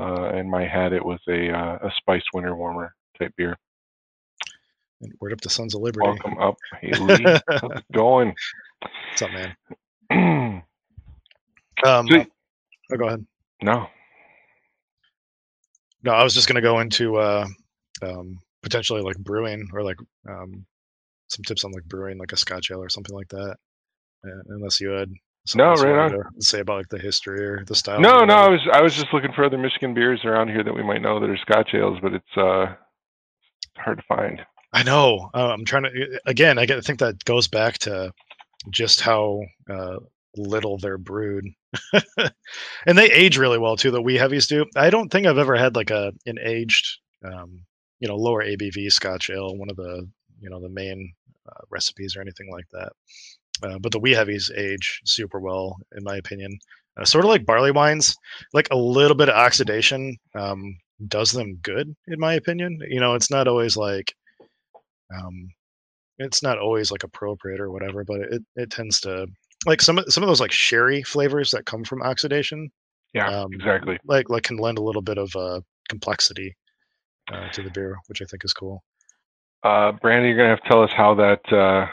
uh, 0.00 0.36
in 0.36 0.50
my 0.50 0.66
head 0.66 0.92
it 0.92 1.04
was 1.04 1.20
a 1.28 1.50
uh, 1.50 1.78
a 1.86 1.90
spiced 1.98 2.26
winter 2.34 2.56
warmer 2.56 2.92
type 3.18 3.32
beer. 3.36 3.56
Word 5.20 5.32
up 5.32 5.40
to 5.42 5.48
Sons 5.50 5.74
of 5.74 5.80
Liberty. 5.82 6.06
Welcome 6.06 6.38
up, 6.38 6.56
hey 6.80 6.92
Lee, 6.96 7.24
how's 7.60 7.76
it 7.76 7.84
going? 7.92 8.34
What's 9.10 9.22
up, 9.22 9.30
man? 10.10 10.62
Um, 11.84 12.06
Sweet. 12.06 12.28
oh, 12.92 12.96
go 12.96 13.06
ahead. 13.08 13.26
no, 13.62 13.88
No, 16.04 16.12
I 16.12 16.22
was 16.22 16.32
just 16.32 16.48
going 16.48 16.54
to 16.56 16.62
go 16.62 16.78
into 16.80 17.16
uh, 17.16 17.46
um, 18.00 18.38
potentially 18.62 19.02
like 19.02 19.18
brewing 19.18 19.68
or 19.74 19.82
like 19.82 19.98
um, 20.28 20.64
some 21.28 21.42
tips 21.44 21.64
on 21.64 21.72
like 21.72 21.84
brewing 21.84 22.16
like 22.16 22.32
a 22.32 22.36
Scotch 22.36 22.70
ale 22.70 22.82
or 22.82 22.88
something 22.88 23.14
like 23.14 23.28
that. 23.28 23.56
Uh, 24.26 24.40
unless 24.48 24.80
you 24.80 24.90
had 24.90 25.10
No, 25.54 25.74
right 25.74 26.08
to 26.10 26.22
say 26.38 26.60
about 26.60 26.78
like 26.78 26.88
the 26.88 26.98
history 26.98 27.44
or 27.44 27.64
the 27.66 27.74
style. 27.74 28.00
no, 28.00 28.24
no. 28.24 28.34
I 28.34 28.48
was 28.48 28.60
I 28.72 28.80
was 28.80 28.94
just 28.94 29.12
looking 29.12 29.32
for 29.34 29.44
other 29.44 29.58
Michigan 29.58 29.92
beers 29.92 30.24
around 30.24 30.48
here 30.48 30.62
that 30.64 30.74
we 30.74 30.82
might 30.82 31.02
know 31.02 31.20
that 31.20 31.28
are 31.28 31.36
Scotch 31.38 31.74
ales, 31.74 31.98
but 32.00 32.14
it's 32.14 32.36
uh 32.36 32.66
it's 33.62 33.84
hard 33.84 33.98
to 33.98 34.04
find. 34.08 34.40
I 34.74 34.82
know. 34.82 35.30
Uh, 35.34 35.50
I'm 35.52 35.64
trying 35.64 35.84
to 35.84 36.20
again. 36.26 36.58
I 36.58 36.66
get- 36.66 36.78
I 36.78 36.80
think 36.82 36.98
that 36.98 37.24
goes 37.24 37.48
back 37.48 37.78
to 37.80 38.12
just 38.70 39.00
how 39.00 39.42
uh, 39.70 39.98
little 40.36 40.78
they're 40.78 40.98
brewed, 40.98 41.46
and 42.86 42.98
they 42.98 43.10
age 43.12 43.38
really 43.38 43.58
well 43.58 43.76
too. 43.76 43.90
The 43.92 44.02
wee 44.02 44.16
heavies 44.16 44.48
do. 44.48 44.66
I 44.76 44.90
don't 44.90 45.10
think 45.10 45.26
I've 45.26 45.38
ever 45.38 45.56
had 45.56 45.76
like 45.76 45.90
a 45.90 46.12
an 46.26 46.38
aged, 46.42 46.98
um, 47.24 47.60
you 48.00 48.08
know, 48.08 48.16
lower 48.16 48.44
ABV 48.44 48.90
Scotch 48.90 49.30
ale, 49.30 49.56
one 49.56 49.70
of 49.70 49.76
the 49.76 50.08
you 50.40 50.50
know 50.50 50.60
the 50.60 50.70
main 50.70 51.14
uh, 51.48 51.62
recipes 51.70 52.16
or 52.16 52.22
anything 52.22 52.50
like 52.52 52.66
that. 52.72 52.92
Uh, 53.62 53.78
but 53.78 53.92
the 53.92 54.00
wee 54.00 54.12
heavies 54.12 54.50
age 54.56 55.00
super 55.04 55.40
well, 55.40 55.76
in 55.96 56.04
my 56.04 56.16
opinion. 56.16 56.58
Uh, 56.96 57.04
sort 57.04 57.24
of 57.24 57.28
like 57.30 57.46
barley 57.46 57.72
wines, 57.72 58.16
like 58.52 58.68
a 58.70 58.76
little 58.76 59.16
bit 59.16 59.28
of 59.28 59.34
oxidation 59.36 60.16
um, 60.36 60.76
does 61.08 61.32
them 61.32 61.56
good, 61.62 61.94
in 62.08 62.20
my 62.20 62.34
opinion. 62.34 62.78
You 62.88 63.00
know, 63.00 63.14
it's 63.14 63.30
not 63.30 63.48
always 63.48 63.76
like 63.76 64.14
um 65.16 65.48
it's 66.18 66.42
not 66.42 66.58
always 66.58 66.90
like 66.90 67.02
appropriate 67.02 67.60
or 67.60 67.70
whatever 67.70 68.04
but 68.04 68.20
it, 68.20 68.42
it 68.56 68.70
tends 68.70 69.00
to 69.00 69.26
like 69.66 69.80
some 69.82 69.98
of 69.98 70.04
some 70.12 70.22
of 70.22 70.28
those 70.28 70.40
like 70.40 70.52
sherry 70.52 71.02
flavors 71.02 71.50
that 71.50 71.66
come 71.66 71.84
from 71.84 72.02
oxidation 72.02 72.70
Yeah, 73.12 73.28
Um, 73.28 73.52
exactly. 73.52 73.98
like 74.04 74.30
like 74.30 74.44
can 74.44 74.56
lend 74.58 74.78
a 74.78 74.82
little 74.82 75.02
bit 75.02 75.18
of 75.18 75.34
uh 75.36 75.60
complexity 75.88 76.56
uh, 77.32 77.48
to 77.52 77.62
the 77.62 77.70
beer 77.70 77.96
which 78.06 78.20
i 78.22 78.24
think 78.26 78.44
is 78.44 78.52
cool 78.52 78.82
Uh, 79.62 79.92
Brandy, 79.92 80.28
you're 80.28 80.36
gonna 80.36 80.50
have 80.50 80.62
to 80.62 80.68
tell 80.68 80.82
us 80.82 80.90
how 80.94 81.14
that 81.14 81.40
uh, 81.52 81.86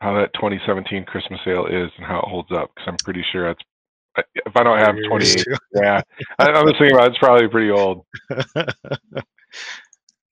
how 0.00 0.14
that 0.14 0.32
2017 0.34 1.04
Christmas 1.04 1.40
ale 1.46 1.66
is 1.66 1.90
and 1.96 2.06
how 2.06 2.18
it 2.18 2.28
holds 2.28 2.50
up 2.52 2.70
because 2.74 2.88
I'm 2.88 2.96
pretty 3.04 3.24
sure 3.32 3.48
that's 3.48 3.62
if 4.34 4.56
I 4.56 4.62
don't 4.62 4.78
have 4.78 4.96
Yours 4.96 5.34
28, 5.34 5.46
yeah, 5.74 6.00
I, 6.38 6.44
I 6.48 6.62
was 6.64 6.72
thinking 6.78 6.96
about 6.96 7.08
it, 7.08 7.10
it's 7.10 7.18
probably 7.18 7.48
pretty 7.48 7.70
old. 7.70 8.06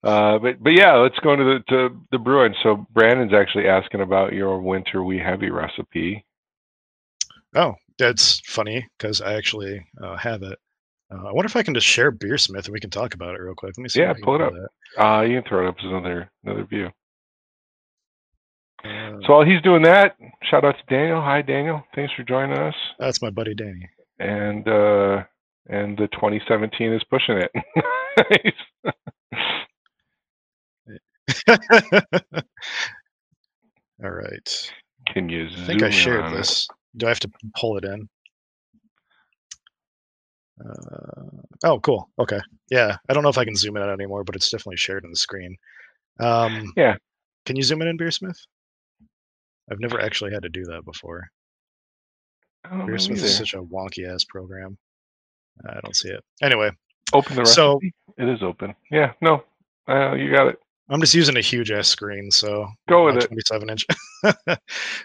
Uh, 0.05 0.39
but 0.39 0.63
but 0.63 0.75
yeah, 0.75 0.95
let's 0.97 1.19
go 1.21 1.33
into 1.33 1.45
the 1.45 1.65
to 1.71 2.01
the 2.13 2.19
brewing. 2.19 2.55
So 2.63 2.87
Brandon's 2.93 3.33
actually 3.33 3.67
asking 3.69 4.03
about 4.03 4.33
your 4.35 4.61
winter 4.61 5.03
wee 5.03 5.19
heavy 5.19 5.51
recipe. 5.51 6.25
oh 7.57 7.75
that's 7.99 8.41
funny 8.41 8.85
because 8.99 9.21
i 9.21 9.35
actually 9.35 9.81
uh, 10.03 10.17
have 10.17 10.43
it 10.43 10.59
uh, 11.13 11.25
i 11.29 11.33
wonder 11.33 11.47
if 11.47 11.55
i 11.55 11.63
can 11.63 11.75
just 11.75 11.87
share 11.87 12.11
beersmith 12.11 12.65
and 12.67 12.73
we 12.73 12.81
can 12.81 12.91
talk 12.91 13.15
about 13.15 13.35
it 13.37 13.41
real 13.41 13.55
quick 13.55 13.73
let 13.79 13.83
me 13.83 13.89
see 13.89 14.01
Yeah, 14.01 14.11
if 14.11 14.17
I 14.17 14.21
can 14.21 14.25
pull 14.25 14.35
it 14.35 14.41
up. 14.43 14.53
Uh, 14.99 15.21
you 15.23 15.41
can 15.41 15.49
throw 15.49 15.65
it 15.65 15.69
up 15.69 15.77
as 15.79 15.85
another 15.85 16.29
another 16.45 16.65
view. 16.65 16.89
Uh, 18.85 19.19
So 19.27 19.33
while 19.35 19.45
he's 19.45 19.63
doing 19.63 19.83
that, 19.83 20.17
shout 20.51 20.65
out 20.65 20.75
to 20.77 20.95
Daniel. 20.95 21.21
Hi 21.21 21.41
Daniel, 21.43 21.83
thanks 21.95 22.13
for 22.17 22.25
joining 22.25 22.59
us. 22.59 22.75
that's 22.99 23.23
my 23.23 23.31
buddy 23.31 23.55
danny 23.55 23.89
And 24.19 24.67
uh, 24.69 25.23
and 25.69 25.97
the 25.97 26.09
2017 26.13 26.93
is 26.93 27.03
pushing 27.05 27.39
it. 27.39 27.51
all 34.03 34.11
right 34.11 34.73
Can 35.09 35.29
you 35.29 35.47
I 35.47 35.67
think 35.67 35.83
I 35.83 35.91
shared 35.91 36.25
on 36.25 36.35
it? 36.35 36.39
this. 36.39 36.67
Do 36.97 37.07
I 37.07 37.11
have 37.11 37.21
to 37.21 37.31
pull 37.57 37.77
it 37.79 37.85
in? 37.85 38.09
Uh, 40.65 41.23
oh, 41.65 41.81
cool. 41.81 42.09
Okay. 42.19 42.41
Yeah. 42.71 42.97
I 43.09 43.13
don't 43.13 43.23
know 43.23 43.29
if 43.29 43.39
I 43.39 43.45
can 43.45 43.57
zoom 43.57 43.77
it 43.77 43.83
out 43.83 43.89
anymore, 43.91 44.25
but 44.25 44.37
it's 44.37 44.51
definitely 44.51 44.77
shared 44.77 45.05
on 45.05 45.11
the 45.11 45.17
screen. 45.17 45.57
Um, 46.21 46.73
Yeah. 46.77 46.97
Can 47.47 47.57
you 47.57 47.63
zoom 47.63 47.83
it 47.83 47.89
in, 47.89 47.99
Beersmith? 47.99 48.39
I've 49.71 49.81
never 49.81 50.01
actually 50.01 50.33
had 50.33 50.43
to 50.45 50.49
do 50.49 50.65
that 50.67 50.85
before. 50.85 51.25
Don't 52.71 52.87
Beersmith 52.87 53.23
is 53.23 53.37
such 53.37 53.55
a 53.55 53.63
wonky 53.63 54.09
ass 54.09 54.25
program. 54.25 54.79
I 55.69 55.81
don't 55.83 55.97
see 55.97 56.09
it. 56.09 56.23
Anyway, 56.43 56.71
Open 57.13 57.37
the 57.37 57.43
recipe. 57.43 57.55
so 57.55 57.81
it 58.19 58.29
is 58.29 58.43
open. 58.43 58.75
Yeah, 58.91 59.13
no, 59.21 59.45
uh, 59.89 60.15
you 60.15 60.31
got 60.31 60.49
it. 60.49 60.59
I'm 60.91 61.01
just 61.01 61.15
using 61.15 61.37
a 61.37 61.41
huge 61.41 61.71
ass 61.71 61.89
screen, 61.89 62.31
so 62.31 62.69
Go 62.89 63.07
with 63.07 63.17
it. 63.17 63.27
27 63.27 63.71
inch. 63.71 63.87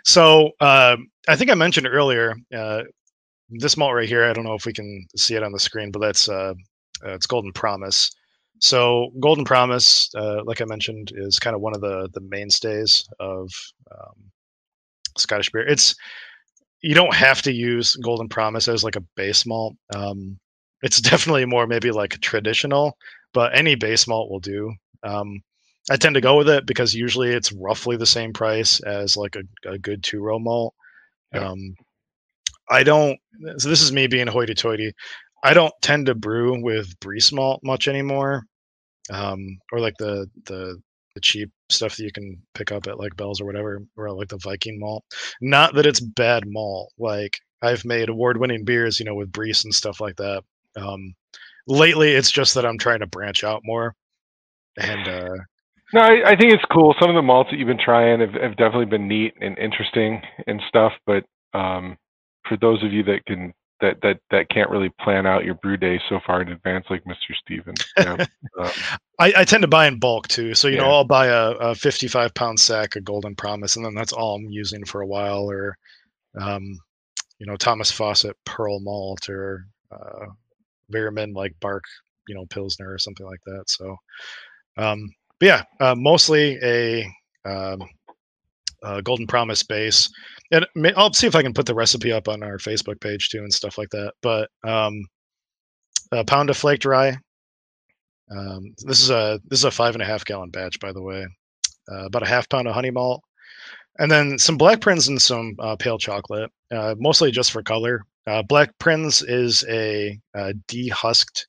so 0.04 0.52
um, 0.60 1.08
I 1.28 1.36
think 1.36 1.50
I 1.50 1.56
mentioned 1.56 1.88
earlier 1.88 2.36
uh, 2.56 2.84
this 3.50 3.78
malt 3.78 3.96
right 3.96 4.08
here. 4.08 4.26
I 4.26 4.34
don't 4.34 4.44
know 4.44 4.56
if 4.56 4.66
we 4.66 4.74
can 4.74 5.06
see 5.16 5.36
it 5.36 5.44
on 5.44 5.52
the 5.52 5.60
screen, 5.60 5.92
but 5.92 6.00
that's 6.00 6.28
uh, 6.28 6.54
uh, 7.06 7.14
it's 7.14 7.28
Golden 7.28 7.54
Promise. 7.54 8.12
So 8.60 9.12
Golden 9.22 9.46
Promise, 9.46 10.10
uh, 10.16 10.44
like 10.44 10.62
I 10.62 10.66
mentioned, 10.66 11.14
is 11.16 11.40
kind 11.40 11.56
of 11.56 11.62
one 11.62 11.74
of 11.74 11.82
the 11.82 12.10
the 12.14 12.22
mainstays 12.22 13.08
of 13.20 13.50
um, 13.92 14.32
Scottish 15.18 15.50
beer. 15.50 15.66
It's 15.68 15.96
you 16.82 16.94
don't 16.94 17.14
have 17.14 17.42
to 17.44 17.54
use 17.54 17.96
Golden 17.96 18.28
Promise 18.28 18.68
as 18.68 18.84
like 18.84 18.96
a 18.96 19.04
base 19.16 19.46
malt. 19.46 19.76
Um, 19.96 20.38
it's 20.82 21.02
definitely 21.10 21.46
more 21.46 21.68
maybe 21.68 21.92
like 21.92 22.20
traditional, 22.20 22.98
but 23.34 23.58
any 23.58 23.76
base 23.76 24.08
malt 24.08 24.30
will 24.30 24.40
do. 24.42 24.74
Um, 25.04 25.42
I 25.90 25.96
tend 25.96 26.16
to 26.16 26.22
go 26.22 26.38
with 26.38 26.50
it 26.50 26.66
because 26.66 26.94
usually 26.94 27.30
it's 27.30 27.52
roughly 27.52 27.98
the 27.98 28.06
same 28.06 28.34
price 28.34 28.80
as 28.82 29.18
like 29.18 29.36
a, 29.36 29.70
a 29.70 29.78
good 29.78 30.04
two 30.04 30.22
row 30.22 30.40
malt. 30.40 30.74
Yeah. 31.34 31.50
Um, 31.50 31.76
I 32.70 32.84
don't. 32.84 33.18
So 33.58 33.70
this 33.70 33.82
is 33.82 33.92
me 33.92 34.08
being 34.08 34.28
hoity-toity. 34.28 34.94
I 35.44 35.54
don't 35.54 35.74
tend 35.82 36.06
to 36.08 36.16
brew 36.16 36.62
with 36.62 37.00
Briess 37.00 37.34
malt 37.34 37.62
much 37.64 37.88
anymore, 37.88 38.44
um, 39.12 39.58
or 39.72 39.80
like 39.80 39.96
the 39.98 40.28
the 40.46 40.80
the 41.16 41.22
cheap 41.22 41.50
stuff 41.70 41.98
that 41.98 42.04
you 42.04 42.12
can 42.12 42.40
pick 42.54 42.72
up 42.72 42.88
at 42.88 43.00
like 43.00 43.16
Bell's 43.16 43.42
or 43.42 43.46
whatever, 43.46 43.82
or 43.98 44.12
like 44.12 44.28
the 44.28 44.38
Viking 44.38 44.80
malt. 44.80 45.04
Not 45.42 45.74
that 45.76 45.86
it's 45.86 46.00
bad 46.00 46.44
malt. 46.46 46.92
Like 47.00 47.38
I've 47.62 47.86
made 47.86 48.10
award-winning 48.10 48.66
beers, 48.66 49.00
you 49.00 49.06
know, 49.06 49.16
with 49.16 49.32
Briess 49.32 49.64
and 49.64 49.74
stuff 49.74 50.00
like 50.00 50.18
that. 50.18 50.44
Um, 50.76 51.14
lately, 51.68 52.12
it's 52.12 52.32
just 52.32 52.54
that 52.56 52.66
I'm 52.66 52.78
trying 52.78 53.00
to 53.00 53.08
branch 53.08 53.44
out 53.44 53.62
more, 53.64 53.96
and 54.78 55.08
uh, 55.08 55.36
No, 55.94 56.02
I, 56.02 56.32
I 56.32 56.36
think 56.36 56.54
it's 56.54 56.64
cool. 56.72 56.94
Some 57.00 57.10
of 57.10 57.16
the 57.16 57.22
malts 57.22 57.50
that 57.52 57.58
you've 57.58 57.68
been 57.68 57.80
trying 57.84 58.20
have, 58.20 58.34
have 58.34 58.58
definitely 58.58 58.86
been 58.86 59.08
neat 59.08 59.34
and 59.42 59.58
interesting 59.58 60.22
and 60.46 60.62
stuff. 60.68 60.94
But 61.06 61.26
um, 61.54 61.98
for 62.48 62.58
those 62.58 62.84
of 62.84 62.94
you 62.94 63.04
that 63.04 63.26
can 63.26 63.54
that 63.82 63.98
that 64.02 64.20
that 64.30 64.50
can't 64.50 64.70
really 64.70 64.90
plan 65.02 65.26
out 65.26 65.46
your 65.46 65.56
brew 65.56 65.78
day 65.78 66.00
so 66.10 66.20
far 66.26 66.42
in 66.42 66.50
advance, 66.50 66.86
like 66.90 67.04
Mr. 67.06 67.36
Stevens, 67.42 67.84
yeah, 67.98 68.26
um, 68.60 68.70
I, 69.20 69.34
I 69.38 69.44
tend 69.46 69.62
to 69.62 69.68
buy 69.68 69.88
in 69.88 70.00
bulk 70.00 70.28
too. 70.28 70.54
So 70.54 70.68
you 70.68 70.78
know, 70.78 70.90
I'll 70.90 71.06
buy 71.06 71.28
a, 71.28 71.52
a 71.52 71.76
55 71.76 72.34
pound 72.34 72.60
sack 72.60 72.96
of 72.96 73.04
Golden 73.04 73.36
Promise, 73.36 73.76
and 73.76 73.86
then 73.86 73.96
that's 73.96 74.14
all 74.14 74.36
I'm 74.36 74.50
using 74.50 74.86
for 74.86 75.02
a 75.02 75.08
while. 75.08 75.50
Or, 75.50 75.76
um, 76.40 76.64
you 77.40 77.48
know, 77.48 77.56
Thomas 77.56 77.92
Fawcett 77.92 78.36
Pearl 78.46 78.80
Malt 78.82 79.30
or 79.30 79.66
uh, 79.92 80.26
like 80.92 81.56
Bark, 81.62 81.84
you 82.28 82.36
know, 82.36 82.46
Pilsner 82.50 82.92
or 82.92 83.00
something 83.00 83.26
like 83.26 83.42
that. 83.46 83.64
So, 83.68 83.96
um, 84.78 85.10
but 85.40 85.46
yeah, 85.46 85.64
uh, 85.80 85.96
mostly 85.96 86.58
a, 86.64 87.06
um, 87.46 87.82
uh 88.84 89.02
Golden 89.02 89.28
Promise 89.28 89.64
base, 89.64 90.10
and 90.52 90.66
I'll 90.96 91.14
see 91.14 91.28
if 91.28 91.36
I 91.36 91.44
can 91.44 91.54
put 91.54 91.66
the 91.66 91.76
recipe 91.76 92.12
up 92.12 92.28
on 92.28 92.44
our 92.44 92.58
Facebook 92.58 93.00
page 93.02 93.30
too 93.30 93.40
and 93.40 93.54
stuff 93.54 93.78
like 93.78 93.90
that. 93.90 94.14
But 94.22 94.50
um, 94.64 95.04
a 96.12 96.24
pound 96.24 96.50
of 96.50 96.58
flaked 96.58 96.86
rye, 96.86 97.18
um, 98.32 98.74
this 98.86 99.02
is 99.02 99.10
a 99.10 99.40
this 99.46 99.60
is 99.60 99.66
a 99.66 99.72
five 99.72 99.96
and 99.96 100.02
a 100.02 100.06
half 100.06 100.26
gallon 100.26 100.50
batch, 100.50 100.80
by 100.80 100.92
the 100.92 101.02
way. 101.02 101.26
Uh, 101.92 102.06
about 102.06 102.24
a 102.24 102.28
half 102.28 102.48
pound 102.50 102.68
of 102.68 102.74
honey 102.74 102.92
malt, 102.92 103.22
and 103.98 104.12
then 104.12 104.38
some 104.38 104.58
black 104.58 104.80
prince 104.80 105.08
and 105.08 105.22
some 105.22 105.56
uh, 105.60 105.76
pale 105.76 105.98
chocolate, 105.98 106.52
uh, 106.72 106.96
mostly 107.00 107.32
just 107.32 107.52
for 107.52 107.64
color. 107.64 108.04
Uh, 108.28 108.44
black 108.44 108.72
prince 108.80 109.24
is 109.24 109.66
a, 109.70 110.20
uh 110.36 110.54
dehusked 110.68 111.46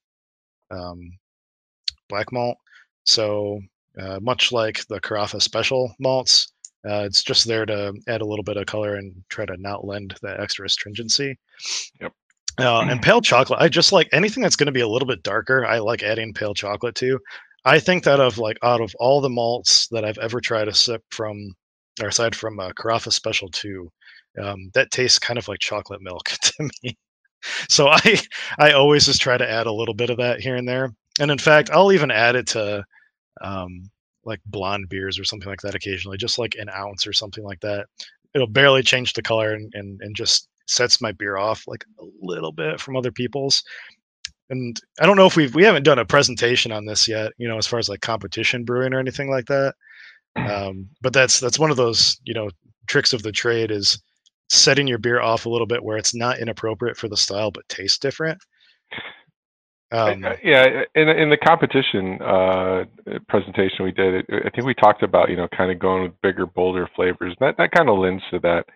um, 0.71 0.99
black 2.09 2.33
malt, 2.33 2.57
so 3.05 3.61
uh, 3.99 4.19
much 4.21 4.53
like 4.53 4.87
the 4.89 5.01
Carafa 5.01 5.41
special 5.43 5.95
malts, 5.99 6.53
Uh, 6.89 7.05
it's 7.05 7.23
just 7.23 7.47
there 7.47 7.67
to 7.67 7.93
add 8.09 8.23
a 8.23 8.25
little 8.25 8.43
bit 8.43 8.57
of 8.57 8.65
color 8.67 8.95
and 8.97 9.13
try 9.29 9.45
to 9.45 9.57
not 9.59 9.85
lend 9.85 10.17
that 10.23 10.41
extra 10.41 10.65
astringency. 10.67 11.39
Yep. 12.01 12.13
Uh, 12.59 12.81
and 12.83 13.03
pale 13.03 13.21
chocolate, 13.21 13.61
I 13.61 13.69
just 13.69 13.93
like 13.93 14.09
anything 14.13 14.43
that's 14.43 14.57
going 14.57 14.67
to 14.67 14.73
be 14.73 14.81
a 14.81 14.89
little 14.89 15.09
bit 15.09 15.23
darker. 15.23 15.67
I 15.67 15.79
like 15.79 16.03
adding 16.03 16.33
pale 16.35 16.55
chocolate 16.55 16.95
to. 16.97 17.19
I 17.65 17.79
think 17.81 18.05
that 18.05 18.21
of 18.21 18.39
like 18.39 18.59
out 18.63 18.81
of 18.81 18.95
all 19.01 19.21
the 19.21 19.29
malts 19.31 19.89
that 19.89 20.05
I've 20.05 20.19
ever 20.19 20.41
tried 20.41 20.67
to 20.67 20.75
sip 20.75 21.03
from, 21.11 21.55
or 22.03 22.09
aside 22.09 22.35
from 22.35 22.59
uh, 22.61 22.71
Carafa 22.73 23.13
Special 23.13 23.49
Two, 23.51 23.91
um, 24.43 24.71
that 24.75 24.91
tastes 24.91 25.19
kind 25.19 25.39
of 25.39 25.49
like 25.49 25.61
chocolate 25.61 26.01
milk 26.03 26.29
to 26.43 26.71
me. 26.83 26.97
So 27.69 27.89
I 27.89 28.21
I 28.59 28.73
always 28.73 29.07
just 29.07 29.21
try 29.23 29.37
to 29.39 29.51
add 29.51 29.67
a 29.67 29.73
little 29.73 29.95
bit 29.95 30.11
of 30.11 30.19
that 30.19 30.41
here 30.41 30.57
and 30.57 30.69
there. 30.69 30.95
And 31.21 31.31
in 31.31 31.39
fact, 31.39 31.71
I'll 31.73 31.93
even 31.93 32.11
add 32.11 32.37
it 32.37 32.47
to 32.49 32.85
um, 33.41 33.91
like 34.25 34.41
blonde 34.47 34.89
beers 34.89 35.19
or 35.19 35.25
something 35.25 35.49
like 35.49 35.61
that 35.63 35.75
occasionally, 35.75 36.17
just 36.17 36.39
like 36.39 36.55
an 36.59 36.69
ounce 36.69 37.07
or 37.07 37.13
something 37.13 37.45
like 37.45 37.61
that. 37.61 37.87
It'll 38.35 38.47
barely 38.47 38.83
change 38.83 39.13
the 39.13 39.23
color 39.23 39.55
and, 39.55 39.73
and, 39.75 40.01
and 40.03 40.15
just 40.15 40.49
sets 40.67 41.01
my 41.01 41.13
beer 41.13 41.37
off 41.37 41.65
like 41.67 41.85
a 42.01 42.05
little 42.21 42.53
bit 42.53 42.81
from 42.81 42.97
other 42.97 43.11
people's. 43.11 43.63
And 44.51 44.81
I 45.01 45.07
don't 45.07 45.17
know 45.17 45.27
if 45.27 45.37
we've 45.37 45.55
we 45.55 45.65
haven't 45.65 45.85
done 45.85 45.99
a 45.99 46.05
presentation 46.05 46.73
on 46.73 46.85
this 46.85 47.07
yet, 47.09 47.33
you 47.39 47.49
know, 47.49 47.59
as 47.59 47.67
far 47.67 47.79
as 47.79 47.89
like 47.89 48.01
competition 48.01 48.65
brewing 48.65 48.93
or 48.93 48.99
anything 48.99 49.31
like 49.31 49.47
that. 49.47 49.75
Um, 50.37 50.89
but 51.01 51.13
that's 51.13 51.41
that's 51.41 51.59
one 51.59 51.71
of 51.71 51.77
those 51.77 52.21
you 52.25 52.35
know 52.35 52.51
tricks 52.87 53.13
of 53.13 53.23
the 53.23 53.33
trade 53.33 53.71
is 53.71 54.01
setting 54.49 54.87
your 54.87 54.99
beer 54.99 55.21
off 55.21 55.47
a 55.47 55.49
little 55.49 55.67
bit 55.67 55.83
where 55.85 55.97
it's 55.97 56.15
not 56.15 56.41
inappropriate 56.41 56.97
for 56.97 57.09
the 57.09 57.17
style 57.17 57.51
but 57.51 57.69
tastes 57.69 57.99
different. 57.99 58.41
Um, 59.93 60.25
yeah, 60.45 60.85
in 60.95 61.09
in 61.09 61.31
the 61.31 61.37
competition 61.37 62.23
uh, 62.23 62.85
presentation 63.29 63.85
we 63.85 63.91
did, 63.91 64.25
I 64.31 64.51
think 64.51 64.65
we 64.65 64.75
talked 64.75 65.03
about 65.03 65.31
you 65.31 65.37
know 65.37 65.49
kind 65.49 65.73
of 65.73 65.81
going 65.81 66.05
with 66.05 66.21
bigger, 66.23 66.47
bolder 66.47 66.89
flavors. 66.95 67.35
That 67.41 67.57
that 67.59 67.73
kind 67.73 67.89
of 67.89 67.99
lends 67.99 68.23
to 68.31 68.39
that, 68.41 68.67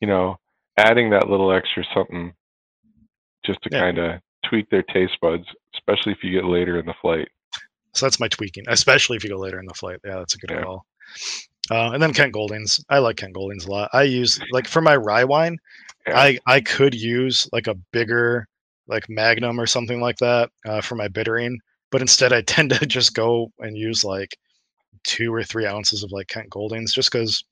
you 0.00 0.08
know, 0.08 0.38
adding 0.76 1.10
that 1.10 1.28
little 1.28 1.52
extra 1.52 1.84
something 1.94 2.32
just 3.44 3.62
to 3.62 3.68
yeah. 3.70 3.80
kind 3.80 3.98
of 3.98 4.20
tweak 4.44 4.68
their 4.70 4.82
taste 4.82 5.16
buds, 5.22 5.44
especially 5.74 6.12
if 6.12 6.24
you 6.24 6.32
get 6.32 6.44
later 6.44 6.80
in 6.80 6.86
the 6.86 6.94
flight. 7.00 7.28
So 7.94 8.06
that's 8.06 8.18
my 8.18 8.28
tweaking, 8.28 8.64
especially 8.66 9.16
if 9.16 9.22
you 9.22 9.30
go 9.30 9.38
later 9.38 9.60
in 9.60 9.66
the 9.66 9.74
flight. 9.74 10.00
Yeah, 10.04 10.16
that's 10.16 10.34
a 10.34 10.38
good 10.38 10.50
yeah. 10.50 10.62
call. 10.62 10.84
Uh, 11.70 11.90
and 11.92 12.02
then 12.02 12.12
Kent 12.12 12.32
Goldings. 12.32 12.84
I 12.88 12.98
like 12.98 13.16
Kent 13.16 13.34
Goldings 13.34 13.66
a 13.66 13.70
lot. 13.70 13.90
I 13.92 14.02
use 14.02 14.40
like 14.50 14.66
for 14.66 14.80
my 14.80 14.96
rye 14.96 15.24
wine, 15.24 15.58
yeah. 16.06 16.18
I 16.18 16.38
I 16.46 16.60
could 16.60 16.94
use 16.94 17.48
like 17.52 17.68
a 17.68 17.74
bigger 17.92 18.48
like 18.88 19.08
Magnum 19.08 19.60
or 19.60 19.66
something 19.66 20.00
like 20.00 20.16
that 20.18 20.50
uh, 20.66 20.80
for 20.80 20.94
my 20.94 21.08
bittering, 21.08 21.58
but 21.90 22.00
instead 22.00 22.32
I 22.32 22.40
tend 22.46 22.70
to 22.70 22.86
just 22.86 23.14
go 23.14 23.52
and 23.58 23.76
use 23.76 24.04
like 24.04 24.36
two 25.04 25.32
or 25.32 25.42
three 25.42 25.66
ounces 25.66 26.02
of 26.02 26.12
like 26.12 26.28
Kent 26.28 26.50
Goldings 26.50 26.92
just 26.92 27.10
because 27.10 27.44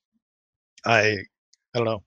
I 0.87 1.17
I 1.75 1.79
don't 1.79 1.85
know. 1.85 2.03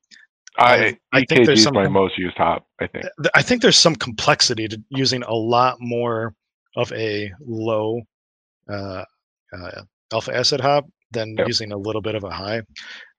I, 0.59 0.97
I 1.13 1.23
think 1.25 1.45
there's 1.45 1.61
some 1.61 1.75
my 1.75 1.87
most 1.87 2.17
used 2.17 2.37
hop. 2.37 2.65
I 2.79 2.87
think 2.87 3.05
I 3.35 3.41
think 3.41 3.61
there's 3.61 3.77
some 3.77 3.95
complexity 3.95 4.67
to 4.67 4.81
using 4.89 5.21
a 5.23 5.33
lot 5.33 5.77
more 5.79 6.33
of 6.75 6.91
a 6.93 7.31
low 7.45 8.01
uh, 8.69 9.03
uh, 9.53 9.81
alpha 10.11 10.35
acid 10.35 10.59
hop 10.59 10.85
than 11.11 11.35
yep. 11.37 11.47
using 11.47 11.71
a 11.71 11.77
little 11.77 12.01
bit 12.01 12.15
of 12.15 12.23
a 12.23 12.31
high. 12.31 12.61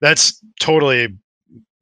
That's 0.01 0.43
totally, 0.61 1.09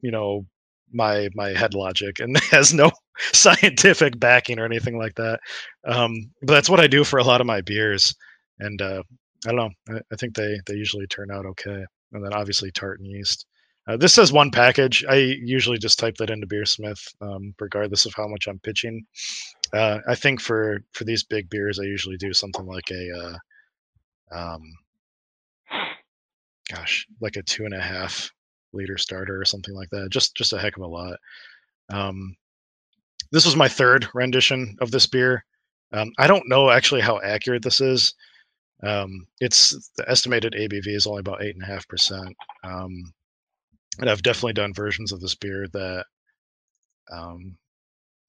you 0.00 0.10
know, 0.10 0.44
my 0.92 1.28
my 1.34 1.50
head 1.50 1.74
logic 1.74 2.20
and 2.20 2.38
has 2.50 2.74
no 2.74 2.90
scientific 3.32 4.18
backing 4.18 4.58
or 4.58 4.64
anything 4.64 4.98
like 4.98 5.14
that. 5.16 5.40
Um, 5.86 6.12
but 6.42 6.54
that's 6.54 6.70
what 6.70 6.80
I 6.80 6.86
do 6.86 7.04
for 7.04 7.18
a 7.18 7.24
lot 7.24 7.40
of 7.40 7.46
my 7.46 7.60
beers, 7.60 8.14
and 8.58 8.80
uh, 8.80 9.02
I 9.46 9.52
don't 9.52 9.56
know. 9.56 9.70
I, 9.96 10.00
I, 10.12 10.16
think 10.16 10.34
they 10.34 10.58
they 10.66 10.74
usually 10.74 11.06
turn 11.06 11.30
out 11.30 11.46
okay. 11.46 11.84
And 12.12 12.24
then 12.24 12.32
obviously 12.32 12.70
tartan 12.70 13.04
yeast. 13.04 13.46
Uh, 13.88 13.96
this 13.96 14.14
says 14.14 14.32
one 14.32 14.50
package. 14.50 15.04
I 15.08 15.14
usually 15.14 15.78
just 15.78 15.98
type 15.98 16.16
that 16.16 16.30
into 16.30 16.46
Beersmith, 16.46 17.14
um, 17.20 17.54
regardless 17.60 18.04
of 18.04 18.14
how 18.14 18.26
much 18.26 18.48
I'm 18.48 18.58
pitching. 18.58 19.06
Uh, 19.72 19.98
I 20.08 20.14
think 20.14 20.40
for 20.40 20.80
for 20.92 21.04
these 21.04 21.22
big 21.24 21.48
beers, 21.48 21.78
I 21.78 21.84
usually 21.84 22.16
do 22.16 22.32
something 22.32 22.66
like 22.66 22.90
a, 22.90 23.38
uh, 24.32 24.36
um, 24.36 24.62
gosh, 26.72 27.06
like 27.20 27.36
a 27.36 27.42
two 27.42 27.64
and 27.64 27.74
a 27.74 27.80
half 27.80 28.30
liter 28.72 28.98
starter 28.98 29.40
or 29.40 29.44
something 29.44 29.74
like 29.74 29.90
that. 29.90 30.10
Just 30.10 30.36
just 30.36 30.52
a 30.52 30.58
heck 30.58 30.76
of 30.76 30.82
a 30.82 30.86
lot. 30.86 31.18
Um, 31.90 32.36
this 33.32 33.44
was 33.44 33.56
my 33.56 33.68
third 33.68 34.06
rendition 34.14 34.76
of 34.80 34.90
this 34.90 35.06
beer. 35.06 35.44
Um, 35.92 36.12
I 36.18 36.26
don't 36.26 36.48
know 36.48 36.70
actually 36.70 37.00
how 37.00 37.20
accurate 37.20 37.62
this 37.62 37.80
is. 37.80 38.14
Um, 38.82 39.26
it's 39.40 39.90
the 39.96 40.08
estimated 40.08 40.52
ABV 40.52 40.88
is 40.88 41.06
only 41.06 41.20
about 41.20 41.42
eight 41.42 41.54
and 41.54 41.62
a 41.62 41.66
half 41.66 41.88
percent. 41.88 42.36
Um, 42.62 43.12
and 43.98 44.10
I've 44.10 44.22
definitely 44.22 44.52
done 44.52 44.74
versions 44.74 45.12
of 45.12 45.20
this 45.20 45.34
beer 45.34 45.66
that 45.72 46.04
um, 47.10 47.56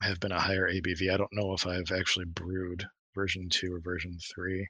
have 0.01 0.19
been 0.19 0.31
a 0.31 0.39
higher 0.39 0.69
ABV. 0.69 1.11
I 1.11 1.17
don't 1.17 1.33
know 1.33 1.53
if 1.53 1.67
I've 1.67 1.91
actually 1.91 2.25
brewed 2.25 2.85
version 3.15 3.49
two 3.49 3.73
or 3.73 3.79
version 3.79 4.17
three. 4.33 4.67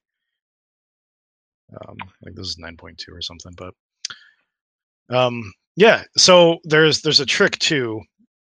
Um, 1.73 1.97
like 2.23 2.34
this 2.36 2.47
is 2.47 2.57
9.2 2.57 2.95
or 3.11 3.21
something, 3.21 3.53
but 3.57 3.73
um, 5.09 5.53
yeah. 5.75 6.03
So 6.15 6.59
there's 6.63 7.01
there's 7.01 7.19
a 7.19 7.25
trick 7.25 7.59
too 7.59 8.01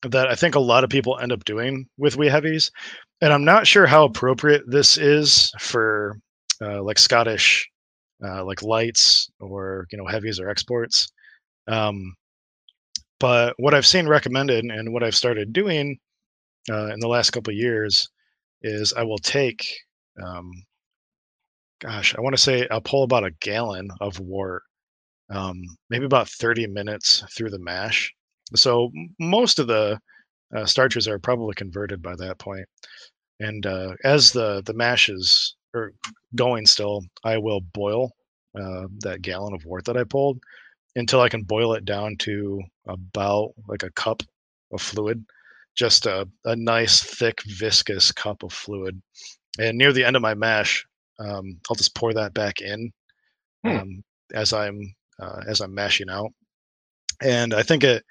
that 0.03 0.27
I 0.27 0.35
think 0.35 0.55
a 0.55 0.59
lot 0.59 0.83
of 0.83 0.89
people 0.89 1.17
end 1.19 1.31
up 1.31 1.43
doing 1.45 1.85
with 1.97 2.17
wee 2.17 2.27
heavies, 2.27 2.71
and 3.21 3.33
I'm 3.33 3.43
not 3.43 3.67
sure 3.67 3.85
how 3.85 4.05
appropriate 4.05 4.63
this 4.67 4.97
is 4.97 5.51
for 5.59 6.19
uh, 6.61 6.81
like 6.83 6.99
Scottish 6.99 7.69
uh, 8.23 8.43
like 8.45 8.61
lights 8.61 9.29
or 9.39 9.87
you 9.91 9.97
know 9.97 10.05
heavies 10.05 10.39
or 10.39 10.49
exports. 10.49 11.11
Um, 11.67 12.15
but 13.19 13.53
what 13.57 13.73
I've 13.73 13.85
seen 13.85 14.07
recommended 14.07 14.65
and 14.65 14.93
what 14.93 15.03
I've 15.03 15.15
started 15.15 15.53
doing 15.53 15.99
uh, 16.69 16.87
in 16.87 16.99
the 16.99 17.07
last 17.07 17.31
couple 17.31 17.51
of 17.51 17.57
years 17.57 18.09
is 18.61 18.93
I 18.93 19.03
will 19.03 19.17
take, 19.17 19.65
um, 20.23 20.51
gosh, 21.81 22.15
I 22.15 22.21
want 22.21 22.35
to 22.35 22.41
say 22.41 22.67
I'll 22.71 22.81
pull 22.81 23.03
about 23.03 23.25
a 23.25 23.31
gallon 23.41 23.89
of 24.01 24.19
wort, 24.19 24.63
um, 25.29 25.61
maybe 25.89 26.05
about 26.05 26.29
30 26.29 26.67
minutes 26.67 27.23
through 27.35 27.49
the 27.49 27.59
mash. 27.59 28.13
So 28.55 28.91
most 29.19 29.59
of 29.59 29.67
the 29.67 29.99
uh, 30.55 30.65
starches 30.65 31.07
are 31.07 31.19
probably 31.19 31.53
converted 31.55 32.01
by 32.01 32.15
that 32.15 32.39
point. 32.39 32.65
And 33.39 33.65
uh, 33.65 33.93
as 34.03 34.31
the 34.31 34.61
the 34.65 34.73
mash 34.73 35.09
is 35.09 35.55
or 35.73 35.93
going 36.35 36.65
still, 36.65 37.03
I 37.23 37.37
will 37.37 37.61
boil 37.61 38.11
uh, 38.59 38.87
that 38.99 39.21
gallon 39.21 39.53
of 39.53 39.65
wort 39.65 39.85
that 39.85 39.97
I 39.97 40.03
pulled 40.03 40.39
until 40.95 41.21
I 41.21 41.29
can 41.29 41.43
boil 41.43 41.73
it 41.73 41.85
down 41.85 42.17
to 42.17 42.61
about 42.87 43.53
like 43.67 43.83
a 43.83 43.91
cup 43.91 44.23
of 44.71 44.81
fluid, 44.81 45.23
just 45.75 46.05
a, 46.05 46.27
a 46.45 46.55
nice, 46.55 47.01
thick, 47.01 47.41
viscous 47.43 48.11
cup 48.11 48.43
of 48.43 48.51
fluid. 48.51 49.01
And 49.59 49.77
near 49.77 49.93
the 49.93 50.03
end 50.03 50.15
of 50.15 50.21
my 50.21 50.33
mash, 50.33 50.85
um, 51.19 51.59
I'll 51.69 51.75
just 51.75 51.95
pour 51.95 52.13
that 52.13 52.33
back 52.33 52.61
in 52.61 52.91
hmm. 53.63 53.69
um, 53.69 54.03
as 54.33 54.53
I'm 54.53 54.93
uh, 55.19 55.41
as 55.47 55.61
I'm 55.61 55.73
mashing 55.73 56.09
out. 56.09 56.31
And 57.21 57.53
I 57.53 57.63
think 57.63 57.83
it 57.83 58.03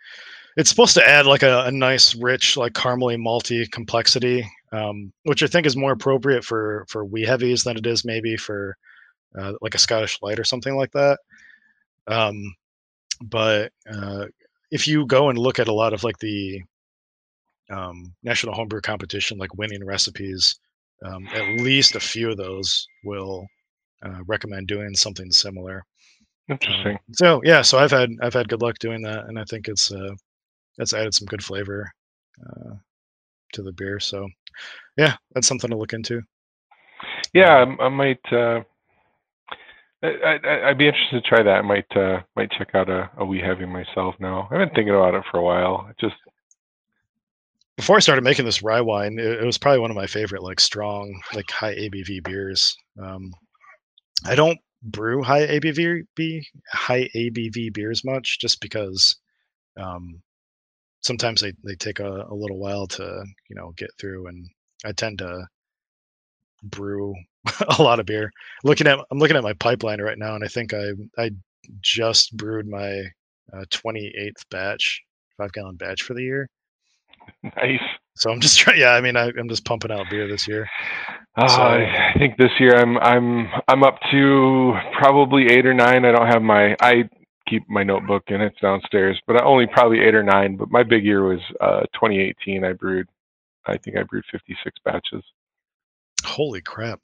it's 0.56 0.70
supposed 0.70 0.94
to 0.94 1.08
add 1.08 1.26
like 1.26 1.42
a, 1.44 1.64
a 1.64 1.70
nice, 1.70 2.14
rich, 2.16 2.56
like 2.56 2.72
caramely, 2.72 3.16
malty 3.16 3.70
complexity, 3.70 4.44
um, 4.72 5.12
which 5.22 5.42
I 5.42 5.46
think 5.46 5.66
is 5.66 5.76
more 5.76 5.92
appropriate 5.92 6.44
for 6.44 6.84
for 6.88 7.04
wee 7.04 7.24
heavies 7.24 7.64
than 7.64 7.76
it 7.76 7.86
is 7.86 8.04
maybe 8.04 8.36
for 8.36 8.76
uh, 9.38 9.52
like 9.60 9.74
a 9.74 9.78
Scottish 9.78 10.18
light 10.20 10.38
or 10.38 10.44
something 10.44 10.76
like 10.76 10.92
that. 10.92 11.18
Um, 12.08 12.54
but 13.22 13.72
uh, 13.90 14.26
if 14.70 14.86
you 14.86 15.06
go 15.06 15.28
and 15.28 15.38
look 15.38 15.58
at 15.58 15.68
a 15.68 15.72
lot 15.72 15.92
of 15.92 16.04
like 16.04 16.18
the 16.18 16.62
um, 17.70 18.14
national 18.22 18.54
homebrew 18.54 18.80
competition, 18.80 19.38
like 19.38 19.56
winning 19.56 19.84
recipes, 19.84 20.58
um, 21.04 21.28
at 21.28 21.60
least 21.60 21.94
a 21.94 22.00
few 22.00 22.30
of 22.30 22.36
those 22.36 22.86
will 23.04 23.46
uh, 24.02 24.20
recommend 24.26 24.66
doing 24.66 24.94
something 24.94 25.30
similar. 25.30 25.84
Interesting. 26.48 26.92
Um, 26.92 27.14
so 27.14 27.40
yeah, 27.44 27.62
so 27.62 27.78
I've 27.78 27.90
had 27.90 28.10
I've 28.22 28.34
had 28.34 28.48
good 28.48 28.62
luck 28.62 28.78
doing 28.78 29.02
that, 29.02 29.26
and 29.26 29.38
I 29.38 29.44
think 29.44 29.68
it's 29.68 29.92
uh, 29.92 30.14
it's 30.78 30.94
added 30.94 31.14
some 31.14 31.26
good 31.26 31.42
flavor 31.42 31.90
uh, 32.44 32.74
to 33.52 33.62
the 33.62 33.72
beer. 33.72 34.00
So 34.00 34.26
yeah, 34.96 35.16
that's 35.34 35.46
something 35.46 35.70
to 35.70 35.76
look 35.76 35.92
into. 35.92 36.22
Yeah, 37.34 37.64
I, 37.78 37.84
I 37.84 37.88
might. 37.88 38.20
Uh, 38.32 38.60
I, 40.00 40.68
would 40.68 40.78
be 40.78 40.86
interested 40.86 41.22
to 41.22 41.28
try 41.28 41.42
that. 41.42 41.58
I 41.58 41.62
might 41.62 41.96
uh, 41.96 42.20
might 42.36 42.50
check 42.52 42.74
out 42.74 42.88
a, 42.88 43.10
a 43.18 43.24
wee 43.24 43.40
heavy 43.40 43.66
myself 43.66 44.14
now. 44.20 44.48
I've 44.50 44.58
been 44.58 44.70
thinking 44.70 44.94
about 44.94 45.14
it 45.14 45.24
for 45.30 45.38
a 45.38 45.42
while. 45.42 45.86
It 45.90 45.96
just 46.00 46.16
before 47.76 47.96
I 47.96 48.00
started 48.00 48.24
making 48.24 48.44
this 48.44 48.62
rye 48.62 48.80
wine, 48.80 49.18
it, 49.18 49.40
it, 49.40 49.44
was 49.44 49.58
probably 49.58 49.78
one 49.78 49.90
of 49.90 49.96
my 49.96 50.06
favorite, 50.06 50.42
like 50.42 50.60
strong, 50.60 51.20
like 51.34 51.50
high 51.50 51.74
ABV 51.74 52.24
beers. 52.24 52.76
Um, 53.00 53.32
I 54.24 54.34
don't 54.34 54.58
brew 54.82 55.22
high 55.22 55.46
ABV 55.46 56.04
high 56.72 57.08
ABV 57.14 57.72
beers 57.72 58.04
much, 58.04 58.38
just 58.40 58.60
because 58.60 59.16
um, 59.76 60.22
sometimes 61.00 61.40
they, 61.40 61.52
they 61.64 61.74
take 61.74 62.00
a, 62.00 62.26
a 62.28 62.34
little 62.34 62.58
while 62.58 62.86
to 62.86 63.24
you 63.48 63.56
know 63.56 63.72
get 63.76 63.90
through, 63.98 64.26
and 64.26 64.48
I 64.84 64.92
tend 64.92 65.18
to 65.18 65.46
brew 66.62 67.14
a 67.78 67.82
lot 67.82 68.00
of 68.00 68.06
beer. 68.06 68.30
Looking 68.64 68.86
at 68.86 68.98
I'm 69.10 69.18
looking 69.18 69.36
at 69.36 69.42
my 69.42 69.54
pipeline 69.54 70.00
right 70.00 70.18
now, 70.18 70.34
and 70.34 70.44
I 70.44 70.48
think 70.48 70.74
I 70.74 70.90
I 71.16 71.30
just 71.80 72.36
brewed 72.36 72.66
my 72.66 73.02
uh, 73.52 73.64
28th 73.70 74.48
batch, 74.50 75.02
five 75.36 75.52
gallon 75.52 75.76
batch 75.76 76.02
for 76.02 76.14
the 76.14 76.22
year. 76.22 76.48
Nice. 77.42 77.80
So 78.18 78.30
I'm 78.30 78.40
just 78.40 78.58
trying. 78.58 78.78
Yeah, 78.78 78.92
I 78.92 79.00
mean, 79.00 79.16
I, 79.16 79.28
am 79.28 79.48
just 79.48 79.64
pumping 79.64 79.90
out 79.90 80.06
beer 80.10 80.28
this 80.28 80.46
year. 80.46 80.68
Uh, 81.36 81.48
so, 81.48 81.62
I 81.62 82.14
think 82.18 82.36
this 82.36 82.50
year 82.58 82.76
I'm 82.76 82.98
I'm 82.98 83.48
I'm 83.68 83.84
up 83.84 83.98
to 84.10 84.74
probably 84.98 85.46
eight 85.50 85.66
or 85.66 85.74
nine. 85.74 86.04
I 86.04 86.12
don't 86.12 86.26
have 86.26 86.42
my 86.42 86.76
I 86.80 87.08
keep 87.48 87.68
my 87.68 87.82
notebook 87.82 88.24
and 88.28 88.42
it's 88.42 88.58
downstairs, 88.60 89.20
but 89.26 89.42
only 89.42 89.66
probably 89.66 90.00
eight 90.00 90.14
or 90.14 90.22
nine. 90.22 90.56
But 90.56 90.70
my 90.70 90.82
big 90.82 91.04
year 91.04 91.24
was 91.24 91.40
uh, 91.60 91.80
2018. 91.94 92.64
I 92.64 92.72
brewed, 92.72 93.08
I 93.66 93.76
think 93.78 93.96
I 93.96 94.02
brewed 94.02 94.24
56 94.30 94.76
batches. 94.84 95.22
Holy 96.24 96.60
crap! 96.60 97.00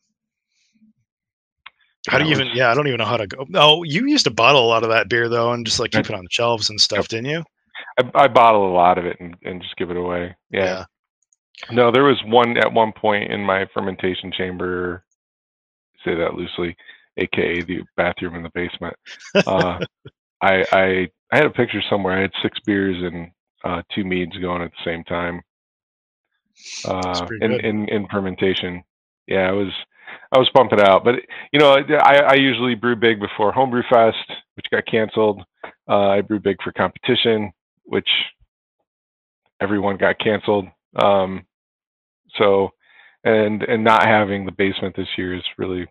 How 2.09 2.19
do 2.19 2.25
you 2.25 2.33
even? 2.33 2.49
Yeah, 2.53 2.71
I 2.71 2.75
don't 2.75 2.89
even 2.89 2.99
know 2.99 3.05
how 3.05 3.17
to 3.17 3.27
go. 3.27 3.47
Oh, 3.55 3.83
you 3.85 4.07
used 4.07 4.25
to 4.25 4.31
bottle 4.31 4.65
a 4.65 4.69
lot 4.69 4.83
of 4.83 4.91
that 4.91 5.09
beer 5.09 5.29
though, 5.29 5.53
and 5.53 5.65
just 5.65 5.79
like 5.79 5.93
keep 5.93 6.11
it 6.11 6.15
on 6.15 6.25
the 6.25 6.31
shelves 6.31 6.69
and 6.69 6.81
stuff, 6.81 7.09
didn't 7.09 7.27
you? 7.31 7.45
I, 7.99 8.25
I 8.25 8.29
bottle 8.29 8.69
a 8.69 8.75
lot 8.75 8.99
of 8.99 9.07
it 9.07 9.17
and, 9.21 9.37
and 9.45 9.63
just 9.63 9.77
give 9.77 9.91
it 9.91 9.97
away. 9.97 10.35
Yeah. 10.51 10.65
yeah. 10.65 10.85
No, 11.71 11.91
there 11.91 12.05
was 12.05 12.21
one 12.27 12.57
at 12.59 12.73
one 12.73 12.93
point 12.93 13.31
in 13.31 13.41
my 13.41 13.67
fermentation 13.73 14.33
chamber. 14.33 15.05
Say 16.05 16.15
that 16.15 16.35
loosely, 16.35 16.77
aka 17.17 17.63
the 17.63 17.83
bathroom 17.97 18.35
in 18.35 18.43
the 18.43 18.51
basement. 18.55 18.97
Uh, 19.47 19.79
I, 20.43 20.65
I 20.73 21.09
I 21.33 21.37
had 21.37 21.47
a 21.47 21.51
picture 21.51 21.83
somewhere. 21.89 22.17
I 22.19 22.23
had 22.23 22.33
six 22.43 22.59
beers 22.67 22.97
and 23.03 23.31
uh, 23.65 23.83
two 23.95 24.05
meads 24.05 24.37
going 24.39 24.63
at 24.63 24.71
the 24.71 24.85
same 24.85 25.05
time. 25.05 25.43
Uh, 26.85 27.27
in, 27.41 27.53
in 27.61 27.89
in 27.89 28.07
fermentation. 28.09 28.83
Yeah, 29.27 29.49
I 29.49 29.53
was 29.53 29.73
I 30.33 30.39
was 30.39 30.51
pumping 30.55 30.81
out, 30.81 31.05
but 31.05 31.17
you 31.53 31.59
know, 31.59 31.75
I, 31.75 32.17
I 32.17 32.35
usually 32.35 32.75
brew 32.75 32.97
big 32.97 33.21
before 33.21 33.53
Homebrew 33.53 33.83
Fest, 33.91 34.17
which 34.55 34.67
got 34.71 34.87
canceled. 34.87 35.43
Uh, 35.89 36.09
I 36.09 36.21
brew 36.21 36.41
big 36.41 36.57
for 36.63 36.73
competition, 36.73 37.53
which 37.85 38.09
everyone 39.61 39.97
got 39.97 40.19
canceled. 40.19 40.67
Um, 40.97 41.47
so, 42.39 42.71
and 43.25 43.63
and 43.65 43.85
not 43.85 44.07
having 44.07 44.47
the 44.47 44.53
basement 44.53 44.97
this 44.97 45.09
year 45.19 45.35
has 45.35 45.45
really 45.59 45.87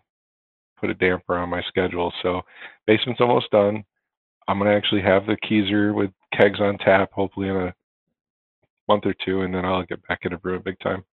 put 0.80 0.90
a 0.90 0.94
damper 0.94 1.36
on 1.38 1.50
my 1.50 1.62
schedule. 1.68 2.12
So, 2.22 2.42
basement's 2.86 3.20
almost 3.20 3.50
done. 3.50 3.84
I'm 4.48 4.58
gonna 4.58 4.74
actually 4.74 5.02
have 5.02 5.26
the 5.26 5.36
Keezer 5.48 5.94
with 5.94 6.10
kegs 6.38 6.60
on 6.60 6.78
tap, 6.78 7.12
hopefully 7.12 7.48
in 7.48 7.56
a 7.56 7.74
month 8.88 9.06
or 9.06 9.14
two, 9.24 9.42
and 9.42 9.54
then 9.54 9.64
I'll 9.64 9.84
get 9.84 10.06
back 10.08 10.20
into 10.24 10.38
brewing 10.38 10.62
big 10.64 10.78
time. 10.80 11.04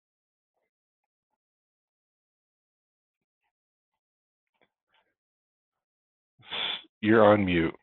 You're 7.01 7.23
on 7.25 7.45
mute. 7.45 7.75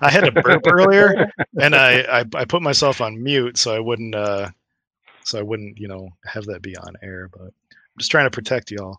I 0.00 0.10
had 0.10 0.24
to 0.24 0.32
burp 0.32 0.62
earlier, 0.66 1.30
and 1.60 1.74
I, 1.74 2.00
I, 2.20 2.24
I 2.34 2.44
put 2.44 2.62
myself 2.62 3.00
on 3.00 3.22
mute 3.22 3.56
so 3.56 3.74
I 3.74 3.80
wouldn't 3.80 4.14
uh 4.14 4.50
so 5.24 5.38
I 5.38 5.42
wouldn't 5.42 5.78
you 5.78 5.88
know 5.88 6.08
have 6.24 6.44
that 6.46 6.62
be 6.62 6.76
on 6.76 6.94
air. 7.02 7.28
But 7.32 7.42
I'm 7.42 7.98
just 7.98 8.10
trying 8.10 8.26
to 8.26 8.30
protect 8.30 8.70
y'all. 8.70 8.98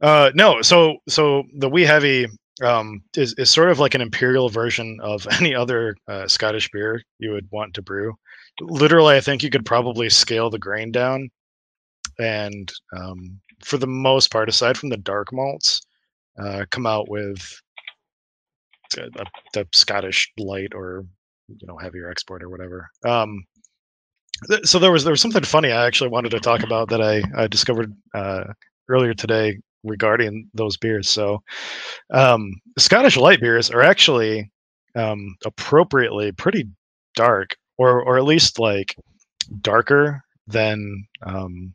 Uh, 0.00 0.30
no, 0.34 0.62
so 0.62 0.98
so 1.08 1.44
the 1.56 1.68
wee 1.68 1.82
heavy 1.82 2.26
um 2.62 3.02
is 3.16 3.34
is 3.38 3.50
sort 3.50 3.70
of 3.70 3.80
like 3.80 3.94
an 3.94 4.00
imperial 4.00 4.48
version 4.48 4.98
of 5.02 5.26
any 5.40 5.54
other 5.54 5.96
uh, 6.08 6.28
Scottish 6.28 6.70
beer 6.70 7.02
you 7.18 7.32
would 7.32 7.48
want 7.50 7.74
to 7.74 7.82
brew. 7.82 8.14
Literally, 8.60 9.16
I 9.16 9.20
think 9.20 9.42
you 9.42 9.50
could 9.50 9.66
probably 9.66 10.08
scale 10.10 10.50
the 10.50 10.58
grain 10.58 10.92
down, 10.92 11.30
and 12.18 12.72
um, 12.96 13.40
for 13.64 13.78
the 13.78 13.86
most 13.86 14.30
part, 14.30 14.48
aside 14.48 14.78
from 14.78 14.90
the 14.90 14.96
dark 14.96 15.32
malts, 15.32 15.80
uh, 16.38 16.64
come 16.70 16.86
out 16.86 17.08
with 17.08 17.60
the, 18.92 19.26
the 19.52 19.66
Scottish 19.72 20.32
light 20.38 20.72
or 20.74 21.04
you 21.48 21.66
know 21.66 21.76
heavier 21.78 22.10
export 22.10 22.42
or 22.42 22.50
whatever. 22.50 22.88
Um, 23.04 23.44
th- 24.48 24.66
so 24.66 24.78
there 24.78 24.92
was 24.92 25.04
there 25.04 25.12
was 25.12 25.20
something 25.20 25.44
funny 25.44 25.70
I 25.70 25.86
actually 25.86 26.10
wanted 26.10 26.30
to 26.30 26.40
talk 26.40 26.62
about 26.62 26.88
that 26.90 27.00
I, 27.00 27.22
I 27.36 27.46
discovered 27.46 27.92
uh, 28.14 28.44
earlier 28.88 29.14
today 29.14 29.58
regarding 29.84 30.48
those 30.54 30.76
beers. 30.76 31.08
So 31.08 31.42
um, 32.12 32.50
Scottish 32.78 33.16
light 33.16 33.40
beers 33.40 33.70
are 33.70 33.82
actually 33.82 34.50
um, 34.96 35.36
appropriately 35.44 36.32
pretty 36.32 36.68
dark, 37.14 37.56
or 37.78 38.02
or 38.02 38.16
at 38.18 38.24
least 38.24 38.58
like 38.58 38.94
darker 39.60 40.22
than 40.46 41.06
um, 41.26 41.74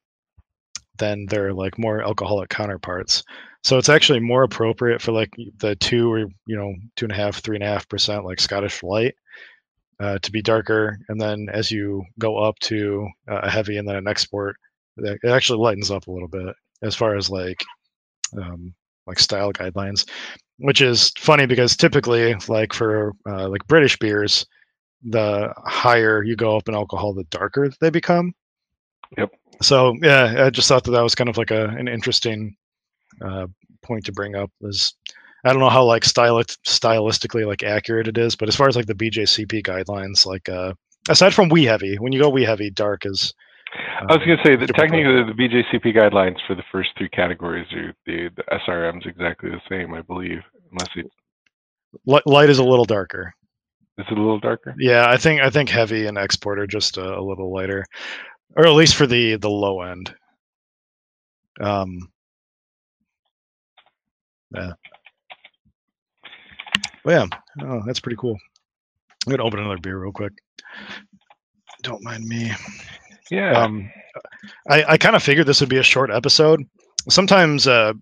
than 0.99 1.25
their 1.25 1.53
like 1.53 1.77
more 1.77 2.01
alcoholic 2.03 2.49
counterparts. 2.49 3.23
So 3.63 3.77
it's 3.77 3.89
actually 3.89 4.19
more 4.19 4.43
appropriate 4.43 5.01
for 5.01 5.11
like 5.11 5.35
the 5.57 5.75
two 5.75 6.11
or 6.11 6.19
you 6.19 6.55
know 6.55 6.73
two 6.95 7.05
and 7.05 7.11
a 7.11 7.15
half, 7.15 7.37
three 7.37 7.57
and 7.57 7.63
a 7.63 7.67
half 7.67 7.89
percent 7.89 8.25
like 8.25 8.39
Scottish 8.39 8.83
light 8.83 9.15
uh, 9.99 10.19
to 10.19 10.31
be 10.31 10.41
darker, 10.41 10.97
and 11.09 11.19
then 11.19 11.47
as 11.51 11.71
you 11.71 12.03
go 12.19 12.37
up 12.37 12.57
to 12.59 13.07
uh, 13.29 13.41
a 13.43 13.49
heavy 13.49 13.77
and 13.77 13.87
then 13.87 13.95
an 13.95 14.07
export, 14.07 14.55
it 14.97 15.19
actually 15.25 15.59
lightens 15.59 15.91
up 15.91 16.07
a 16.07 16.11
little 16.11 16.27
bit 16.27 16.55
as 16.81 16.95
far 16.95 17.15
as 17.15 17.29
like 17.29 17.63
um, 18.37 18.73
like 19.07 19.19
style 19.19 19.51
guidelines, 19.51 20.07
which 20.57 20.81
is 20.81 21.11
funny 21.17 21.45
because 21.45 21.75
typically 21.75 22.35
like 22.47 22.73
for 22.73 23.13
uh, 23.27 23.49
like 23.49 23.65
British 23.67 23.97
beers, 23.99 24.45
the 25.03 25.53
higher 25.65 26.23
you 26.23 26.35
go 26.35 26.55
up 26.55 26.69
in 26.69 26.75
alcohol, 26.75 27.13
the 27.13 27.25
darker 27.25 27.69
they 27.81 27.89
become. 27.89 28.33
Yep. 29.17 29.31
So 29.61 29.95
yeah, 30.01 30.45
I 30.45 30.49
just 30.49 30.67
thought 30.67 30.83
that 30.85 30.91
that 30.91 31.01
was 31.01 31.15
kind 31.15 31.29
of 31.29 31.37
like 31.37 31.51
a 31.51 31.67
an 31.67 31.87
interesting 31.87 32.55
uh, 33.23 33.47
point 33.83 34.05
to 34.05 34.11
bring 34.11 34.35
up 34.35 34.51
is 34.61 34.93
I 35.43 35.51
don't 35.51 35.59
know 35.59 35.69
how 35.69 35.83
like 35.83 36.03
styli- 36.03 36.57
stylistically 36.67 37.45
like 37.45 37.63
accurate 37.63 38.07
it 38.07 38.17
is, 38.17 38.35
but 38.35 38.49
as 38.49 38.55
far 38.55 38.67
as 38.67 38.75
like 38.75 38.87
the 38.87 38.95
BJCP 38.95 39.63
guidelines, 39.63 40.25
like 40.25 40.49
uh, 40.49 40.73
aside 41.09 41.33
from 41.33 41.49
wee 41.49 41.65
heavy, 41.65 41.95
when 41.97 42.11
you 42.11 42.21
go 42.21 42.29
wee 42.29 42.43
heavy, 42.43 42.69
dark 42.69 43.05
is. 43.05 43.33
Uh, 44.01 44.05
I 44.09 44.15
was 44.15 44.25
going 44.25 44.37
to 44.37 44.43
say 44.43 44.55
that 44.55 44.73
technically 44.75 45.03
the 45.03 45.33
BJCP 45.33 45.95
guidelines 45.95 46.37
for 46.47 46.55
the 46.55 46.63
first 46.71 46.89
three 46.97 47.09
categories 47.09 47.67
are 47.73 47.93
the, 48.05 48.29
the 48.35 48.43
SRM 48.67 48.97
is 48.97 49.03
exactly 49.05 49.49
the 49.51 49.61
same, 49.69 49.93
I 49.93 50.01
believe, 50.01 50.39
unless 50.71 50.89
it. 50.95 51.05
Light 52.05 52.49
is 52.49 52.59
a 52.59 52.63
little 52.63 52.85
darker. 52.85 53.33
Is 53.97 54.05
it 54.09 54.17
a 54.17 54.21
little 54.21 54.39
darker? 54.39 54.75
Yeah, 54.79 55.09
I 55.09 55.17
think 55.17 55.41
I 55.41 55.49
think 55.49 55.69
heavy 55.69 56.05
and 56.05 56.17
export 56.17 56.59
are 56.59 56.67
just 56.67 56.97
a, 56.97 57.17
a 57.17 57.21
little 57.21 57.53
lighter, 57.53 57.85
or 58.55 58.65
at 58.65 58.73
least 58.73 58.95
for 58.95 59.07
the 59.07 59.35
the 59.35 59.49
low 59.49 59.81
end. 59.81 60.13
Um, 61.59 62.09
yeah. 64.53 64.73
Well, 67.03 67.29
yeah. 67.29 67.65
Oh, 67.65 67.81
that's 67.85 67.99
pretty 67.99 68.17
cool. 68.17 68.37
I'm 69.25 69.31
gonna 69.31 69.43
open 69.43 69.59
another 69.59 69.77
beer 69.77 69.97
real 69.99 70.11
quick. 70.11 70.33
Don't 71.83 72.03
mind 72.03 72.25
me. 72.25 72.51
Yeah. 73.31 73.51
Um, 73.61 73.91
I 74.69 74.83
I 74.83 74.97
kind 74.97 75.15
of 75.15 75.23
figured 75.23 75.45
this 75.47 75.59
would 75.59 75.69
be 75.69 75.77
a 75.77 75.83
short 75.83 76.09
episode. 76.11 76.63
Sometimes, 77.09 77.67
uh, 77.67 77.93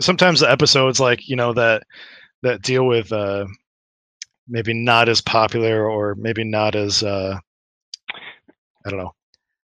sometimes 0.00 0.40
the 0.40 0.50
episodes 0.50 1.00
like 1.00 1.28
you 1.28 1.36
know 1.36 1.52
that 1.54 1.84
that 2.42 2.62
deal 2.62 2.86
with 2.86 3.12
uh 3.12 3.46
maybe 4.48 4.74
not 4.74 5.08
as 5.08 5.20
popular 5.20 5.88
or 5.88 6.14
maybe 6.16 6.44
not 6.44 6.74
as 6.74 7.02
uh 7.02 7.38
I 8.84 8.90
don't 8.90 8.98
know. 8.98 9.12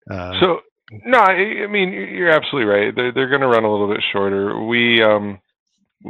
Uh, 0.10 0.39
so 0.39 0.60
no, 1.06 1.20
I, 1.20 1.64
I 1.64 1.68
mean 1.68 1.91
you're 1.91 2.32
absolutely 2.32 2.70
right. 2.70 2.95
They're 2.95 3.12
they're 3.12 3.30
going 3.30 3.41
to 3.41 3.47
run 3.47 3.64
a 3.64 3.72
little 3.72 3.88
bit 3.88 4.04
shorter. 4.12 4.60
We 4.64 5.01
um 5.01 5.39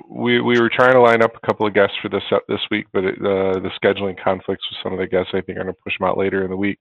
we 0.09 0.41
we 0.41 0.59
were 0.59 0.71
trying 0.73 0.93
to 0.93 1.01
line 1.01 1.21
up 1.21 1.35
a 1.35 1.45
couple 1.45 1.67
of 1.67 1.73
guests 1.73 1.95
for 2.01 2.09
this 2.09 2.23
this 2.47 2.61
week, 2.71 2.87
but 2.93 3.03
it, 3.03 3.15
uh, 3.19 3.59
the 3.59 3.69
scheduling 3.81 4.21
conflicts 4.21 4.65
with 4.69 4.79
some 4.81 4.93
of 4.93 4.99
the 4.99 5.07
guests, 5.07 5.31
I 5.33 5.41
think, 5.41 5.57
are 5.57 5.63
going 5.63 5.73
to 5.73 5.81
push 5.83 5.97
them 5.99 6.07
out 6.07 6.17
later 6.17 6.43
in 6.43 6.49
the 6.49 6.57
week. 6.57 6.79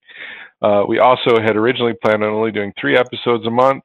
Uh, 0.62 0.84
we 0.88 0.98
also 0.98 1.40
had 1.40 1.56
originally 1.56 1.94
planned 2.02 2.24
on 2.24 2.30
only 2.30 2.52
doing 2.52 2.72
three 2.80 2.96
episodes 2.96 3.46
a 3.46 3.50
month 3.50 3.82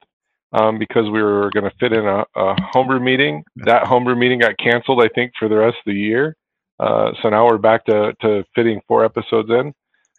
um, 0.52 0.78
because 0.78 1.10
we 1.10 1.22
were 1.22 1.50
going 1.52 1.64
to 1.64 1.76
fit 1.78 1.92
in 1.92 2.06
a, 2.06 2.24
a, 2.36 2.56
homebrew 2.72 3.00
meeting. 3.00 3.44
That 3.56 3.86
homebrew 3.86 4.16
meeting 4.16 4.40
got 4.40 4.56
canceled, 4.58 5.02
I 5.02 5.08
think, 5.14 5.32
for 5.38 5.48
the 5.48 5.56
rest 5.56 5.76
of 5.76 5.92
the 5.92 5.98
year. 5.98 6.36
Uh, 6.80 7.10
so 7.22 7.28
now 7.28 7.46
we're 7.46 7.58
back 7.58 7.84
to, 7.86 8.14
to 8.22 8.44
fitting 8.54 8.80
four 8.86 9.04
episodes 9.04 9.50
in. 9.50 9.74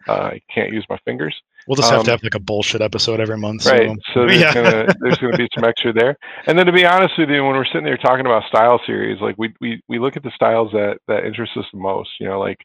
Uh, 0.08 0.32
I 0.34 0.42
can't 0.54 0.72
use 0.72 0.86
my 0.90 0.98
fingers. 1.06 1.36
We'll 1.70 1.76
just 1.76 1.92
have 1.92 2.00
um, 2.00 2.06
to 2.06 2.12
have 2.12 2.24
like 2.24 2.34
a 2.34 2.40
bullshit 2.40 2.82
episode 2.82 3.20
every 3.20 3.38
month. 3.38 3.68
Right. 3.68 3.88
So, 3.88 3.96
so 4.16 4.26
there's, 4.26 4.42
yeah. 4.42 4.54
gonna, 4.56 4.88
there's 5.02 5.20
gonna 5.20 5.38
be 5.38 5.48
some 5.54 5.64
extra 5.64 5.94
there. 5.94 6.18
And 6.48 6.58
then 6.58 6.66
to 6.66 6.72
be 6.72 6.84
honest 6.84 7.14
with 7.16 7.30
you, 7.30 7.44
when 7.44 7.56
we're 7.56 7.66
sitting 7.66 7.84
there 7.84 7.96
talking 7.96 8.26
about 8.26 8.44
style 8.46 8.82
series, 8.88 9.22
like 9.22 9.36
we 9.38 9.54
we, 9.62 9.80
we 9.88 10.00
look 10.00 10.18
at 10.18 10.24
the 10.24 10.32
styles 10.34 10.72
that 10.72 10.98
that 11.08 11.26
interest 11.26 11.52
us 11.58 11.66
the 11.72 11.78
most. 11.78 12.10
You 12.20 12.28
know, 12.28 12.40
like 12.40 12.58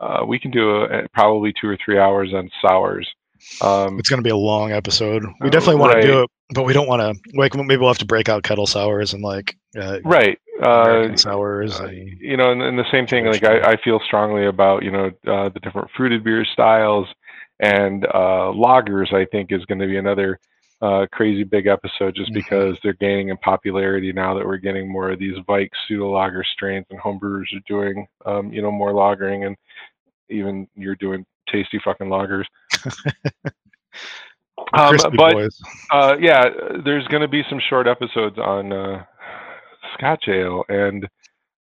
uh, 0.00 0.24
we 0.26 0.38
can 0.38 0.50
do 0.52 0.70
a, 0.70 1.06
probably 1.12 1.52
two 1.60 1.68
or 1.68 1.76
three 1.84 1.98
hours 1.98 2.32
on 2.32 2.48
sours. 2.62 3.06
Um, 3.60 3.98
it's 3.98 4.08
going 4.08 4.22
to 4.22 4.26
be 4.26 4.30
a 4.30 4.36
long 4.36 4.72
episode. 4.72 5.22
We 5.42 5.50
definitely 5.50 5.76
want 5.76 5.92
right. 5.92 6.00
to 6.00 6.06
do 6.06 6.22
it, 6.22 6.30
but 6.54 6.62
we 6.62 6.72
don't 6.72 6.88
want 6.88 7.02
to. 7.02 7.36
Like 7.36 7.54
maybe 7.54 7.76
we'll 7.76 7.90
have 7.90 7.98
to 7.98 8.06
break 8.06 8.30
out 8.30 8.42
kettle 8.42 8.66
sours 8.66 9.12
and 9.12 9.22
like 9.22 9.54
uh, 9.78 9.98
right 10.02 10.38
uh, 10.62 11.14
sours. 11.14 11.78
Uh, 11.78 11.90
you 11.90 12.38
know, 12.38 12.52
and, 12.52 12.62
and, 12.62 12.78
the 12.78 12.90
same 12.90 13.06
thing. 13.06 13.26
Like 13.26 13.44
I, 13.44 13.72
I 13.72 13.76
feel 13.82 14.00
strongly 14.06 14.46
about 14.46 14.82
you 14.82 14.90
know 14.90 15.10
uh, 15.26 15.50
the 15.50 15.60
different 15.60 15.90
fruited 15.94 16.24
beer 16.24 16.46
styles 16.46 17.06
and 17.60 18.04
uh, 18.06 18.52
lagers, 18.54 19.12
I 19.12 19.24
think, 19.26 19.52
is 19.52 19.64
going 19.64 19.78
to 19.78 19.86
be 19.86 19.96
another 19.96 20.38
uh, 20.82 21.06
crazy 21.12 21.42
big 21.42 21.66
episode 21.66 22.14
just 22.14 22.30
Mhm. 22.30 22.34
because 22.34 22.78
they're 22.82 22.92
gaining 22.94 23.28
in 23.30 23.36
popularity 23.38 24.12
now 24.12 24.34
that 24.34 24.44
we're 24.44 24.58
getting 24.58 24.90
more 24.90 25.10
of 25.10 25.18
these 25.18 25.36
Kveik 25.38 25.70
pseudo 25.86 26.10
lager 26.10 26.44
strains 26.44 26.86
and 26.90 27.00
homebrewers 27.00 27.46
are 27.54 27.60
doing, 27.66 28.06
um, 28.26 28.52
you 28.52 28.60
know, 28.60 28.70
more 28.70 28.92
lagering 28.92 29.46
and 29.46 29.56
even 30.28 30.68
you're 30.74 30.96
doing 30.96 31.24
tasty 31.50 31.78
fucking 31.82 32.08
lagers. 32.08 32.44
um, 34.74 34.96
but 35.16 35.32
boys. 35.34 35.58
uh, 35.90 36.16
yeah, 36.20 36.44
there's 36.84 37.06
going 37.08 37.22
to 37.22 37.28
be 37.28 37.42
some 37.48 37.60
short 37.70 37.86
episodes 37.86 38.38
on 38.38 38.72
uh, 38.72 39.04
Scotch 39.94 40.28
ale, 40.28 40.64
and 40.68 41.06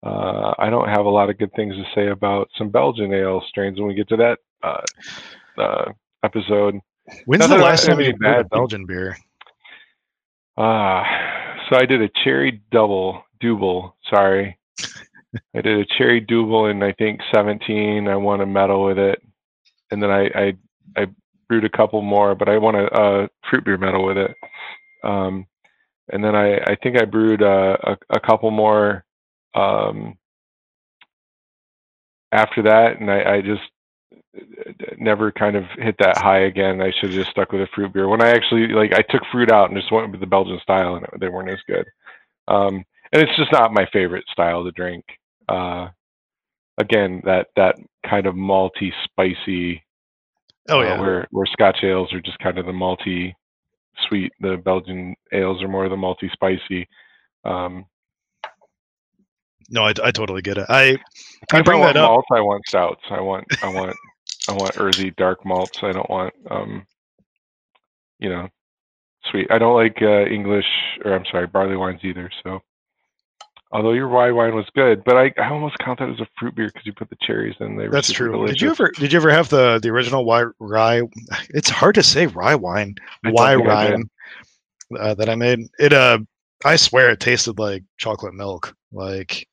uh, 0.04 0.54
I 0.58 0.70
don't 0.70 0.88
have 0.88 1.06
a 1.06 1.10
lot 1.10 1.30
of 1.30 1.38
good 1.38 1.52
things 1.54 1.74
to 1.74 1.84
say 1.94 2.08
about 2.08 2.48
some 2.56 2.68
Belgian 2.70 3.12
ale 3.12 3.42
strains 3.48 3.78
when 3.78 3.88
we 3.88 3.94
get 3.94 4.08
to 4.10 4.16
that 4.16 4.38
uh, 5.58 5.62
uh, 5.62 5.92
episode. 6.24 6.80
When's 7.26 7.48
the 7.48 7.56
last 7.56 7.86
time 7.86 8.00
you 8.00 8.14
a 8.24 8.44
Belgian 8.44 8.86
beer? 8.86 9.16
Uh, 10.56 11.02
so 11.68 11.76
I 11.76 11.86
did 11.86 12.02
a 12.02 12.08
cherry 12.22 12.62
double, 12.70 13.24
double, 13.40 13.96
sorry. 14.08 14.58
I 15.54 15.60
did 15.60 15.78
a 15.78 15.84
cherry 15.96 16.20
double 16.20 16.66
in 16.66 16.82
I 16.82 16.92
think 16.92 17.20
17. 17.34 18.08
I 18.08 18.16
won 18.16 18.40
a 18.40 18.46
medal 18.46 18.84
with 18.84 18.98
it, 18.98 19.22
and 19.90 20.02
then 20.02 20.10
I 20.10 20.26
I, 20.34 20.52
I 20.96 21.06
brewed 21.48 21.64
a 21.64 21.76
couple 21.76 22.02
more, 22.02 22.34
but 22.34 22.48
I 22.48 22.58
won 22.58 22.74
a, 22.74 22.84
a 22.84 23.28
fruit 23.48 23.64
beer 23.64 23.78
medal 23.78 24.04
with 24.04 24.18
it. 24.18 24.34
Um, 25.02 25.46
and 26.12 26.22
then 26.22 26.34
I 26.34 26.58
I 26.58 26.76
think 26.82 27.00
I 27.00 27.04
brewed 27.04 27.42
a 27.42 27.78
a, 27.92 27.98
a 28.10 28.20
couple 28.20 28.50
more 28.50 29.04
um, 29.54 30.18
after 32.32 32.62
that, 32.62 33.00
and 33.00 33.10
I, 33.10 33.36
I 33.36 33.40
just 33.40 33.62
uh, 33.62 33.79
never 34.98 35.32
kind 35.32 35.56
of 35.56 35.64
hit 35.76 35.96
that 35.98 36.18
high 36.18 36.40
again. 36.40 36.80
I 36.80 36.92
should 36.92 37.10
have 37.10 37.18
just 37.18 37.30
stuck 37.30 37.52
with 37.52 37.62
a 37.62 37.68
fruit 37.74 37.92
beer. 37.92 38.08
When 38.08 38.22
I 38.22 38.30
actually 38.30 38.68
like, 38.68 38.92
I 38.92 39.02
took 39.10 39.22
fruit 39.32 39.50
out 39.50 39.70
and 39.70 39.78
just 39.78 39.92
went 39.92 40.10
with 40.10 40.20
the 40.20 40.26
Belgian 40.26 40.60
style, 40.62 40.96
and 40.96 41.06
they 41.20 41.28
weren't 41.28 41.50
as 41.50 41.58
good. 41.66 41.86
Um, 42.48 42.84
and 43.12 43.22
it's 43.22 43.36
just 43.36 43.52
not 43.52 43.72
my 43.72 43.86
favorite 43.92 44.24
style 44.30 44.64
to 44.64 44.70
drink. 44.72 45.04
Uh, 45.48 45.88
again, 46.78 47.22
that 47.24 47.48
that 47.56 47.76
kind 48.08 48.26
of 48.26 48.34
malty, 48.34 48.92
spicy. 49.04 49.82
Oh 50.68 50.80
uh, 50.80 50.84
yeah, 50.84 51.00
where 51.00 51.28
where 51.30 51.46
Scotch 51.46 51.78
ales 51.82 52.12
are 52.12 52.20
just 52.20 52.38
kind 52.38 52.58
of 52.58 52.66
the 52.66 52.72
malty, 52.72 53.34
sweet. 54.08 54.32
The 54.40 54.56
Belgian 54.56 55.14
ales 55.32 55.62
are 55.62 55.68
more 55.68 55.88
the 55.88 55.96
malty, 55.96 56.30
spicy. 56.32 56.88
Um, 57.44 57.86
no, 59.70 59.84
I, 59.84 59.94
I 60.02 60.10
totally 60.10 60.42
get 60.42 60.58
it. 60.58 60.66
I 60.68 60.98
I 61.52 61.58
if 61.58 61.64
bring 61.64 61.80
that 61.80 61.96
up. 61.96 62.10
malts, 62.10 62.28
I 62.32 62.40
want 62.40 62.66
stouts. 62.66 63.02
I 63.10 63.20
want 63.20 63.46
I 63.62 63.68
want 63.72 63.96
I 64.50 64.54
want 64.54 64.78
earthy 64.78 65.10
dark 65.12 65.44
malts. 65.44 65.78
I 65.82 65.92
don't 65.92 66.10
want 66.10 66.34
um 66.50 66.86
you 68.18 68.28
know 68.28 68.48
sweet. 69.30 69.50
I 69.50 69.58
don't 69.58 69.74
like 69.74 69.98
uh, 70.02 70.26
English 70.26 70.66
or 71.04 71.14
I'm 71.14 71.24
sorry 71.30 71.46
barley 71.46 71.76
wines 71.76 72.00
either. 72.02 72.30
So 72.42 72.60
although 73.72 73.92
your 73.92 74.08
rye 74.08 74.30
wine 74.30 74.54
was 74.54 74.66
good, 74.74 75.04
but 75.04 75.16
I, 75.16 75.32
I 75.38 75.50
almost 75.50 75.78
count 75.78 75.98
that 76.00 76.08
as 76.08 76.20
a 76.20 76.26
fruit 76.38 76.54
beer 76.54 76.66
because 76.66 76.86
you 76.86 76.92
put 76.92 77.10
the 77.10 77.16
cherries 77.20 77.56
in. 77.60 77.76
They 77.76 77.88
That's 77.88 78.12
true. 78.12 78.32
Delicious. 78.32 78.58
Did 78.58 78.62
you 78.62 78.70
ever 78.70 78.90
did 78.90 79.12
you 79.12 79.18
ever 79.18 79.30
have 79.30 79.48
the 79.48 79.78
the 79.82 79.90
original 79.90 80.24
rye? 80.24 80.44
rye 80.58 81.02
it's 81.50 81.70
hard 81.70 81.94
to 81.96 82.02
say 82.02 82.26
rye 82.26 82.54
wine. 82.54 82.94
Why 83.22 83.56
think 83.56 83.68
I 83.68 83.86
did. 83.86 83.92
wine 83.92 84.10
uh, 84.98 85.14
that 85.14 85.28
I 85.28 85.34
made 85.34 85.68
it? 85.78 85.92
Uh, 85.92 86.18
I 86.64 86.76
swear 86.76 87.10
it 87.10 87.20
tasted 87.20 87.58
like 87.58 87.84
chocolate 87.98 88.34
milk. 88.34 88.74
Like 88.92 89.46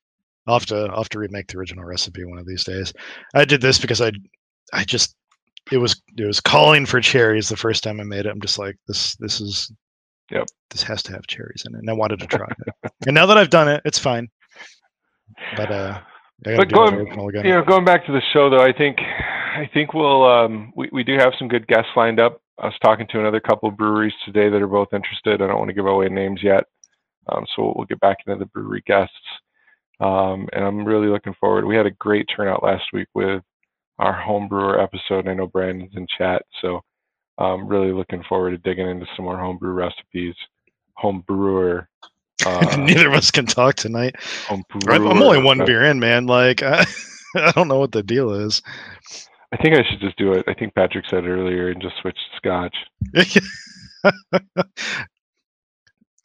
I'll 0.48 0.56
have 0.56 0.66
to 0.68 0.88
I'll 0.92 0.98
have 0.98 1.10
to 1.10 1.20
remake 1.20 1.48
the 1.48 1.58
original 1.58 1.86
recipe 1.86 2.26
one 2.26 2.40
of 2.40 2.48
these 2.48 2.64
days. 2.64 2.94
I 3.34 3.46
did 3.46 3.62
this 3.62 3.78
because 3.78 4.02
I 4.02 4.12
I 4.74 4.84
just 4.84 5.16
it 5.72 5.78
was 5.78 6.02
it 6.18 6.26
was 6.26 6.40
calling 6.40 6.86
for 6.86 7.02
cherries 7.02 7.50
the 7.50 7.58
first 7.58 7.84
time 7.84 8.00
I 8.00 8.04
made 8.04 8.26
it. 8.26 8.30
I'm 8.30 8.42
just 8.42 8.60
like 8.60 8.76
this 8.88 9.16
this 9.18 9.42
is 9.42 9.72
Yep. 10.32 10.48
this 10.72 10.84
has 10.84 11.02
to 11.04 11.14
have 11.14 11.26
cherries 11.28 11.64
in 11.66 11.74
it, 11.76 11.80
and 11.80 11.90
I 11.90 11.94
wanted 11.94 12.20
to 12.20 12.28
try 12.28 12.48
it. 12.50 12.92
and 13.06 13.16
now 13.16 13.26
that 13.26 13.38
I've 13.38 13.50
done 13.50 13.70
it, 13.70 13.82
it's 13.86 14.00
fine. 14.00 14.28
But 15.56 15.72
uh, 15.72 16.00
But 16.44 16.70
going- 16.70 17.08
you 17.46 17.52
know, 17.54 17.64
going 17.64 17.86
back 17.86 18.06
to 18.08 18.12
the 18.12 18.22
show 18.34 18.50
though, 18.50 18.62
I 18.64 18.74
think 18.74 19.00
I 19.00 19.70
think 19.74 19.94
we'll 19.94 20.26
um, 20.26 20.74
we 20.76 20.90
we 20.92 21.04
do 21.04 21.16
have 21.18 21.34
some 21.40 21.48
good 21.48 21.68
guests 21.68 21.92
lined 21.96 22.20
up. 22.20 22.42
I 22.60 22.66
was 22.66 22.76
talking 22.84 23.08
to 23.08 23.20
another 23.20 23.40
couple 23.40 23.70
of 23.70 23.78
breweries 23.78 24.14
today 24.26 24.50
that 24.50 24.62
are 24.62 24.68
both 24.68 24.94
interested. 24.94 25.42
I 25.42 25.48
don't 25.48 25.60
want 25.60 25.70
to 25.70 25.74
give 25.74 25.86
away 25.86 26.10
names 26.10 26.42
yet, 26.44 26.66
um, 27.30 27.46
so 27.56 27.74
we'll 27.76 27.86
get 27.86 28.00
back 28.00 28.18
into 28.26 28.38
the 28.40 28.46
brewery 28.48 28.84
guests. 28.86 29.14
Um, 30.00 30.48
and 30.54 30.64
I'm 30.64 30.84
really 30.86 31.08
looking 31.08 31.36
forward. 31.40 31.66
We 31.66 31.76
had 31.76 31.86
a 31.86 31.92
great 31.92 32.28
turnout 32.36 32.64
last 32.64 32.86
week 32.94 33.08
with 33.16 33.42
our 34.00 34.14
home 34.14 34.48
brewer 34.48 34.82
episode. 34.82 35.28
I 35.28 35.34
know 35.34 35.48
Brandon's 35.48 35.94
in 35.96 36.08
chat, 36.18 36.44
so 36.62 36.82
I'm 37.38 37.68
really 37.68 37.92
looking 37.92 38.24
forward 38.28 38.52
to 38.52 38.58
digging 38.58 38.90
into 38.90 39.06
some 39.16 39.26
more 39.26 39.38
homebrew 39.38 39.72
recipes. 39.72 40.36
Home 40.96 41.24
brewer. 41.28 41.88
Uh, 42.46 42.76
Neither 42.80 43.08
of 43.10 43.14
us 43.14 43.32
can 43.32 43.46
talk 43.46 43.76
tonight. 43.76 44.16
home 44.48 44.64
I'm, 44.88 45.08
I'm 45.08 45.22
only 45.22 45.42
one 45.42 45.64
beer 45.66 45.84
in, 45.84 46.00
man. 46.00 46.26
Like 46.26 46.64
I, 46.64 46.86
I 47.36 47.52
don't 47.52 47.68
know 47.68 47.80
what 47.80 47.92
the 47.92 48.04
deal 48.04 48.32
is. 48.34 48.62
I 49.54 49.58
think 49.58 49.76
I 49.76 49.84
should 49.90 50.02
just 50.02 50.18
do 50.18 50.34
it. 50.34 50.44
I 50.48 50.54
think 50.54 50.76
Patrick 50.76 51.06
said 51.10 51.26
earlier 51.26 51.70
and 51.70 51.82
just 51.82 51.96
switch 52.02 52.18
to 52.18 52.38
scotch. 52.38 52.76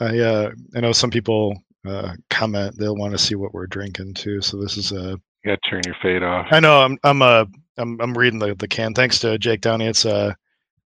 I 0.01 0.19
uh, 0.19 0.51
I 0.75 0.81
know 0.81 0.93
some 0.93 1.11
people 1.11 1.57
uh, 1.87 2.15
comment 2.31 2.77
they'll 2.79 2.97
want 2.97 3.13
to 3.13 3.19
see 3.19 3.35
what 3.35 3.55
we're 3.55 3.67
drinking 3.67 4.15
too. 4.15 4.41
So 4.41 4.61
this 4.61 4.77
is 4.77 4.93
a. 4.93 5.21
You 5.45 5.51
gotta 5.51 5.61
turn 5.69 5.83
your 5.85 5.97
fade 6.03 6.23
off. 6.23 6.47
I 6.51 6.61
know 6.61 6.81
I'm 6.83 6.99
I'm 7.03 7.21
uh 7.23 7.45
I'm 7.79 8.01
I'm 8.01 8.15
reading 8.17 8.39
the 8.39 8.55
the 8.55 8.69
can. 8.69 8.95
Thanks 8.95 9.19
to 9.21 9.39
Jake 9.39 9.61
Downey. 9.61 9.87
It's 9.87 10.05
a 10.05 10.37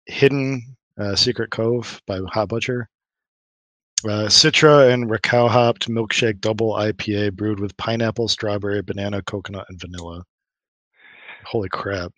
hidden 0.06 0.62
uh, 1.00 1.16
secret 1.16 1.50
cove 1.50 2.00
by 2.06 2.20
Hop 2.32 2.50
Butcher. 2.50 2.88
Uh, 4.04 4.28
Citra 4.28 4.92
and 4.92 5.10
Rakau 5.10 5.48
hopped 5.48 5.88
milkshake 5.88 6.40
double 6.40 6.74
IPA 6.74 7.32
brewed 7.34 7.58
with 7.58 7.76
pineapple, 7.78 8.28
strawberry, 8.28 8.82
banana, 8.82 9.22
coconut, 9.22 9.64
and 9.70 9.80
vanilla. 9.80 10.22
Holy 11.46 11.68
crap! 11.70 12.12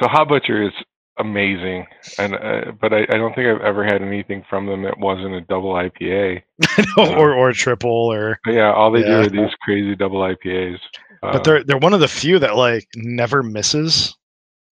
So 0.00 0.08
Hop 0.08 0.28
Butcher 0.28 0.62
is 0.64 0.72
amazing, 1.18 1.86
and 2.18 2.34
uh, 2.34 2.72
but 2.80 2.92
I, 2.92 3.02
I 3.04 3.16
don't 3.16 3.34
think 3.34 3.46
I've 3.46 3.62
ever 3.64 3.84
had 3.84 4.02
anything 4.02 4.44
from 4.50 4.66
them 4.66 4.82
that 4.82 4.98
wasn't 4.98 5.34
a 5.34 5.40
double 5.42 5.72
IPA. 5.74 6.42
or 6.98 7.32
or 7.32 7.52
triple 7.52 7.90
or 8.12 8.38
yeah, 8.46 8.72
all 8.72 8.90
they 8.90 9.00
Yeah. 9.00 9.06
do 9.06 9.20
are 9.20 9.28
these 9.30 9.54
crazy 9.62 9.94
double 9.94 10.20
IPAs. 10.20 10.78
But 11.22 11.44
they're 11.44 11.64
they're 11.64 11.78
one 11.78 11.92
of 11.94 12.00
the 12.00 12.08
few 12.08 12.38
that 12.38 12.56
like 12.56 12.86
never 12.96 13.42
misses. 13.42 14.16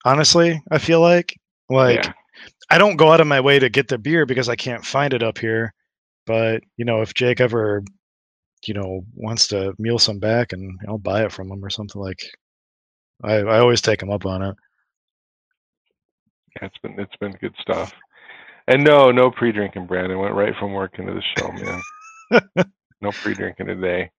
Honestly, 0.04 0.62
I 0.70 0.78
feel 0.78 1.00
like 1.00 1.36
like 1.68 2.04
yeah. 2.04 2.12
I 2.70 2.78
don't 2.78 2.96
go 2.96 3.10
out 3.10 3.20
of 3.20 3.26
my 3.26 3.40
way 3.40 3.58
to 3.58 3.68
get 3.68 3.88
the 3.88 3.98
beer 3.98 4.26
because 4.26 4.48
I 4.48 4.56
can't 4.56 4.84
find 4.84 5.12
it 5.12 5.22
up 5.22 5.38
here. 5.38 5.74
But 6.26 6.62
you 6.76 6.84
know, 6.84 7.02
if 7.02 7.14
Jake 7.14 7.40
ever, 7.40 7.82
you 8.66 8.74
know, 8.74 9.02
wants 9.14 9.48
to 9.48 9.74
meal 9.78 9.98
some 9.98 10.18
back 10.18 10.52
and 10.52 10.78
I'll 10.88 10.98
buy 10.98 11.24
it 11.24 11.32
from 11.32 11.50
him 11.50 11.64
or 11.64 11.70
something 11.70 12.00
like, 12.00 12.20
I 13.24 13.36
I 13.38 13.58
always 13.58 13.80
take 13.80 14.02
him 14.02 14.10
up 14.10 14.26
on 14.26 14.42
it. 14.42 14.56
yeah, 16.60 16.66
it's 16.66 16.78
been 16.78 16.98
it's 16.98 17.16
been 17.16 17.32
good 17.40 17.54
stuff. 17.60 17.92
And 18.68 18.84
no, 18.84 19.12
no 19.12 19.30
pre-drinking. 19.30 19.86
Brandon 19.86 20.18
went 20.18 20.34
right 20.34 20.54
from 20.58 20.72
work 20.72 20.98
into 20.98 21.14
the 21.14 21.22
show, 21.38 21.52
man. 21.52 22.66
no 23.00 23.12
pre-drinking 23.12 23.66
today. 23.66 24.10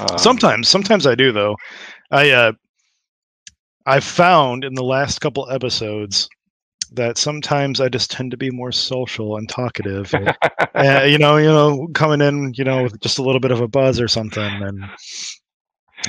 Um, 0.00 0.18
sometimes, 0.18 0.68
sometimes 0.68 1.06
I 1.06 1.14
do 1.14 1.32
though. 1.32 1.56
I 2.10 2.30
uh, 2.30 2.52
I've 3.86 4.04
found 4.04 4.64
in 4.64 4.74
the 4.74 4.84
last 4.84 5.20
couple 5.20 5.50
episodes 5.50 6.28
that 6.92 7.16
sometimes 7.16 7.80
I 7.80 7.88
just 7.88 8.10
tend 8.10 8.30
to 8.32 8.36
be 8.36 8.50
more 8.50 8.72
social 8.72 9.36
and 9.36 9.48
talkative. 9.48 10.12
and- 10.14 10.36
uh, 10.74 11.02
you 11.06 11.18
know, 11.18 11.36
you 11.36 11.46
know, 11.48 11.88
coming 11.94 12.20
in, 12.20 12.52
you 12.54 12.64
know, 12.64 12.82
with 12.82 13.00
just 13.00 13.18
a 13.18 13.22
little 13.22 13.40
bit 13.40 13.50
of 13.50 13.60
a 13.60 13.68
buzz 13.68 13.98
or 14.00 14.08
something. 14.08 14.42
And 14.62 14.84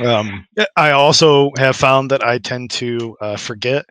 um, 0.06 0.46
I 0.76 0.92
also 0.92 1.52
have 1.58 1.76
found 1.76 2.12
that 2.12 2.24
I 2.24 2.38
tend 2.40 2.72
to 2.72 3.16
uh, 3.22 3.38
forget 3.38 3.86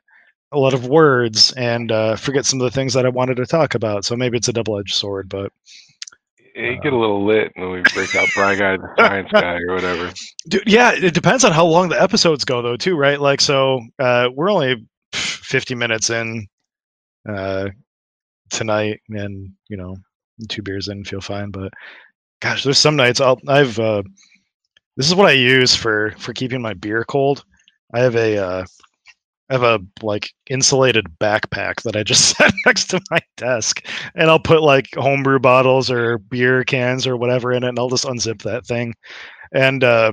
a 0.53 0.59
lot 0.59 0.75
of 0.75 0.87
words 0.87 1.53
and 1.53 1.91
uh, 1.91 2.17
forget 2.17 2.45
some 2.45 2.61
of 2.61 2.65
the 2.65 2.71
things 2.75 2.93
that 2.93 3.07
I 3.07 3.11
wanted 3.11 3.37
to 3.39 3.47
talk 3.47 3.75
about. 3.75 4.05
So 4.05 4.15
maybe 4.17 4.37
it's 4.37 4.49
a 4.49 4.53
double-edged 4.53 4.95
sword, 4.95 5.29
but 5.29 5.51
you 6.55 6.81
get 6.81 6.93
a 6.93 6.99
little 6.99 7.25
lit, 7.25 7.53
and 7.57 7.65
then 7.65 7.71
we 7.71 7.83
break 7.95 8.15
out 8.15 8.29
Brian 8.35 8.59
Guy, 8.59 8.77
the 8.77 8.95
science 8.99 9.29
guy, 9.33 9.59
or 9.69 9.75
whatever. 9.75 10.13
dude, 10.49 10.63
yeah, 10.67 10.93
it 10.93 11.15
depends 11.15 11.45
on 11.45 11.53
how 11.53 11.67
long 11.67 11.89
the 11.89 12.01
episodes 12.01 12.45
go, 12.45 12.63
though, 12.63 12.77
too, 12.77 12.97
right? 12.97 13.21
Like, 13.21 13.41
so 13.41 13.81
uh, 13.99 14.29
we're 14.35 14.51
only 14.51 14.87
50 15.13 15.75
minutes 15.75 16.11
in 16.11 16.47
uh, 17.29 17.69
tonight, 18.51 19.01
and 19.11 19.51
you 19.69 19.77
know, 19.77 19.97
two 20.49 20.63
beers 20.63 20.89
in, 20.89 21.05
feel 21.05 21.21
fine. 21.21 21.51
But 21.51 21.73
gosh, 22.41 22.65
there's 22.65 22.79
some 22.79 22.97
nights 22.97 23.21
I'll 23.21 23.39
I've 23.49 23.79
uh, 23.79 24.03
this 24.97 25.07
is 25.07 25.15
what 25.15 25.29
I 25.29 25.33
use 25.33 25.75
for 25.75 26.13
for 26.19 26.33
keeping 26.33 26.61
my 26.61 26.75
beer 26.75 27.05
cold. 27.05 27.45
I 27.95 28.01
have 28.01 28.17
a 28.17 28.39
uh, 28.39 28.65
I 29.51 29.55
have 29.55 29.63
a 29.63 29.81
like 30.03 30.33
insulated 30.49 31.07
backpack 31.21 31.83
that 31.83 31.97
I 31.97 32.03
just 32.03 32.29
set 32.37 32.53
next 32.67 32.87
to 32.87 33.01
my 33.11 33.21
desk, 33.37 33.87
and 34.15 34.31
I'll 34.31 34.41
put 34.41 34.63
like 34.63 34.89
homebrew 34.95 35.39
bottles 35.39 35.91
or 35.91 36.19
beer 36.19 36.65
cans 36.65 37.07
or 37.07 37.17
whatever 37.17 37.53
in 37.53 37.65
it, 37.65 37.69
and 37.69 37.79
I'll 37.79 37.91
just 37.91 38.05
unzip 38.05 38.43
that 38.43 38.67
thing. 38.67 38.95
And 39.53 39.85
uh, 39.85 40.13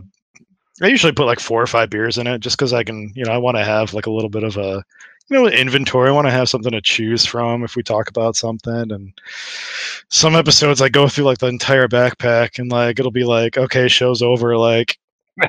I 0.81 0.87
usually 0.87 1.13
put 1.13 1.25
like 1.25 1.39
four 1.39 1.61
or 1.61 1.67
five 1.67 1.89
beers 1.89 2.17
in 2.17 2.27
it, 2.27 2.39
just 2.39 2.57
because 2.57 2.73
I 2.73 2.83
can, 2.83 3.11
you 3.15 3.25
know, 3.25 3.31
I 3.31 3.37
want 3.37 3.57
to 3.57 3.63
have 3.63 3.93
like 3.93 4.07
a 4.07 4.11
little 4.11 4.29
bit 4.29 4.43
of 4.43 4.57
a, 4.57 4.83
you 5.29 5.37
know 5.37 5.47
inventory. 5.47 6.09
I 6.09 6.13
want 6.13 6.27
to 6.27 6.31
have 6.31 6.49
something 6.49 6.71
to 6.71 6.81
choose 6.81 7.25
from 7.25 7.63
if 7.63 7.75
we 7.75 7.83
talk 7.83 8.09
about 8.09 8.35
something. 8.35 8.91
And 8.91 9.13
some 10.09 10.35
episodes 10.35 10.81
I 10.81 10.89
go 10.89 11.07
through 11.07 11.25
like 11.25 11.37
the 11.37 11.47
entire 11.47 11.87
backpack, 11.87 12.59
and 12.59 12.71
like 12.71 12.99
it'll 12.99 13.11
be 13.11 13.25
like, 13.25 13.57
okay, 13.57 13.87
show's 13.87 14.21
over. 14.21 14.57
Like 14.57 14.97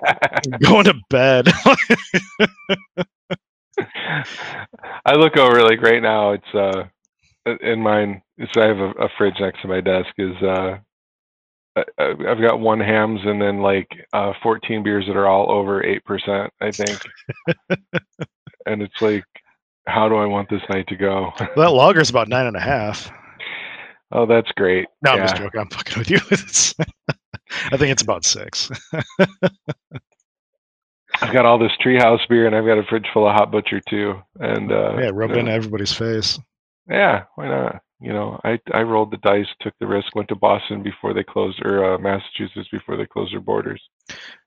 going 0.60 0.84
to 0.84 0.94
bed. 1.08 1.48
I 5.04 5.14
look 5.14 5.36
over 5.36 5.62
like 5.62 5.80
right 5.82 6.02
now. 6.02 6.32
It's 6.32 6.54
uh 6.54 6.84
in 7.62 7.80
mine. 7.82 8.22
It's 8.38 8.52
I 8.56 8.66
have 8.66 8.78
a, 8.78 8.90
a 8.92 9.08
fridge 9.18 9.34
next 9.40 9.62
to 9.62 9.68
my 9.68 9.80
desk. 9.80 10.08
Is 10.18 10.36
uh 10.42 10.78
I- 11.76 11.84
I've 11.98 12.40
got 12.40 12.60
one 12.60 12.80
hams 12.80 13.20
and 13.24 13.40
then 13.40 13.60
like 13.62 13.88
uh 14.12 14.32
14 14.42 14.82
beers 14.82 15.06
that 15.06 15.16
are 15.16 15.26
all 15.26 15.50
over 15.50 15.84
eight 15.84 16.04
percent. 16.04 16.52
I 16.60 16.72
think, 16.72 16.98
and 18.66 18.82
it's 18.82 19.00
like, 19.00 19.24
how 19.86 20.08
do 20.08 20.16
I 20.16 20.26
want 20.26 20.48
this 20.50 20.62
night 20.68 20.86
to 20.88 20.96
go? 20.96 21.30
that 21.38 21.72
lager's 21.72 22.10
about 22.10 22.28
nine 22.28 22.46
and 22.46 22.56
a 22.56 22.60
half. 22.60 23.10
oh, 24.12 24.26
that's 24.26 24.50
great. 24.52 24.86
No, 25.02 25.12
I'm 25.12 25.18
just 25.26 25.36
joking. 25.36 25.60
I'm 25.60 25.68
fucking 25.68 25.98
with 25.98 26.10
you. 26.10 26.18
I 27.72 27.76
think 27.76 27.90
it's 27.92 28.02
about 28.02 28.24
six. 28.24 28.70
I've 31.22 31.32
got 31.32 31.46
all 31.46 31.58
this 31.58 31.72
treehouse 31.84 32.26
beer 32.28 32.46
and 32.46 32.54
I've 32.54 32.66
got 32.66 32.78
a 32.78 32.82
fridge 32.84 33.06
full 33.12 33.28
of 33.28 33.34
hop 33.34 33.52
butcher 33.52 33.80
too. 33.88 34.14
And 34.38 34.72
uh, 34.72 34.96
yeah, 34.98 35.10
rub 35.12 35.30
it 35.30 35.36
uh, 35.36 35.40
into 35.40 35.52
everybody's 35.52 35.92
face. 35.92 36.38
Yeah, 36.88 37.24
why 37.36 37.48
not? 37.48 37.82
You 38.00 38.12
know, 38.14 38.40
I 38.44 38.58
I 38.72 38.80
rolled 38.82 39.10
the 39.10 39.18
dice, 39.18 39.46
took 39.60 39.74
the 39.78 39.86
risk, 39.86 40.14
went 40.14 40.28
to 40.28 40.34
Boston 40.34 40.82
before 40.82 41.12
they 41.12 41.22
closed, 41.22 41.60
or 41.64 41.94
uh, 41.94 41.98
Massachusetts 41.98 42.68
before 42.72 42.96
they 42.96 43.04
closed 43.04 43.32
their 43.32 43.40
borders. 43.40 43.82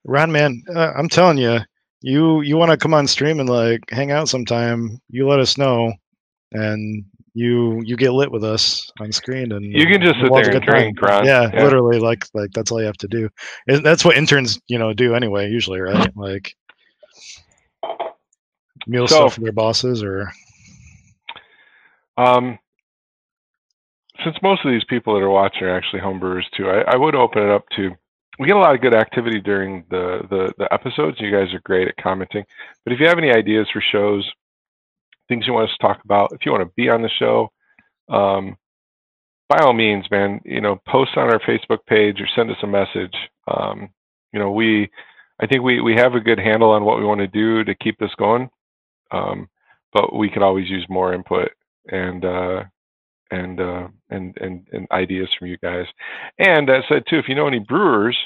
Ron, 0.06 0.32
man, 0.32 0.64
uh, 0.76 0.92
I'm 0.98 1.08
telling 1.08 1.38
you, 1.38 1.60
you 2.02 2.42
you 2.42 2.58
want 2.58 2.72
to 2.72 2.78
come 2.78 2.96
on 2.96 3.08
stream 3.08 3.40
and 3.40 3.48
like 3.48 3.82
hang 3.92 4.12
out 4.12 4.28
sometime? 4.28 5.00
You 5.10 5.28
let 5.28 5.40
us 5.40 5.56
know, 5.58 5.94
and 6.52 7.06
you 7.36 7.82
you 7.86 7.96
get 7.96 8.14
lit 8.14 8.32
with 8.32 8.44
us 8.44 8.90
on 9.00 9.12
screen, 9.12 9.52
and 9.52 9.64
You 9.64 9.86
can 9.86 10.02
just 10.02 10.20
sit 10.20 10.32
there 10.34 10.56
and 10.56 10.66
drink, 10.66 11.02
Ron. 11.02 11.26
Yeah, 11.26 11.52
Yeah. 11.54 11.64
literally, 11.64 12.00
like 12.00 12.26
like 12.34 12.52
that's 12.54 12.72
all 12.72 12.80
you 12.80 12.88
have 12.88 12.98
to 12.98 13.08
do. 13.08 13.30
And 13.68 13.86
that's 13.86 14.04
what 14.04 14.18
interns, 14.18 14.60
you 14.68 14.80
know, 14.80 14.94
do 14.94 15.14
anyway. 15.14 15.50
Usually, 15.50 15.80
right? 15.80 16.10
Like 16.16 16.56
meal 18.88 19.08
So- 19.08 19.16
stuff 19.16 19.36
for 19.36 19.42
their 19.42 19.52
bosses, 19.52 20.04
or 20.04 20.32
Um, 22.18 22.60
since 24.24 24.36
most 24.44 24.64
of 24.64 24.72
these 24.72 24.84
people 24.86 25.14
that 25.16 25.24
are 25.26 25.30
watching 25.30 25.64
are 25.64 25.76
actually 25.76 26.02
homebrewers 26.02 26.44
too, 26.56 26.70
I, 26.70 26.94
I 26.94 26.96
would 26.96 27.16
open 27.16 27.44
it 27.44 27.50
up 27.50 27.66
to. 27.76 27.92
We 28.40 28.48
get 28.48 28.56
a 28.56 28.60
lot 28.60 28.74
of 28.74 28.82
good 28.82 28.96
activity 28.96 29.40
during 29.40 29.84
the, 29.90 30.22
the 30.30 30.54
the 30.58 30.74
episodes. 30.74 31.20
You 31.20 31.32
guys 31.32 31.54
are 31.54 31.62
great 31.66 31.88
at 31.88 31.98
commenting. 31.98 32.44
But 32.84 32.94
if 32.94 33.00
you 33.00 33.08
have 33.08 33.18
any 33.18 33.32
ideas 33.32 33.68
for 33.72 33.82
shows, 33.82 34.30
things 35.28 35.46
you 35.48 35.54
want 35.54 35.70
us 35.70 35.76
to 35.78 35.88
talk 35.88 36.04
about, 36.04 36.32
if 36.34 36.46
you 36.46 36.52
want 36.52 36.64
to 36.64 36.74
be 36.76 36.90
on 36.90 37.02
the 37.02 37.10
show, 37.10 37.52
um, 38.10 38.58
by 39.50 39.58
all 39.60 39.74
means, 39.74 40.10
man, 40.10 40.42
you 40.46 40.62
know, 40.62 40.80
post 40.88 41.12
on 41.16 41.32
our 41.32 41.40
Facebook 41.42 41.86
page 41.88 42.20
or 42.22 42.28
send 42.36 42.50
us 42.50 42.58
a 42.64 42.68
message. 42.68 43.16
Um, 43.48 43.90
you 44.32 44.40
know, 44.40 44.52
we, 44.52 44.90
I 45.40 45.46
think 45.48 45.62
we 45.64 45.82
we 45.82 45.96
have 45.96 46.16
a 46.16 46.20
good 46.20 46.40
handle 46.40 46.72
on 46.72 46.86
what 46.86 46.98
we 47.00 47.06
want 47.06 47.20
to 47.22 47.28
do 47.28 47.64
to 47.64 47.76
keep 47.76 47.98
this 48.00 48.14
going, 48.18 48.50
um, 49.14 49.48
but 49.94 50.16
we 50.16 50.30
could 50.30 50.44
always 50.44 50.70
use 50.70 50.86
more 50.90 51.14
input 51.14 51.52
and 51.92 52.26
uh, 52.26 52.64
and 53.32 53.60
uh, 53.60 53.88
and 54.10 54.38
and 54.42 54.68
and 54.74 54.88
ideas 54.92 55.30
from 55.38 55.48
you 55.50 55.58
guys. 55.58 55.86
And 56.40 56.68
that 56.70 56.84
said, 56.90 57.04
too, 57.10 57.18
if 57.18 57.30
you 57.30 57.36
know 57.36 57.48
any 57.48 57.60
brewers 57.60 58.18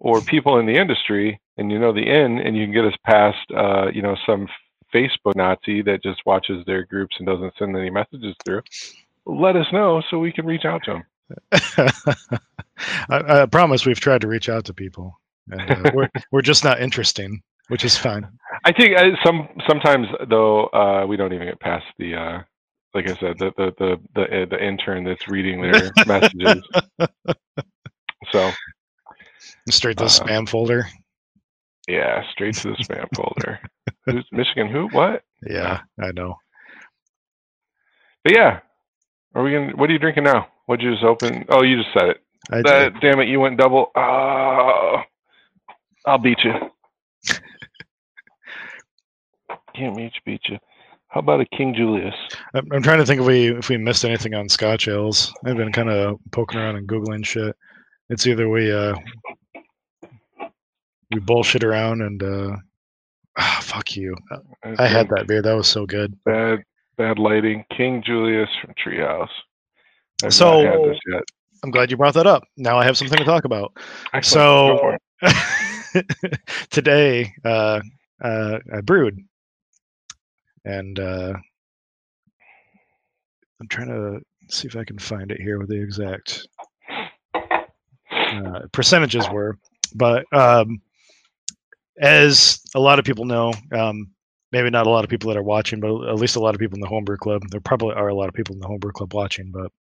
or 0.00 0.20
people 0.22 0.58
in 0.58 0.66
the 0.66 0.76
industry, 0.76 1.40
and 1.58 1.70
you 1.70 1.78
know 1.78 1.92
the 1.92 2.00
in, 2.08 2.38
and 2.38 2.56
you 2.56 2.66
can 2.66 2.74
get 2.74 2.84
us 2.84 2.94
past, 3.04 3.38
uh, 3.56 3.86
you 3.92 4.02
know, 4.02 4.16
some 4.26 4.48
Facebook 4.94 5.36
Nazi 5.36 5.82
that 5.82 6.02
just 6.02 6.20
watches 6.26 6.64
their 6.66 6.84
groups 6.84 7.16
and 7.18 7.26
doesn't 7.26 7.54
send 7.58 7.76
any 7.76 7.90
messages 7.90 8.34
through, 8.44 8.62
let 9.26 9.56
us 9.56 9.66
know 9.72 10.02
so 10.10 10.18
we 10.18 10.32
can 10.32 10.46
reach 10.46 10.64
out 10.64 10.82
to 10.84 10.92
them. 10.92 11.04
I, 13.10 13.42
I 13.42 13.46
promise 13.46 13.86
we've 13.86 14.00
tried 14.00 14.20
to 14.22 14.28
reach 14.28 14.48
out 14.48 14.64
to 14.66 14.74
people, 14.74 15.20
and 15.50 15.70
uh, 15.70 15.90
we're 15.94 16.10
we're 16.32 16.42
just 16.42 16.64
not 16.64 16.80
interesting, 16.80 17.42
which 17.68 17.84
is 17.84 17.96
fine. 17.96 18.28
I 18.66 18.72
think 18.72 18.98
uh, 18.98 19.04
some 19.24 19.48
sometimes 19.68 20.08
though 20.28 20.66
uh, 20.66 21.06
we 21.06 21.16
don't 21.16 21.32
even 21.32 21.46
get 21.46 21.60
past 21.60 21.84
the 21.98 22.14
uh, 22.16 22.38
like 22.94 23.08
I 23.08 23.14
said 23.20 23.38
the 23.38 23.52
the 23.56 23.72
the 23.78 23.96
the, 24.16 24.22
uh, 24.22 24.46
the 24.50 24.62
intern 24.64 25.04
that's 25.04 25.28
reading 25.28 25.62
their 25.62 25.92
messages. 26.06 26.62
So 28.32 28.50
Straight 29.70 29.96
to 29.98 30.04
the 30.04 30.10
Uh, 30.10 30.12
spam 30.24 30.48
folder. 30.48 30.86
yeah, 31.86 32.22
straight 32.32 32.54
to 32.56 32.70
the 32.70 32.76
spam 32.84 33.06
folder. 33.14 33.60
Who's 34.06 34.26
Michigan? 34.32 34.68
Who? 34.68 34.88
What? 34.88 35.22
Yeah, 35.46 35.80
I 36.02 36.10
know. 36.12 36.34
But 38.24 38.34
yeah, 38.36 38.58
are 39.36 39.42
we 39.44 39.52
gonna? 39.52 39.76
What 39.76 39.88
are 39.90 39.92
you 39.92 40.00
drinking 40.00 40.24
now? 40.24 40.48
What'd 40.66 40.84
you 40.84 40.90
just 40.92 41.04
open? 41.04 41.44
Oh, 41.50 41.62
you 41.62 41.76
just 41.82 41.92
said 41.96 42.08
it. 42.10 42.18
I 42.50 42.62
did. 42.62 43.00
Damn 43.00 43.20
it, 43.20 43.28
you 43.28 43.38
went 43.38 43.58
double. 43.58 43.90
Oh, 43.96 45.02
I'll 46.04 46.18
beat 46.18 46.38
you. 46.42 46.52
Can't 49.76 49.96
beat 49.96 50.12
you, 50.14 50.20
beat 50.24 50.40
you. 50.48 50.58
How 51.08 51.20
about 51.20 51.40
a 51.40 51.46
King 51.56 51.74
Julius? 51.74 52.14
I'm, 52.54 52.82
trying 52.82 52.98
to 52.98 53.06
think 53.06 53.20
if 53.20 53.26
we 53.26 53.48
if 53.56 53.68
we 53.68 53.76
missed 53.76 54.04
anything 54.04 54.34
on 54.34 54.48
Scotch 54.48 54.88
ales. 54.88 55.32
I've 55.44 55.56
been 55.56 55.72
kind 55.72 55.90
of 55.90 56.18
poking 56.32 56.58
around 56.58 56.76
and 56.76 56.88
googling 56.88 57.24
shit. 57.24 57.54
It's 58.10 58.26
either 58.26 58.48
we 58.48 58.72
uh 58.72 58.94
we 61.12 61.20
bullshit 61.20 61.62
around 61.64 62.02
and 62.02 62.22
uh 62.22 62.56
ah, 63.38 63.58
fuck 63.62 63.96
you. 63.96 64.16
I 64.78 64.86
had 64.86 65.08
that 65.10 65.26
beer. 65.26 65.42
That 65.42 65.54
was 65.54 65.68
so 65.68 65.86
good. 65.86 66.16
Bad, 66.24 66.62
bad 66.96 67.18
lighting. 67.18 67.64
King 67.76 68.02
Julius 68.04 68.50
from 68.60 68.74
Treehouse. 68.74 69.28
I've 70.24 70.34
So- 70.34 70.62
had 70.64 70.90
this 70.90 70.98
yet. 71.12 71.22
I'm 71.64 71.70
glad 71.70 71.90
you 71.90 71.96
brought 71.96 72.14
that 72.14 72.26
up. 72.26 72.44
Now 72.58 72.78
I 72.78 72.84
have 72.84 72.96
something 72.98 73.18
to 73.18 73.24
talk 73.24 73.44
about. 73.44 73.72
Excellent. 74.12 75.00
So 75.22 76.02
today 76.70 77.32
uh, 77.44 77.80
uh, 78.22 78.58
I 78.72 78.80
brewed, 78.82 79.18
and 80.66 80.98
uh, 80.98 81.32
I'm 83.60 83.68
trying 83.68 83.88
to 83.88 84.20
see 84.48 84.66
if 84.66 84.76
I 84.76 84.84
can 84.84 84.98
find 84.98 85.30
it 85.30 85.40
here 85.40 85.58
with 85.58 85.68
the 85.68 85.80
exact 85.80 86.46
uh, 87.34 88.60
percentages 88.72 89.28
were. 89.30 89.58
But 89.94 90.24
um, 90.32 90.80
as 92.00 92.60
a 92.74 92.80
lot 92.80 92.98
of 92.98 93.04
people 93.04 93.24
know, 93.24 93.52
um, 93.72 94.10
maybe 94.52 94.70
not 94.70 94.86
a 94.86 94.90
lot 94.90 95.04
of 95.04 95.10
people 95.10 95.28
that 95.28 95.38
are 95.38 95.42
watching, 95.42 95.80
but 95.80 96.08
at 96.08 96.16
least 96.16 96.36
a 96.36 96.40
lot 96.40 96.54
of 96.54 96.58
people 96.60 96.76
in 96.76 96.80
the 96.80 96.88
homebrew 96.88 97.16
club. 97.16 97.42
There 97.50 97.60
probably 97.60 97.94
are 97.94 98.08
a 98.08 98.14
lot 98.14 98.28
of 98.28 98.34
people 98.34 98.54
in 98.54 98.60
the 98.60 98.66
homebrew 98.66 98.92
club 98.92 99.14
watching, 99.14 99.52
but 99.52 99.72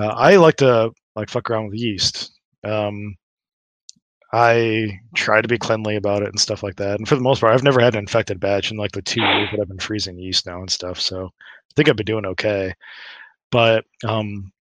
uh, 0.00 0.08
I 0.08 0.36
like 0.36 0.56
to 0.56 0.90
like 1.16 1.30
fuck 1.30 1.50
around 1.50 1.66
with 1.66 1.78
yeast. 1.78 2.30
Um, 2.62 3.16
I 4.32 5.00
try 5.14 5.40
to 5.40 5.48
be 5.48 5.58
cleanly 5.58 5.96
about 5.96 6.22
it 6.22 6.28
and 6.28 6.40
stuff 6.40 6.62
like 6.62 6.76
that. 6.76 6.98
And 6.98 7.08
for 7.08 7.16
the 7.16 7.20
most 7.20 7.40
part, 7.40 7.52
I've 7.52 7.64
never 7.64 7.80
had 7.80 7.94
an 7.94 8.00
infected 8.00 8.38
batch 8.38 8.70
in 8.70 8.76
like 8.76 8.92
the 8.92 9.02
two 9.02 9.20
years 9.20 9.48
that 9.50 9.60
I've 9.60 9.68
been 9.68 9.78
freezing 9.78 10.18
yeast 10.18 10.46
now 10.46 10.60
and 10.60 10.70
stuff. 10.70 11.00
So 11.00 11.26
I 11.26 11.72
think 11.74 11.88
I've 11.88 11.96
been 11.96 12.06
doing 12.06 12.26
okay. 12.26 12.72
But 13.50 13.84
um, 14.06 14.52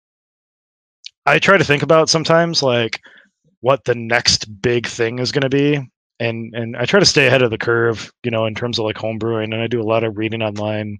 I 1.26 1.38
try 1.38 1.58
to 1.58 1.64
think 1.64 1.82
about 1.82 2.08
sometimes 2.08 2.62
like 2.62 3.00
what 3.60 3.84
the 3.84 3.94
next 3.94 4.62
big 4.62 4.86
thing 4.86 5.18
is 5.18 5.32
going 5.32 5.42
to 5.42 5.50
be. 5.50 5.86
And, 6.20 6.54
and 6.54 6.76
I 6.76 6.86
try 6.86 6.98
to 6.98 7.06
stay 7.06 7.26
ahead 7.26 7.42
of 7.42 7.50
the 7.50 7.58
curve, 7.58 8.10
you 8.24 8.30
know, 8.30 8.46
in 8.46 8.54
terms 8.54 8.78
of 8.78 8.86
like 8.86 8.96
home 8.96 9.18
brewing. 9.18 9.52
And 9.52 9.62
I 9.62 9.66
do 9.66 9.82
a 9.82 9.84
lot 9.84 10.02
of 10.02 10.16
reading 10.16 10.42
online. 10.42 10.98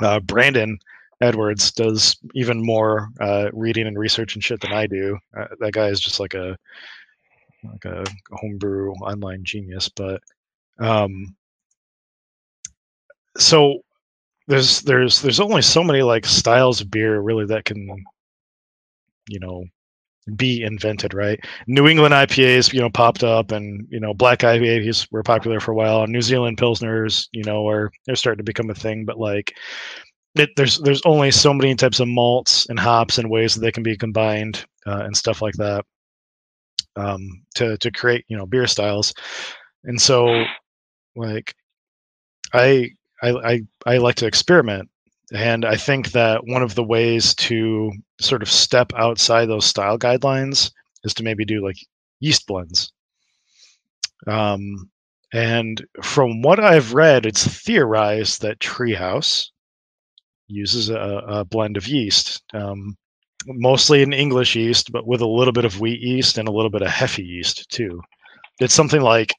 Uh, 0.00 0.20
Brandon 0.20 0.78
Edwards 1.20 1.72
does 1.72 2.16
even 2.34 2.64
more 2.64 3.10
uh, 3.20 3.50
reading 3.52 3.86
and 3.86 3.98
research 3.98 4.34
and 4.34 4.42
shit 4.42 4.60
than 4.60 4.72
I 4.72 4.86
do. 4.86 5.18
Uh, 5.38 5.46
that 5.60 5.72
guy 5.72 5.88
is 5.88 6.00
just 6.00 6.18
like 6.20 6.34
a 6.34 6.56
like 7.64 7.84
a 7.84 8.04
homebrew 8.32 8.92
online 8.92 9.44
genius. 9.44 9.88
But 9.88 10.20
um, 10.78 11.36
so 13.38 13.80
there's 14.48 14.80
there's 14.82 15.22
there's 15.22 15.40
only 15.40 15.62
so 15.62 15.82
many 15.82 16.02
like 16.02 16.24
styles 16.26 16.80
of 16.80 16.90
beer 16.90 17.20
really 17.20 17.46
that 17.46 17.64
can 17.64 17.88
you 19.28 19.40
know 19.40 19.64
be 20.36 20.62
invented 20.62 21.14
right 21.14 21.38
new 21.68 21.86
england 21.86 22.12
ipas 22.12 22.72
you 22.72 22.80
know 22.80 22.90
popped 22.90 23.22
up 23.22 23.52
and 23.52 23.86
you 23.90 24.00
know 24.00 24.12
black 24.12 24.40
ipas 24.40 25.06
were 25.12 25.22
popular 25.22 25.60
for 25.60 25.72
a 25.72 25.74
while 25.74 26.02
and 26.02 26.12
new 26.12 26.22
zealand 26.22 26.56
pilsners 26.56 27.28
you 27.32 27.44
know 27.44 27.68
are 27.68 27.90
they're 28.06 28.16
starting 28.16 28.38
to 28.38 28.44
become 28.44 28.70
a 28.70 28.74
thing 28.74 29.04
but 29.04 29.18
like 29.18 29.56
it, 30.34 30.50
there's 30.56 30.78
there's 30.80 31.02
only 31.04 31.30
so 31.30 31.54
many 31.54 31.74
types 31.74 32.00
of 32.00 32.08
malts 32.08 32.68
and 32.68 32.78
hops 32.78 33.18
and 33.18 33.30
ways 33.30 33.54
that 33.54 33.60
they 33.60 33.72
can 33.72 33.82
be 33.82 33.96
combined 33.96 34.66
uh, 34.86 35.02
and 35.04 35.16
stuff 35.16 35.40
like 35.40 35.54
that 35.54 35.84
um, 36.96 37.42
to 37.54 37.76
to 37.78 37.90
create 37.90 38.24
you 38.28 38.36
know 38.36 38.46
beer 38.46 38.66
styles, 38.66 39.14
and 39.84 40.00
so 40.00 40.44
like 41.14 41.54
I 42.52 42.90
I 43.22 43.30
I, 43.30 43.60
I 43.86 43.96
like 43.98 44.16
to 44.16 44.26
experiment, 44.26 44.88
and 45.32 45.64
I 45.64 45.76
think 45.76 46.12
that 46.12 46.46
one 46.46 46.62
of 46.62 46.74
the 46.74 46.84
ways 46.84 47.34
to 47.36 47.92
sort 48.20 48.42
of 48.42 48.50
step 48.50 48.92
outside 48.96 49.46
those 49.46 49.66
style 49.66 49.98
guidelines 49.98 50.70
is 51.04 51.14
to 51.14 51.22
maybe 51.22 51.44
do 51.44 51.64
like 51.64 51.76
yeast 52.20 52.46
blends. 52.46 52.92
Um, 54.26 54.90
and 55.32 55.84
from 56.02 56.42
what 56.42 56.60
I've 56.60 56.94
read, 56.94 57.26
it's 57.26 57.46
theorized 57.46 58.42
that 58.42 58.60
Treehouse 58.60 59.50
uses 60.48 60.88
a, 60.88 61.22
a 61.26 61.44
blend 61.44 61.76
of 61.76 61.88
yeast, 61.88 62.42
um, 62.54 62.96
mostly 63.46 64.02
an 64.02 64.12
English 64.12 64.56
yeast, 64.56 64.92
but 64.92 65.06
with 65.06 65.20
a 65.20 65.26
little 65.26 65.52
bit 65.52 65.64
of 65.64 65.80
wheat 65.80 66.00
yeast 66.00 66.38
and 66.38 66.48
a 66.48 66.52
little 66.52 66.70
bit 66.70 66.82
of 66.82 66.88
Hefe 66.88 67.24
yeast 67.24 67.68
too. 67.70 68.00
It's 68.60 68.74
something 68.74 69.00
like 69.00 69.32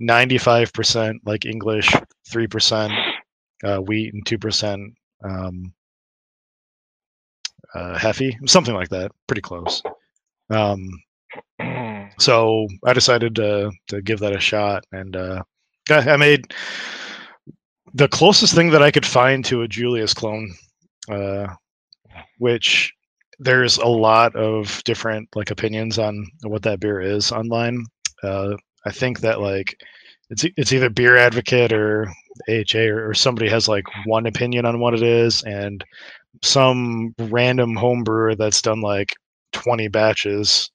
95% 0.00 1.14
like 1.24 1.44
English, 1.44 1.90
3% 2.30 3.14
uh, 3.64 3.78
wheat, 3.78 4.14
and 4.14 4.24
2% 4.24 4.92
um, 5.24 5.72
uh, 7.74 7.98
Hefe, 7.98 8.32
something 8.48 8.74
like 8.74 8.88
that. 8.88 9.12
Pretty 9.26 9.42
close. 9.42 9.82
Um, 10.50 10.88
so 12.18 12.66
I 12.84 12.92
decided 12.92 13.34
to 13.36 13.70
to 13.88 14.02
give 14.02 14.18
that 14.20 14.34
a 14.34 14.40
shot, 14.40 14.84
and 14.92 15.16
uh, 15.16 15.42
I 15.90 16.16
made 16.16 16.52
the 17.94 18.08
closest 18.08 18.54
thing 18.54 18.70
that 18.70 18.82
I 18.82 18.90
could 18.90 19.06
find 19.06 19.44
to 19.46 19.62
a 19.62 19.68
Julius 19.68 20.14
clone, 20.14 20.52
uh, 21.10 21.46
which 22.38 22.92
there's 23.40 23.78
a 23.78 23.86
lot 23.86 24.36
of 24.36 24.84
different 24.84 25.28
like 25.34 25.50
opinions 25.50 25.98
on 25.98 26.26
what 26.42 26.62
that 26.62 26.78
beer 26.78 27.00
is 27.00 27.32
online. 27.32 27.84
Uh, 28.22 28.54
I 28.86 28.92
think 28.92 29.20
that 29.20 29.40
like 29.40 29.82
it's 30.28 30.44
it's 30.56 30.72
either 30.72 30.90
Beer 30.90 31.16
Advocate 31.16 31.72
or 31.72 32.06
AHA 32.48 32.78
or, 32.78 33.08
or, 33.08 33.14
somebody 33.14 33.48
has 33.48 33.66
like 33.66 33.84
one 34.04 34.26
opinion 34.26 34.64
on 34.66 34.78
what 34.78 34.94
it 34.94 35.02
is, 35.02 35.42
and 35.42 35.82
some 36.42 37.14
random 37.18 37.74
home 37.74 38.04
brewer 38.04 38.34
that's 38.34 38.62
done 38.62 38.80
like 38.80 39.14
20 39.52 39.88
batches 39.88 40.70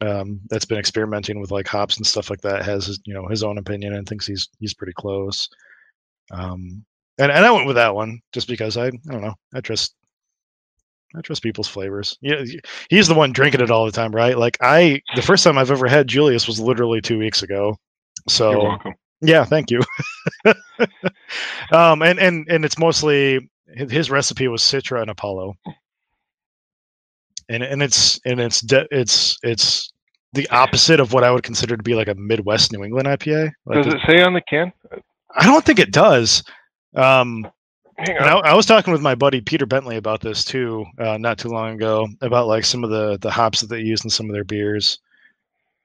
um, 0.00 0.40
that's 0.48 0.64
been 0.64 0.78
experimenting 0.78 1.40
with 1.40 1.50
like 1.50 1.68
hops 1.68 1.96
and 1.98 2.06
stuff 2.06 2.30
like 2.30 2.40
that 2.40 2.64
has 2.64 2.98
you 3.04 3.14
know 3.14 3.26
his 3.28 3.44
own 3.44 3.58
opinion 3.58 3.94
and 3.94 4.08
thinks 4.08 4.26
he's 4.26 4.48
he's 4.58 4.74
pretty 4.74 4.94
close. 4.94 5.48
Um, 6.32 6.84
and 7.18 7.30
and 7.30 7.44
I 7.44 7.50
went 7.50 7.66
with 7.66 7.76
that 7.76 7.94
one 7.94 8.20
just 8.32 8.48
because 8.48 8.76
I 8.78 8.86
I 8.86 8.90
don't 9.10 9.22
know 9.22 9.34
I 9.54 9.60
trust 9.60 9.94
I 11.14 11.20
trust 11.22 11.42
people's 11.42 11.68
flavors. 11.68 12.16
Yeah, 12.20 12.44
he's 12.88 13.08
the 13.08 13.14
one 13.14 13.32
drinking 13.32 13.60
it 13.60 13.70
all 13.70 13.84
the 13.84 13.92
time, 13.92 14.12
right? 14.12 14.38
Like 14.38 14.56
I, 14.60 15.02
the 15.16 15.22
first 15.22 15.42
time 15.42 15.58
I've 15.58 15.70
ever 15.70 15.88
had 15.88 16.06
Julius 16.06 16.46
was 16.46 16.60
literally 16.60 17.00
two 17.00 17.18
weeks 17.18 17.42
ago. 17.42 17.76
So 18.28 18.76
yeah, 19.20 19.44
thank 19.44 19.70
you. 19.70 19.80
um, 21.72 22.02
and 22.02 22.18
and 22.18 22.46
and 22.48 22.64
it's 22.64 22.78
mostly 22.78 23.50
his 23.66 24.10
recipe 24.10 24.48
was 24.48 24.62
Citra 24.62 25.00
and 25.02 25.10
Apollo, 25.10 25.54
and 27.48 27.62
and 27.62 27.82
it's 27.82 28.20
and 28.24 28.40
it's 28.40 28.60
de- 28.60 28.88
it's 28.90 29.36
it's 29.42 29.92
the 30.32 30.48
opposite 30.50 31.00
of 31.00 31.12
what 31.12 31.24
I 31.24 31.30
would 31.30 31.42
consider 31.42 31.76
to 31.76 31.82
be 31.82 31.94
like 31.94 32.08
a 32.08 32.14
Midwest 32.14 32.72
New 32.72 32.84
England 32.84 33.08
IPA. 33.08 33.50
Like 33.66 33.82
does 33.82 33.92
it 33.92 34.00
say 34.06 34.22
on 34.22 34.34
the 34.34 34.42
can? 34.42 34.72
I 35.36 35.44
don't 35.44 35.64
think 35.64 35.78
it 35.78 35.92
does. 35.92 36.42
Um, 36.94 37.46
I, 37.98 38.40
I, 38.44 38.54
was 38.54 38.66
talking 38.66 38.92
with 38.92 39.02
my 39.02 39.14
buddy 39.14 39.40
Peter 39.40 39.66
Bentley 39.66 39.96
about 39.96 40.20
this 40.20 40.44
too, 40.44 40.86
uh, 40.98 41.18
not 41.18 41.38
too 41.38 41.48
long 41.48 41.74
ago, 41.74 42.08
about 42.22 42.46
like 42.46 42.64
some 42.64 42.84
of 42.84 42.90
the 42.90 43.18
the 43.20 43.30
hops 43.30 43.60
that 43.60 43.68
they 43.68 43.80
use 43.80 44.04
in 44.04 44.10
some 44.10 44.26
of 44.26 44.32
their 44.32 44.44
beers. 44.44 44.98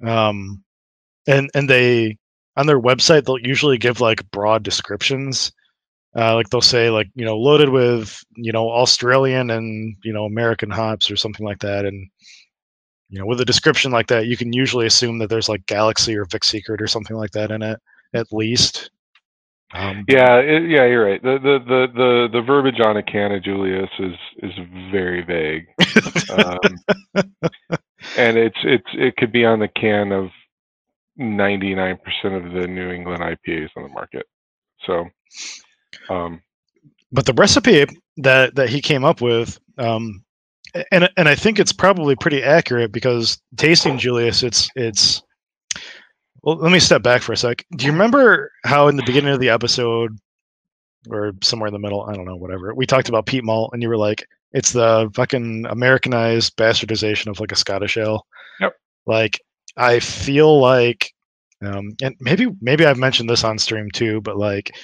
Um, 0.03 0.63
and 1.27 1.49
and 1.53 1.69
they 1.69 2.17
on 2.57 2.67
their 2.67 2.79
website 2.79 3.25
they'll 3.25 3.39
usually 3.39 3.77
give 3.77 3.99
like 3.99 4.29
broad 4.31 4.63
descriptions 4.63 5.51
uh, 6.15 6.33
like 6.33 6.49
they'll 6.49 6.61
say 6.61 6.89
like 6.89 7.09
you 7.15 7.25
know 7.25 7.37
loaded 7.37 7.69
with 7.69 8.23
you 8.35 8.51
know 8.51 8.69
Australian 8.69 9.49
and 9.49 9.97
you 10.03 10.13
know 10.13 10.25
American 10.25 10.69
hops 10.69 11.11
or 11.11 11.17
something 11.17 11.45
like 11.45 11.59
that, 11.59 11.85
and 11.85 12.09
you 13.09 13.19
know 13.19 13.25
with 13.25 13.41
a 13.41 13.45
description 13.45 13.91
like 13.91 14.07
that, 14.07 14.25
you 14.25 14.37
can 14.37 14.53
usually 14.53 14.85
assume 14.85 15.17
that 15.19 15.29
there's 15.29 15.49
like 15.49 15.65
Galaxy 15.65 16.15
or 16.15 16.25
Vic 16.25 16.45
Secret 16.45 16.81
or 16.81 16.87
something 16.87 17.17
like 17.17 17.31
that 17.31 17.51
in 17.51 17.61
it 17.61 17.79
at 18.13 18.31
least. 18.31 18.91
Um, 19.73 20.05
yeah, 20.07 20.37
it, 20.37 20.69
yeah, 20.69 20.85
you're 20.85 21.05
right. 21.05 21.21
The, 21.21 21.37
the 21.41 21.59
the 21.65 21.87
the 21.95 22.29
the 22.33 22.41
verbiage 22.41 22.79
on 22.83 22.97
a 22.97 23.03
can 23.03 23.31
of 23.33 23.43
Julius 23.43 23.89
is 23.99 24.15
is 24.43 24.51
very 24.91 25.23
vague, 25.23 25.67
um, 26.29 26.81
and 28.17 28.37
it's 28.37 28.57
it's 28.63 28.87
it 28.93 29.15
could 29.17 29.31
be 29.31 29.45
on 29.45 29.59
the 29.59 29.67
can 29.69 30.11
of 30.11 30.29
99% 31.19 31.97
of 32.25 32.53
the 32.53 32.67
New 32.67 32.91
England 32.91 33.23
IPAs 33.23 33.69
on 33.77 33.83
the 33.83 33.89
market. 33.89 34.25
So 34.85 35.05
um, 36.09 36.41
but 37.11 37.25
the 37.25 37.33
recipe 37.33 37.85
that 38.17 38.55
that 38.55 38.69
he 38.69 38.81
came 38.81 39.05
up 39.05 39.21
with, 39.21 39.59
um, 39.77 40.23
and 40.91 41.09
and 41.17 41.29
I 41.29 41.35
think 41.35 41.59
it's 41.59 41.73
probably 41.73 42.15
pretty 42.15 42.43
accurate 42.43 42.91
because 42.91 43.39
tasting 43.57 43.97
Julius, 43.99 44.43
it's 44.43 44.69
it's. 44.75 45.23
Well, 46.45 46.57
let 46.57 46.71
me 46.71 46.79
step 46.79 47.01
back 47.01 47.23
for 47.23 47.33
a 47.33 47.37
sec. 47.37 47.65
Do 47.75 47.87
you 47.87 47.91
remember 47.91 48.51
how 48.65 48.87
in 48.87 48.97
the 48.97 49.03
beginning 49.03 49.33
of 49.33 49.39
the 49.39 49.49
episode, 49.49 50.15
or 51.09 51.33
somewhere 51.41 51.67
in 51.67 51.73
the 51.73 51.79
middle, 51.79 52.03
I 52.03 52.13
don't 52.13 52.25
know, 52.25 52.35
whatever, 52.35 52.73
we 52.75 52.85
talked 52.85 53.09
about 53.09 53.25
peat 53.25 53.43
malt, 53.43 53.71
and 53.73 53.81
you 53.81 53.89
were 53.89 53.97
like, 53.97 54.27
"It's 54.53 54.71
the 54.71 55.09
fucking 55.15 55.65
Americanized 55.67 56.55
bastardization 56.55 57.27
of 57.27 57.39
like 57.39 57.51
a 57.51 57.55
Scottish 57.55 57.97
ale." 57.97 58.27
Yep. 58.59 58.75
Like 59.07 59.41
I 59.77 59.99
feel 59.99 60.59
like, 60.61 61.13
um, 61.63 61.95
and 62.03 62.15
maybe 62.19 62.47
maybe 62.61 62.85
I've 62.85 62.97
mentioned 62.99 63.29
this 63.29 63.43
on 63.43 63.57
stream 63.57 63.89
too, 63.91 64.21
but 64.21 64.37
like 64.37 64.75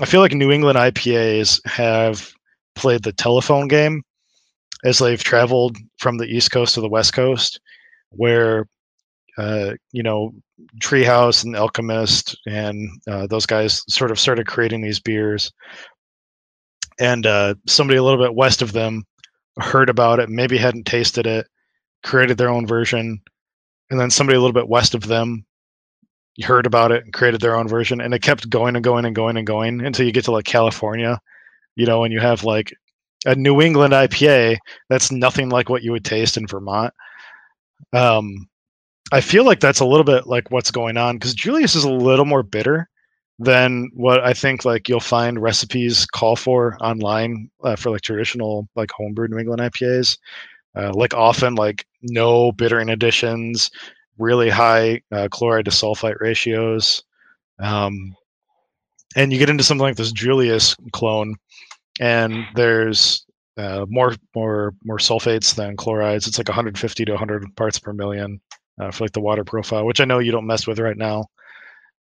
I 0.00 0.04
feel 0.04 0.20
like 0.20 0.32
New 0.34 0.52
England 0.52 0.78
IPAs 0.78 1.66
have 1.66 2.30
played 2.74 3.04
the 3.04 3.12
telephone 3.12 3.68
game 3.68 4.02
as 4.84 4.98
they've 4.98 5.22
traveled 5.24 5.78
from 5.98 6.18
the 6.18 6.26
East 6.26 6.50
Coast 6.50 6.74
to 6.74 6.82
the 6.82 6.90
West 6.90 7.14
Coast, 7.14 7.58
where 8.10 8.68
uh, 9.38 9.72
you 9.92 10.02
know 10.02 10.34
Treehouse 10.80 11.44
and 11.44 11.56
Alchemist 11.56 12.38
and 12.46 12.88
uh, 13.08 13.26
those 13.26 13.46
guys 13.46 13.82
sort 13.88 14.10
of 14.10 14.18
started 14.18 14.46
creating 14.46 14.80
these 14.80 15.00
beers, 15.00 15.52
and 16.98 17.26
uh, 17.26 17.54
somebody 17.66 17.98
a 17.98 18.02
little 18.02 18.22
bit 18.22 18.34
west 18.34 18.62
of 18.62 18.72
them 18.72 19.04
heard 19.58 19.88
about 19.88 20.18
it, 20.18 20.28
maybe 20.28 20.56
hadn't 20.56 20.84
tasted 20.84 21.26
it, 21.26 21.46
created 22.04 22.38
their 22.38 22.50
own 22.50 22.66
version, 22.66 23.20
and 23.90 24.00
then 24.00 24.10
somebody 24.10 24.36
a 24.36 24.40
little 24.40 24.54
bit 24.54 24.68
west 24.68 24.94
of 24.94 25.06
them 25.06 25.44
heard 26.42 26.66
about 26.66 26.92
it 26.92 27.02
and 27.04 27.12
created 27.12 27.40
their 27.40 27.56
own 27.56 27.66
version. 27.66 28.00
And 28.00 28.12
it 28.12 28.22
kept 28.22 28.50
going 28.50 28.76
and 28.76 28.84
going 28.84 29.04
and 29.04 29.16
going 29.16 29.36
and 29.36 29.46
going 29.46 29.84
until 29.84 30.04
you 30.04 30.12
get 30.12 30.24
to 30.26 30.32
like 30.32 30.44
california 30.44 31.18
you 31.76 31.86
know 31.86 32.02
and 32.02 32.12
you 32.12 32.18
have 32.18 32.42
like 32.42 32.74
a 33.26 33.34
new 33.34 33.60
england 33.60 33.92
ipa 33.92 34.56
that's 34.88 35.12
nothing 35.12 35.48
like 35.48 35.68
what 35.68 35.82
you 35.82 35.92
would 35.92 36.04
taste 36.04 36.36
in 36.36 36.46
vermont. 36.46 36.92
Um 37.92 38.48
i 39.12 39.20
feel 39.20 39.44
like 39.44 39.60
that's 39.60 39.80
a 39.80 39.86
little 39.86 40.04
bit 40.04 40.26
like 40.26 40.50
what's 40.50 40.70
going 40.70 40.96
on 40.96 41.16
because 41.16 41.34
julius 41.34 41.74
is 41.74 41.84
a 41.84 41.90
little 41.90 42.24
more 42.24 42.42
bitter 42.42 42.88
than 43.38 43.90
what 43.94 44.22
i 44.24 44.32
think 44.32 44.64
like 44.64 44.88
you'll 44.88 45.00
find 45.00 45.42
recipes 45.42 46.06
call 46.06 46.36
for 46.36 46.76
online 46.80 47.50
uh, 47.64 47.76
for 47.76 47.90
like 47.90 48.00
traditional 48.00 48.68
like 48.76 48.90
homebrew 48.90 49.28
new 49.28 49.38
england 49.38 49.60
ipas 49.60 50.16
uh, 50.76 50.92
like 50.94 51.14
often 51.14 51.54
like 51.54 51.86
no 52.02 52.52
bittering 52.52 52.90
additions 52.90 53.70
really 54.18 54.48
high 54.48 55.00
uh, 55.12 55.28
chloride 55.30 55.64
to 55.66 55.70
sulfite 55.70 56.20
ratios. 56.20 57.02
Um, 57.58 58.14
and 59.14 59.32
you 59.32 59.38
get 59.38 59.50
into 59.50 59.64
something 59.64 59.82
like 59.82 59.96
this 59.96 60.12
Julius 60.12 60.76
clone, 60.92 61.36
and 62.00 62.44
there's 62.54 63.24
uh, 63.56 63.86
more 63.88 64.14
more 64.34 64.74
more 64.84 64.98
sulfates 64.98 65.54
than 65.54 65.76
chlorides. 65.76 66.26
It's 66.26 66.38
like 66.38 66.48
150 66.48 67.04
to 67.04 67.12
100 67.12 67.56
parts 67.56 67.78
per 67.78 67.92
million 67.92 68.40
uh, 68.80 68.90
for 68.90 69.04
like 69.04 69.12
the 69.12 69.20
water 69.20 69.44
profile, 69.44 69.84
which 69.84 70.00
I 70.00 70.04
know 70.04 70.18
you 70.18 70.32
don't 70.32 70.46
mess 70.46 70.66
with 70.66 70.78
right 70.78 70.96
now, 70.96 71.26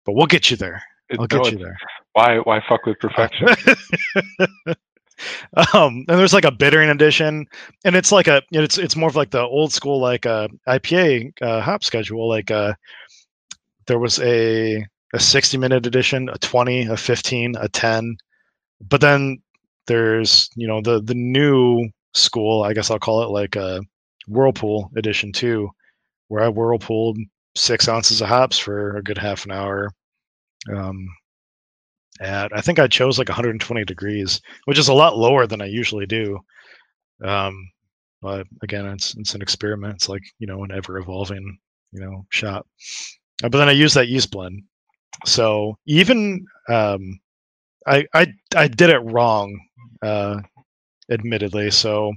but 0.05 0.13
we'll 0.13 0.27
get 0.27 0.51
you 0.51 0.57
there. 0.57 0.83
I'll 1.19 1.27
get 1.27 1.53
you 1.53 1.59
there. 1.59 1.77
Why 2.13 2.39
why 2.39 2.63
fuck 2.69 2.87
with 2.87 2.99
perfection? 2.99 3.49
um, 5.75 6.05
and 6.09 6.19
there's 6.19 6.35
like 6.35 6.45
a 6.45 6.51
bittering 6.51 6.91
edition, 6.91 7.47
and 7.85 7.97
it's 7.97 8.13
like 8.13 8.29
a 8.29 8.43
it's 8.51 8.79
it's 8.79 8.97
more 8.97 9.09
of 9.09 9.17
like 9.17 9.31
the 9.31 9.43
old 9.43 9.73
school 9.73 10.01
like 10.01 10.27
uh, 10.27 10.49
IPA 10.69 11.33
uh, 11.43 11.61
hop 11.61 11.85
schedule. 11.85 12.29
Like 12.29 12.51
uh, 12.51 12.75
there 13.87 13.99
was 13.99 14.19
a 14.21 14.85
a 15.15 15.21
60 15.21 15.59
minute 15.59 15.87
edition, 15.87 16.31
a 16.31 16.39
20, 16.39 16.87
a 16.87 16.97
15, 16.97 17.57
a 17.61 17.69
10, 17.69 18.17
but 18.89 19.03
then 19.03 19.43
there's 19.87 20.49
you 20.57 20.67
know 20.67 20.81
the 20.81 21.01
the 21.03 21.15
new 21.15 21.89
school. 22.15 22.63
I 22.63 22.73
guess 22.73 22.91
I'll 22.91 22.99
call 22.99 23.23
it 23.23 23.31
like 23.31 23.57
a 23.57 23.83
whirlpool 24.29 24.91
edition 24.97 25.33
too, 25.33 25.71
where 26.33 26.43
I 26.43 26.49
whirlpooled 26.49 27.19
six 27.55 27.89
ounces 27.89 28.23
of 28.23 28.29
hops 28.29 28.57
for 28.57 28.97
a 28.97 29.03
good 29.03 29.19
half 29.19 29.45
an 29.45 29.51
hour. 29.51 29.93
Um, 30.75 31.07
at 32.23 32.57
I 32.57 32.63
think 32.63 32.79
I 32.79 32.87
chose 32.87 33.19
like 33.19 33.29
120 33.29 33.85
degrees, 33.85 34.41
which 34.65 34.79
is 34.79 34.89
a 34.89 34.95
lot 34.95 35.19
lower 35.19 35.47
than 35.47 35.61
I 35.61 35.67
usually 35.67 36.07
do. 36.07 36.39
Um, 37.23 37.55
but 38.23 38.47
again, 38.63 38.87
it's 38.87 39.15
it's 39.19 39.35
an 39.35 39.43
experiment. 39.43 39.97
It's 39.97 40.09
like 40.09 40.23
you 40.39 40.47
know 40.47 40.65
an 40.65 40.73
ever 40.73 40.97
evolving 40.97 41.59
you 41.93 42.01
know 42.01 42.25
shot. 42.31 42.65
Uh, 43.45 43.51
but 43.51 43.59
then 43.59 43.69
I 43.69 43.73
use 43.73 43.93
that 43.93 44.09
yeast 44.09 44.31
blend. 44.31 44.63
So 45.27 45.77
even 45.87 46.47
um, 46.71 47.21
I 47.87 48.07
I 48.15 48.33
I 48.57 48.69
did 48.69 48.89
it 48.89 49.01
wrong, 49.01 49.55
uh, 50.01 50.41
admittedly. 51.11 51.71
So 51.71 52.15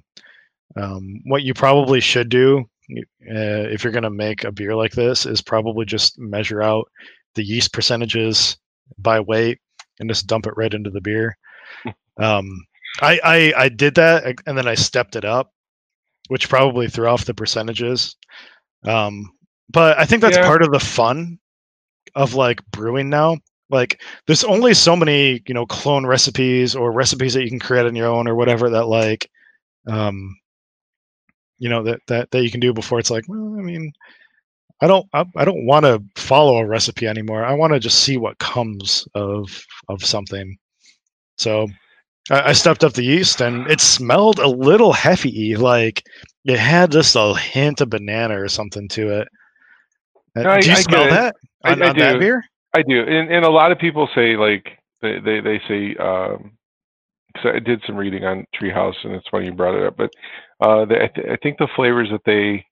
um, 0.77 1.19
what 1.25 1.43
you 1.43 1.53
probably 1.53 1.99
should 1.99 2.29
do 2.29 2.65
uh, 2.91 3.67
if 3.71 3.83
you're 3.83 3.93
going 3.93 4.03
to 4.03 4.09
make 4.09 4.43
a 4.43 4.51
beer 4.51 4.75
like 4.75 4.91
this 4.93 5.25
is 5.25 5.41
probably 5.41 5.85
just 5.85 6.19
measure 6.19 6.61
out 6.61 6.89
the 7.35 7.43
yeast 7.43 7.73
percentages 7.73 8.57
by 8.97 9.19
weight 9.19 9.59
and 9.99 10.09
just 10.09 10.27
dump 10.27 10.45
it 10.47 10.53
right 10.57 10.73
into 10.73 10.89
the 10.89 11.01
beer. 11.01 11.37
Um, 12.21 12.65
I, 13.01 13.19
I 13.23 13.53
I 13.65 13.69
did 13.69 13.95
that 13.95 14.35
and 14.45 14.57
then 14.57 14.67
I 14.67 14.75
stepped 14.75 15.15
it 15.15 15.25
up, 15.25 15.51
which 16.27 16.49
probably 16.49 16.87
threw 16.87 17.07
off 17.07 17.25
the 17.25 17.33
percentages. 17.33 18.15
Um, 18.85 19.31
but 19.69 19.97
I 19.99 20.05
think 20.05 20.21
that's 20.21 20.37
Yeah. 20.37 20.45
part 20.45 20.61
of 20.61 20.71
the 20.71 20.79
fun 20.79 21.39
of 22.15 22.35
like 22.35 22.65
brewing 22.71 23.09
now. 23.09 23.37
Like 23.69 24.01
there's 24.27 24.43
only 24.43 24.73
so 24.73 24.95
many, 24.95 25.41
you 25.47 25.53
know, 25.53 25.65
clone 25.65 26.05
recipes 26.05 26.75
or 26.75 26.91
recipes 26.91 27.33
that 27.33 27.43
you 27.43 27.49
can 27.49 27.59
create 27.59 27.85
on 27.85 27.95
your 27.95 28.07
own 28.07 28.27
or 28.27 28.35
whatever 28.35 28.69
that 28.69 28.85
like 28.85 29.29
um 29.87 30.35
you 31.57 31.69
know 31.69 31.83
that 31.83 31.99
that 32.07 32.31
that 32.31 32.43
you 32.43 32.51
can 32.51 32.59
do 32.59 32.73
before 32.73 32.99
it's 32.99 33.11
like, 33.11 33.25
well, 33.27 33.55
I 33.59 33.61
mean, 33.61 33.91
I 34.81 34.87
don't 34.87 35.05
I, 35.13 35.25
I 35.35 35.45
don't 35.45 35.65
want 35.65 35.85
to 35.85 36.03
follow 36.15 36.57
a 36.57 36.65
recipe 36.67 37.07
anymore. 37.07 37.43
I 37.45 37.53
want 37.53 37.73
to 37.73 37.79
just 37.79 37.99
see 38.03 38.17
what 38.17 38.37
comes 38.39 39.07
of 39.15 39.47
of 39.89 40.03
something. 40.03 40.57
So 41.37 41.67
I, 42.29 42.49
I 42.49 42.53
stepped 42.53 42.83
up 42.83 42.93
the 42.93 43.03
yeast 43.03 43.41
and 43.41 43.69
it 43.69 43.81
smelled 43.81 44.39
a 44.39 44.47
little 44.47 44.93
heavy, 44.93 45.55
like 45.55 46.03
it 46.45 46.59
had 46.59 46.91
just 46.91 47.15
a 47.15 47.35
hint 47.35 47.81
of 47.81 47.89
banana 47.89 48.39
or 48.39 48.47
something 48.47 48.87
to 48.89 49.19
it. 49.21 49.27
Uh, 50.37 50.41
No, 50.43 50.49
I- 50.51 50.59
do 50.61 50.67
you 50.69 50.75
I 50.75 50.81
smell 50.81 51.07
it. 51.07 51.09
that 51.11 51.35
I- 51.63 51.71
on, 51.73 51.81
I 51.81 51.89
on 51.89 51.97
that 51.97 52.13
do. 52.13 52.19
beer? 52.19 52.43
I 52.75 52.81
do, 52.81 52.99
and 53.01 53.31
and 53.31 53.45
a 53.45 53.49
lot 53.49 53.71
of 53.71 53.79
people 53.79 54.09
say 54.13 54.35
like 54.35 54.77
they 55.01 55.19
they, 55.19 55.39
they 55.39 55.59
say 55.67 55.95
um 55.95 56.51
'cause 57.35 57.51
I 57.55 57.59
did 57.59 57.81
some 57.87 57.95
reading 57.95 58.25
on 58.25 58.45
Treehouse, 58.53 58.95
and 59.03 59.13
it's 59.13 59.27
funny 59.29 59.45
you 59.45 59.53
brought 59.53 59.75
it 59.75 59.85
up, 59.87 59.95
but 59.97 60.09
uh, 60.59 60.85
they, 60.85 60.95
I, 60.95 61.07
th- 61.07 61.27
I 61.31 61.37
think 61.41 61.57
the 61.57 61.67
flavors 61.75 62.09
that 62.11 62.21
they 62.25 62.65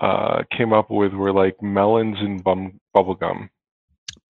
uh 0.00 0.42
came 0.56 0.72
up 0.72 0.90
with 0.90 1.12
were 1.14 1.32
like 1.32 1.56
melons 1.62 2.16
and 2.20 2.42
bum 2.44 2.78
bubble 2.92 3.14
gum, 3.14 3.48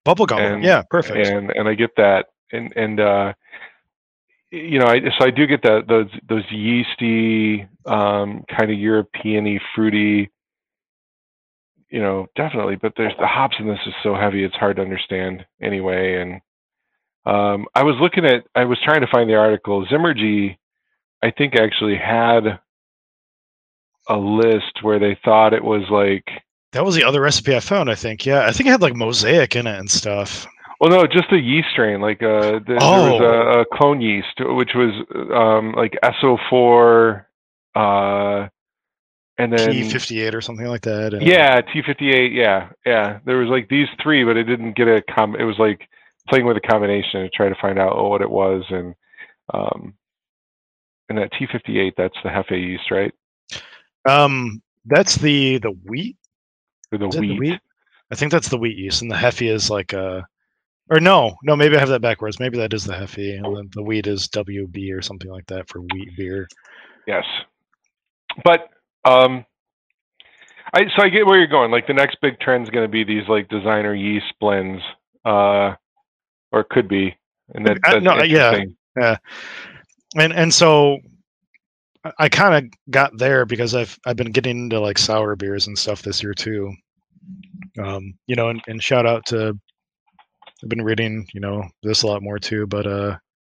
Bubblegum. 0.06 0.54
and- 0.54 0.62
yeah, 0.64 0.82
perfect. 0.90 1.26
and 1.26 1.50
and 1.50 1.68
I 1.68 1.74
get 1.74 1.90
that, 1.96 2.26
and 2.52 2.72
and 2.76 3.00
uh, 3.00 3.32
you 4.50 4.78
know, 4.78 4.86
I 4.86 5.00
so 5.18 5.24
I 5.26 5.30
do 5.30 5.46
get 5.46 5.62
that 5.62 5.86
those 5.88 6.08
those 6.28 6.44
yeasty 6.50 7.66
um, 7.84 8.44
kind 8.48 8.70
of 8.70 8.78
European-y, 8.78 9.58
fruity. 9.74 10.30
You 11.90 12.00
know, 12.00 12.26
definitely, 12.36 12.76
but 12.76 12.92
there's 12.96 13.12
the 13.18 13.26
hops 13.26 13.56
in 13.58 13.66
this 13.66 13.78
is 13.86 13.94
so 14.02 14.14
heavy; 14.14 14.44
it's 14.44 14.54
hard 14.56 14.76
to 14.76 14.82
understand 14.82 15.44
anyway. 15.62 16.20
And 16.20 16.40
um, 17.24 17.66
I 17.74 17.82
was 17.84 17.96
looking 18.00 18.24
at, 18.24 18.44
I 18.54 18.64
was 18.64 18.78
trying 18.84 19.00
to 19.02 19.06
find 19.10 19.28
the 19.30 19.34
article. 19.36 19.86
Zymurgy, 19.86 20.56
I 21.26 21.32
think, 21.36 21.56
actually 21.56 21.96
had 21.96 22.60
a 24.08 24.16
list 24.16 24.82
where 24.82 25.00
they 25.00 25.18
thought 25.24 25.52
it 25.52 25.64
was 25.64 25.82
like 25.90 26.24
that 26.72 26.84
was 26.84 26.94
the 26.94 27.04
other 27.04 27.20
recipe 27.20 27.56
I 27.56 27.60
found, 27.60 27.90
I 27.90 27.94
think. 27.94 28.26
Yeah. 28.26 28.46
I 28.46 28.52
think 28.52 28.68
it 28.68 28.70
had 28.70 28.82
like 28.82 28.94
mosaic 28.94 29.56
in 29.56 29.66
it 29.66 29.78
and 29.78 29.90
stuff. 29.90 30.46
Well, 30.78 30.90
no, 30.90 31.06
just 31.06 31.32
a 31.32 31.38
yeast 31.38 31.68
strain. 31.72 32.00
Like 32.00 32.22
uh, 32.22 32.60
th- 32.60 32.64
there 32.66 32.76
was 32.76 33.20
a, 33.22 33.60
a 33.60 33.64
clone 33.72 34.00
yeast, 34.00 34.34
which 34.40 34.72
was 34.74 34.92
um, 35.34 35.72
like 35.72 35.96
SO4, 36.04 37.24
uh, 37.74 38.48
and 39.38 39.52
then 39.52 39.70
T58 39.70 40.34
or 40.34 40.42
something 40.42 40.66
like 40.66 40.82
that. 40.82 41.14
and- 41.14 41.26
yeah, 41.26 41.62
T58. 41.62 42.34
Yeah, 42.34 42.68
yeah. 42.84 43.20
There 43.24 43.38
was 43.38 43.48
like 43.48 43.68
these 43.68 43.88
three, 44.02 44.24
but 44.24 44.36
it 44.36 44.44
didn't 44.44 44.76
get 44.76 44.86
a 44.86 45.02
com. 45.14 45.34
It 45.34 45.44
was 45.44 45.58
like 45.58 45.88
playing 46.28 46.44
with 46.44 46.58
a 46.58 46.68
combination 46.68 47.22
to 47.22 47.30
try 47.30 47.48
to 47.48 47.56
find 47.60 47.78
out 47.78 47.94
oh, 47.96 48.08
what 48.08 48.20
it 48.20 48.30
was, 48.30 48.62
and 48.68 48.94
um, 49.54 49.94
and 51.08 51.18
that 51.18 51.32
T58, 51.32 51.92
that's 51.96 52.16
the 52.22 52.30
Hefe 52.30 52.50
yeast, 52.50 52.90
right? 52.90 53.12
Um 54.08 54.62
that's 54.86 55.16
the 55.16 55.58
the 55.58 55.70
wheat. 55.70 56.16
Or 56.92 56.98
the 56.98 57.08
wheat. 57.08 57.28
the 57.28 57.38
wheat? 57.38 57.60
I 58.10 58.14
think 58.14 58.30
that's 58.30 58.48
the 58.48 58.58
wheat 58.58 58.78
yeast, 58.78 59.02
and 59.02 59.10
the 59.10 59.16
Hefe 59.16 59.50
is 59.50 59.68
like 59.68 59.92
a, 59.92 60.24
or 60.88 61.00
no, 61.00 61.36
no, 61.42 61.56
maybe 61.56 61.76
I 61.76 61.80
have 61.80 61.88
that 61.88 62.00
backwards. 62.00 62.38
Maybe 62.38 62.56
that 62.58 62.72
is 62.72 62.84
the 62.84 62.92
Hefe, 62.92 63.36
and 63.36 63.56
then 63.56 63.68
the 63.74 63.82
wheat 63.82 64.06
is 64.06 64.28
WB 64.28 64.96
or 64.96 65.02
something 65.02 65.30
like 65.30 65.46
that 65.46 65.68
for 65.68 65.80
wheat 65.80 66.16
beer. 66.16 66.46
Yes, 67.06 67.24
but 68.44 68.68
um, 69.04 69.44
I 70.72 70.82
so 70.96 71.02
I 71.02 71.08
get 71.08 71.26
where 71.26 71.38
you're 71.38 71.48
going. 71.48 71.72
Like 71.72 71.88
the 71.88 71.94
next 71.94 72.18
big 72.22 72.38
trend 72.38 72.64
is 72.64 72.70
going 72.70 72.84
to 72.84 72.90
be 72.90 73.02
these 73.02 73.28
like 73.28 73.48
designer 73.48 73.94
yeast 73.94 74.32
blends, 74.40 74.82
uh, 75.24 75.74
or 76.52 76.60
it 76.60 76.68
could 76.70 76.88
be, 76.88 77.16
and 77.54 77.66
that, 77.66 77.78
Uh, 77.84 77.92
that's 77.92 78.04
no, 78.04 78.12
uh, 78.12 78.22
yeah. 78.22 79.16
And 80.18 80.32
and 80.32 80.52
so 80.52 80.98
I- 82.18 82.28
kind 82.28 82.54
of 82.54 82.70
got 82.90 83.16
there 83.18 83.44
because 83.44 83.74
I've 83.74 83.98
I've 84.06 84.16
been 84.16 84.32
getting 84.32 84.64
into 84.64 84.80
like 84.80 84.98
sour 84.98 85.36
beers 85.36 85.66
and 85.66 85.78
stuff 85.78 86.02
this 86.02 86.22
year 86.22 86.34
too. 86.34 86.72
Um, 87.82 88.14
you 88.26 88.36
know, 88.36 88.48
and, 88.48 88.62
and 88.68 88.82
shout 88.82 89.06
out 89.06 89.26
to 89.26 89.58
I've 90.62 90.68
been 90.68 90.82
reading, 90.82 91.26
you 91.34 91.40
know, 91.40 91.62
this 91.82 92.02
a 92.02 92.06
lot 92.06 92.22
more 92.22 92.38
too. 92.38 92.66
But 92.66 92.86
uh, 92.86 93.16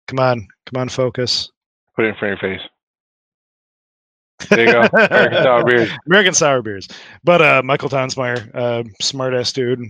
come 0.08 0.20
on, 0.20 0.48
come 0.66 0.82
on, 0.82 0.90
focus. 0.90 1.50
Put 1.96 2.06
it 2.06 2.10
in 2.10 2.16
front 2.16 2.34
of 2.34 2.42
your 2.42 2.58
face. 2.58 2.68
There 4.50 4.66
you 4.66 4.72
go. 4.72 4.82
American 4.94 5.44
sour 5.44 5.64
beers. 5.70 5.90
American 6.08 6.34
sour 6.34 6.62
beers. 6.62 6.88
But 7.24 7.42
uh, 7.42 7.62
Michael 7.64 7.90
Tonsmeire, 7.90 8.50
uh, 8.56 8.84
smart 9.02 9.34
ass 9.34 9.52
dude. 9.52 9.82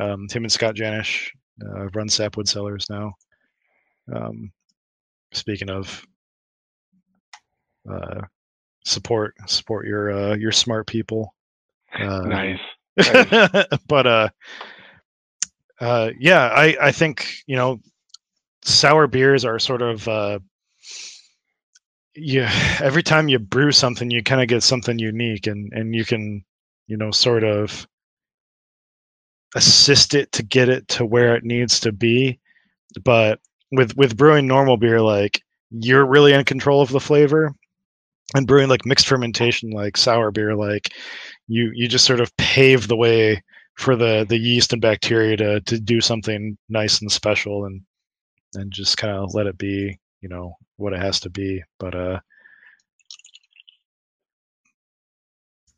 Um, 0.00 0.26
him 0.30 0.44
and 0.44 0.52
Scott 0.52 0.74
Janish 0.74 1.28
uh, 1.64 1.86
run 1.94 2.08
Sapwood 2.08 2.48
Cellars 2.48 2.86
now. 2.90 3.12
Um, 4.14 4.52
speaking 5.36 5.70
of 5.70 6.04
uh, 7.90 8.22
support, 8.84 9.34
support 9.46 9.86
your 9.86 10.10
uh, 10.10 10.34
your 10.36 10.52
smart 10.52 10.86
people. 10.86 11.34
Uh, 11.98 12.20
Nice. 12.26 12.60
but 13.88 14.06
uh, 14.06 14.28
uh, 15.80 16.10
yeah, 16.18 16.46
I 16.48 16.76
I 16.80 16.92
think 16.92 17.28
you 17.46 17.56
know 17.56 17.80
sour 18.62 19.06
beers 19.06 19.44
are 19.44 19.58
sort 19.58 19.82
of 19.82 20.08
uh, 20.08 20.38
yeah. 22.14 22.50
Every 22.82 23.02
time 23.02 23.28
you 23.28 23.38
brew 23.38 23.72
something, 23.72 24.10
you 24.10 24.22
kind 24.22 24.40
of 24.40 24.48
get 24.48 24.62
something 24.62 24.98
unique, 24.98 25.46
and 25.46 25.72
and 25.72 25.94
you 25.94 26.04
can 26.04 26.44
you 26.86 26.96
know 26.96 27.10
sort 27.10 27.44
of 27.44 27.86
assist 29.54 30.14
it 30.14 30.32
to 30.32 30.42
get 30.42 30.68
it 30.68 30.86
to 30.88 31.04
where 31.04 31.36
it 31.36 31.44
needs 31.44 31.80
to 31.80 31.92
be. 31.92 32.38
But 33.04 33.40
with 33.72 33.96
with 33.96 34.16
brewing 34.16 34.46
normal 34.46 34.76
beer, 34.76 35.00
like 35.00 35.42
you're 35.70 36.06
really 36.06 36.32
in 36.32 36.44
control 36.44 36.80
of 36.82 36.90
the 36.90 37.00
flavor, 37.00 37.52
and 38.34 38.46
brewing 38.46 38.68
like 38.68 38.86
mixed 38.86 39.06
fermentation, 39.06 39.70
like 39.70 39.96
sour 39.96 40.30
beer, 40.30 40.54
like 40.54 40.92
you 41.48 41.70
you 41.74 41.88
just 41.88 42.04
sort 42.06 42.20
of 42.20 42.36
pave 42.36 42.88
the 42.88 42.96
way 42.96 43.42
for 43.76 43.96
the 43.96 44.26
the 44.28 44.38
yeast 44.38 44.72
and 44.72 44.82
bacteria 44.82 45.36
to 45.36 45.60
to 45.62 45.80
do 45.80 46.00
something 46.00 46.56
nice 46.68 47.00
and 47.00 47.12
special 47.12 47.66
and 47.66 47.82
and 48.54 48.72
just 48.72 48.96
kind 48.98 49.14
of 49.16 49.34
let 49.34 49.46
it 49.46 49.58
be 49.58 49.98
you 50.22 50.28
know 50.28 50.54
what 50.78 50.92
it 50.94 51.00
has 51.00 51.20
to 51.20 51.30
be. 51.30 51.62
But 51.78 51.94
uh 51.94 52.20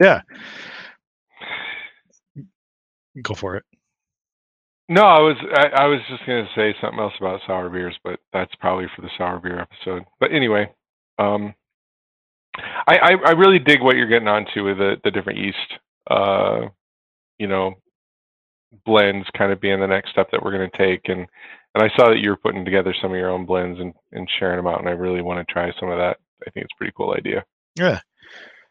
yeah. 0.00 0.22
Go 3.22 3.34
for 3.34 3.56
it 3.56 3.64
No, 4.88 5.02
I 5.02 5.20
was 5.20 5.36
I, 5.54 5.82
I 5.82 5.86
was 5.86 6.00
just 6.08 6.24
going 6.26 6.44
to 6.44 6.50
say 6.54 6.74
something 6.80 6.98
else 6.98 7.12
about 7.20 7.40
sour 7.46 7.68
beers, 7.68 7.98
but 8.02 8.20
that's 8.32 8.54
probably 8.56 8.86
for 8.96 9.02
the 9.02 9.10
sour 9.18 9.38
beer 9.38 9.60
episode. 9.60 10.04
But 10.18 10.32
anyway, 10.32 10.72
um, 11.18 11.54
I, 12.56 12.96
I 12.96 13.10
I 13.26 13.30
really 13.32 13.58
dig 13.58 13.82
what 13.82 13.96
you're 13.96 14.08
getting 14.08 14.28
onto 14.28 14.64
with 14.64 14.78
the 14.78 14.96
the 15.04 15.10
different 15.10 15.40
yeast, 15.40 15.58
uh, 16.10 16.68
you 17.38 17.48
know, 17.48 17.74
blends 18.86 19.26
kind 19.36 19.52
of 19.52 19.60
being 19.60 19.80
the 19.80 19.86
next 19.86 20.10
step 20.10 20.30
that 20.30 20.42
we're 20.42 20.56
going 20.56 20.70
to 20.70 20.78
take. 20.78 21.02
And 21.08 21.26
and 21.74 21.84
I 21.84 21.90
saw 21.94 22.08
that 22.08 22.20
you 22.20 22.30
were 22.30 22.36
putting 22.36 22.64
together 22.64 22.94
some 23.00 23.10
of 23.12 23.18
your 23.18 23.30
own 23.30 23.44
blends 23.44 23.78
and 23.80 23.92
and 24.12 24.28
sharing 24.38 24.56
them 24.56 24.66
out, 24.66 24.78
and 24.78 24.88
I 24.88 24.92
really 24.92 25.20
want 25.20 25.46
to 25.46 25.52
try 25.52 25.70
some 25.78 25.90
of 25.90 25.98
that. 25.98 26.16
I 26.46 26.50
think 26.50 26.64
it's 26.64 26.74
a 26.74 26.78
pretty 26.78 26.94
cool 26.96 27.14
idea. 27.14 27.44
yeah 27.76 28.00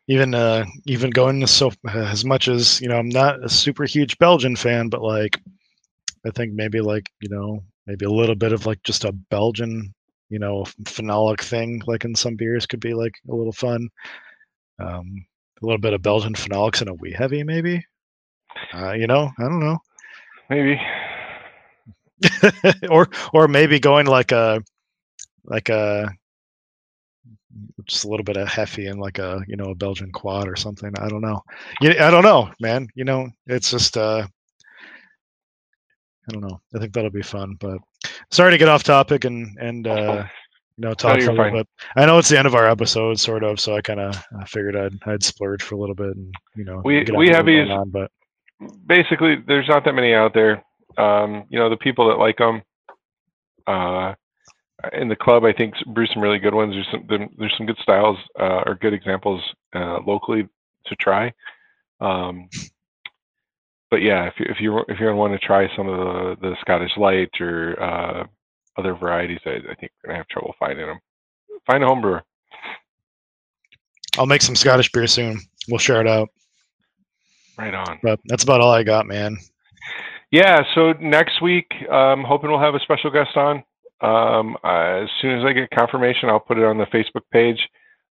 even 0.08 0.34
uh 0.34 0.66
even 0.86 1.10
going 1.10 1.46
so 1.48 1.72
as 1.94 2.24
much 2.24 2.48
as 2.48 2.80
you 2.82 2.88
know 2.88 2.98
i'm 2.98 3.10
not 3.10 3.44
a 3.44 3.50
super 3.50 3.84
huge 3.84 4.18
belgian 4.18 4.56
fan 4.56 4.88
but 4.90 5.02
like 5.02 5.40
i 6.28 6.32
think 6.32 6.54
maybe 6.54 6.82
like 6.82 7.10
you 7.22 7.30
know 7.30 7.60
maybe 7.86 8.06
a 8.06 8.12
little 8.12 8.36
bit 8.36 8.54
of 8.54 8.66
like 8.66 8.82
just 8.84 9.06
a 9.06 9.12
belgian 9.32 9.94
you 10.30 10.40
know 10.40 10.64
phenolic 10.84 11.42
thing 11.42 11.82
like 11.88 12.06
in 12.06 12.14
some 12.16 12.36
beers 12.36 12.66
could 12.66 12.80
be 12.82 12.94
like 12.94 13.14
a 13.30 13.36
little 13.36 13.54
fun 13.54 13.88
um 14.80 15.26
a 15.62 15.66
little 15.66 15.80
bit 15.80 15.94
of 15.94 16.02
belgian 16.02 16.34
phenolics 16.34 16.82
in 16.82 16.88
a 16.90 16.94
wee 16.96 17.16
heavy 17.18 17.44
maybe 17.44 17.84
uh, 18.74 18.92
you 18.94 19.08
know 19.08 19.32
i 19.40 19.44
don't 19.44 19.60
know 19.60 19.78
Maybe. 20.50 20.80
or 22.90 23.08
or 23.34 23.48
maybe 23.48 23.80
going 23.80 24.08
like 24.08 24.32
a 24.32 24.62
like 25.44 25.70
a 25.70 26.10
just 27.86 28.06
a 28.06 28.08
little 28.08 28.24
bit 28.24 28.38
of 28.38 28.48
heffy 28.48 28.90
and 28.90 29.00
like 29.00 29.20
a 29.20 29.42
you 29.48 29.56
know 29.56 29.72
a 29.72 29.76
Belgian 29.76 30.12
quad 30.12 30.48
or 30.48 30.56
something. 30.56 30.92
I 31.00 31.10
don't 31.10 31.22
know. 31.22 31.42
Yeah, 31.82 32.08
I 32.08 32.12
don't 32.12 32.24
know, 32.24 32.50
man. 32.60 32.88
You 32.96 33.04
know, 33.04 33.30
it's 33.46 33.72
just 33.72 33.98
uh 33.98 34.28
I 36.30 36.34
don't 36.34 36.42
know. 36.42 36.60
I 36.76 36.80
think 36.80 36.94
that'll 36.94 37.10
be 37.10 37.22
fun. 37.22 37.56
But 37.60 37.80
sorry 38.32 38.52
to 38.52 38.58
get 38.58 38.68
off 38.70 38.84
topic 38.84 39.26
and 39.26 39.58
and 39.60 39.88
uh 39.88 40.26
you 40.78 40.88
know 40.88 40.94
talk 40.94 41.20
you're 41.20 41.30
a 41.32 41.34
little 41.34 41.52
bit. 41.60 41.68
I 41.96 42.06
know 42.06 42.18
it's 42.18 42.30
the 42.30 42.38
end 42.38 42.48
of 42.48 42.56
our 42.56 42.68
episode, 42.68 43.20
sort 43.20 43.44
of. 43.44 43.60
So 43.60 43.76
I 43.76 43.82
kind 43.82 44.00
of 44.00 44.16
figured 44.48 44.76
I'd 44.76 44.98
I'd 45.06 45.24
splurge 45.24 45.64
for 45.64 45.76
a 45.76 45.78
little 45.80 45.96
bit 45.96 46.16
and 46.16 46.34
you 46.56 46.66
know 46.66 46.82
We- 46.84 47.06
we 47.16 47.30
have 47.30 47.46
these- 47.46 47.70
on, 47.70 47.90
but 47.90 48.12
basically 48.86 49.36
there's 49.48 49.68
not 49.68 49.86
that 49.86 49.94
many 49.94 50.14
out 50.16 50.34
there 50.34 50.64
um 50.98 51.44
you 51.50 51.60
know 51.60 51.70
the 51.70 51.78
people 51.78 52.08
that 52.08 52.18
like 52.18 52.38
them 52.38 52.62
uh 53.68 54.14
in 54.94 55.08
the 55.10 55.16
club, 55.16 55.44
I 55.44 55.54
think 55.54 55.74
brew 55.88 56.06
some 56.08 56.22
really 56.22 56.38
good 56.38 56.54
ones. 56.54 56.74
There's 56.74 56.88
some 56.92 57.30
there's 57.38 57.54
some 57.58 57.66
good 57.66 57.80
styles 57.82 58.18
uh, 58.40 58.62
or 58.68 58.76
good 58.76 58.94
examples 58.94 59.42
uh, 59.76 59.98
locally 60.06 60.48
to 60.86 60.96
try. 60.98 61.34
Um, 62.00 62.48
but 63.90 64.02
yeah, 64.02 64.26
if 64.26 64.34
you 64.38 64.46
if 64.50 64.58
you 64.60 64.80
if 64.88 65.00
you 65.00 65.14
want 65.14 65.34
to 65.34 65.46
try 65.46 65.68
some 65.76 65.88
of 65.88 65.98
the 65.98 66.36
the 66.42 66.56
Scottish 66.62 66.92
Light 66.98 67.30
or 67.40 67.82
uh, 67.82 68.26
other 68.78 68.94
varieties, 68.94 69.40
I, 69.46 69.56
I 69.72 69.76
think 69.76 69.92
we're 70.04 70.10
gonna 70.10 70.18
have 70.18 70.28
trouble 70.28 70.54
finding 70.60 70.86
them. 70.86 71.00
Find 71.66 71.84
a 71.84 71.88
home 71.88 72.02
brewer. 72.02 72.24
I'll 74.18 74.26
make 74.26 74.42
some 74.42 74.56
Scottish 74.56 74.92
beer 74.92 75.08
soon. 75.08 75.40
We'll 75.70 75.80
share 75.80 76.02
it 76.02 76.08
out. 76.08 76.30
Right 77.58 77.74
on. 77.74 78.00
But 78.04 78.20
that's 78.26 78.44
about 78.44 78.62
all 78.62 78.72
I 78.72 78.84
got, 78.84 79.06
man. 79.06 79.38
Yeah. 80.32 80.62
So 80.76 80.94
next 81.00 81.42
week, 81.42 81.68
I'm 81.92 82.24
hoping 82.24 82.50
we'll 82.50 82.60
have 82.60 82.76
a 82.76 82.80
special 82.80 83.10
guest 83.10 83.36
on. 83.36 83.64
Um, 84.00 84.58
as 84.64 85.10
soon 85.22 85.40
as 85.40 85.46
I 85.46 85.54
get 85.54 85.70
confirmation, 85.72 86.30
I'll 86.30 86.40
put 86.40 86.58
it 86.58 86.64
on 86.64 86.78
the 86.78 86.86
Facebook 86.86 87.24
page. 87.32 87.60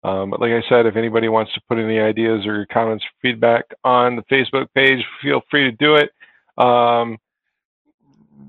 Um, 0.03 0.31
but 0.31 0.41
like 0.41 0.51
I 0.51 0.61
said, 0.67 0.85
if 0.85 0.95
anybody 0.95 1.29
wants 1.29 1.53
to 1.53 1.61
put 1.69 1.77
any 1.77 1.99
ideas 1.99 2.45
or 2.45 2.65
comments, 2.65 3.05
feedback 3.21 3.65
on 3.83 4.17
the 4.17 4.23
Facebook 4.23 4.67
page, 4.75 5.03
feel 5.21 5.41
free 5.49 5.63
to 5.63 5.71
do 5.71 5.95
it. 5.95 6.11
Um, 6.57 7.17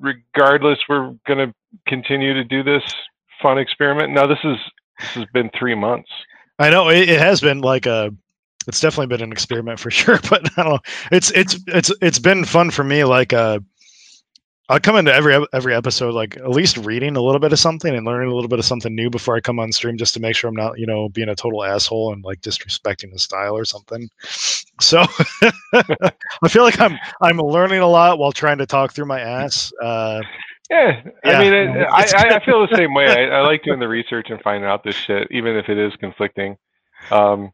regardless, 0.00 0.78
we're 0.88 1.14
going 1.26 1.48
to 1.48 1.54
continue 1.86 2.34
to 2.34 2.44
do 2.44 2.62
this 2.62 2.82
fun 3.40 3.58
experiment. 3.58 4.12
Now, 4.12 4.26
this 4.26 4.38
is 4.44 4.56
this 5.00 5.10
has 5.10 5.26
been 5.32 5.50
three 5.56 5.74
months. 5.74 6.10
I 6.58 6.70
know 6.70 6.88
it, 6.88 7.08
it 7.08 7.20
has 7.20 7.40
been 7.40 7.60
like 7.60 7.86
a. 7.86 8.12
It's 8.66 8.80
definitely 8.80 9.14
been 9.14 9.22
an 9.22 9.32
experiment 9.32 9.78
for 9.78 9.90
sure, 9.92 10.18
but 10.28 10.50
I 10.58 10.62
don't 10.62 10.72
know. 10.72 10.78
It's 11.12 11.30
it's 11.32 11.58
it's 11.68 11.92
it's 12.00 12.18
been 12.18 12.44
fun 12.44 12.70
for 12.70 12.82
me. 12.82 13.04
Like 13.04 13.32
uh, 13.32 13.60
I 14.70 14.78
come 14.78 14.96
into 14.96 15.12
every 15.12 15.46
every 15.52 15.74
episode 15.74 16.14
like 16.14 16.38
at 16.38 16.48
least 16.48 16.78
reading 16.78 17.16
a 17.16 17.20
little 17.20 17.38
bit 17.38 17.52
of 17.52 17.58
something 17.58 17.94
and 17.94 18.06
learning 18.06 18.30
a 18.30 18.34
little 18.34 18.48
bit 18.48 18.58
of 18.58 18.64
something 18.64 18.94
new 18.94 19.10
before 19.10 19.36
I 19.36 19.40
come 19.40 19.58
on 19.58 19.72
stream, 19.72 19.98
just 19.98 20.14
to 20.14 20.20
make 20.20 20.34
sure 20.34 20.48
I'm 20.48 20.56
not 20.56 20.78
you 20.78 20.86
know 20.86 21.10
being 21.10 21.28
a 21.28 21.34
total 21.34 21.64
asshole 21.64 22.12
and 22.14 22.24
like 22.24 22.40
disrespecting 22.40 23.12
the 23.12 23.18
style 23.18 23.56
or 23.56 23.66
something. 23.66 24.08
So 24.80 25.04
I 25.74 26.48
feel 26.48 26.62
like 26.62 26.80
I'm 26.80 26.98
I'm 27.20 27.36
learning 27.38 27.80
a 27.80 27.88
lot 27.88 28.18
while 28.18 28.32
trying 28.32 28.58
to 28.58 28.66
talk 28.66 28.94
through 28.94 29.06
my 29.06 29.20
ass. 29.20 29.70
Uh, 29.82 30.22
yeah, 30.70 31.02
Yeah. 31.24 31.38
I 31.38 31.44
mean, 31.44 31.52
it, 31.52 31.68
I, 31.92 32.36
I 32.36 32.44
feel 32.44 32.66
the 32.66 32.74
same 32.74 32.94
way. 32.94 33.06
I, 33.06 33.38
I 33.38 33.40
like 33.42 33.64
doing 33.64 33.80
the 33.80 33.88
research 33.88 34.30
and 34.30 34.40
finding 34.40 34.68
out 34.68 34.82
this 34.82 34.96
shit, 34.96 35.28
even 35.30 35.56
if 35.56 35.68
it 35.68 35.76
is 35.76 35.94
conflicting. 35.96 36.56
Um, 37.10 37.52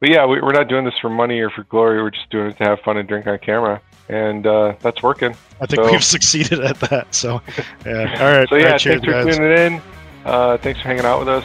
but 0.00 0.08
yeah, 0.10 0.26
we, 0.26 0.40
we're 0.40 0.52
not 0.52 0.68
doing 0.68 0.84
this 0.84 0.94
for 1.00 1.08
money 1.10 1.40
or 1.40 1.50
for 1.50 1.64
glory. 1.64 2.02
We're 2.02 2.10
just 2.10 2.30
doing 2.30 2.48
it 2.50 2.56
to 2.58 2.64
have 2.64 2.80
fun 2.80 2.96
and 2.96 3.08
drink 3.08 3.26
on 3.26 3.38
camera, 3.38 3.80
and 4.08 4.46
uh, 4.46 4.74
that's 4.80 5.02
working. 5.02 5.34
I 5.60 5.66
think 5.66 5.84
So- 5.84 5.90
we've 5.92 6.04
succeeded 6.16 6.60
at 6.60 6.78
that. 6.80 7.14
So 7.14 7.40
yeah, 7.86 8.16
all 8.22 8.38
right. 8.38 8.48
So 8.48 8.56
yeah, 8.56 8.70
right, 8.72 8.80
cheers, 8.80 9.00
thanks 9.02 9.04
for 9.06 9.12
guys. 9.12 9.36
tuning 9.36 9.52
in. 9.76 9.82
Uh, 10.24 10.56
thanks 10.58 10.80
for 10.80 10.88
hanging 10.88 11.04
out 11.04 11.18
with 11.18 11.28
us, 11.28 11.44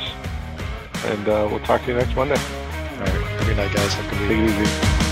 and 1.05 1.27
uh, 1.29 1.47
we'll 1.49 1.59
talk 1.61 1.81
to 1.83 1.87
you 1.87 1.93
next 1.97 2.15
Monday. 2.15 2.35
All 2.37 2.99
right, 3.01 3.39
good 3.45 3.57
night, 3.57 3.73
guys. 3.73 3.93
Have 3.93 4.05
a 4.07 4.09
good 4.17 4.29
week. 4.29 4.49
Take 4.49 4.59
it 4.59 4.61
easy. 4.99 5.04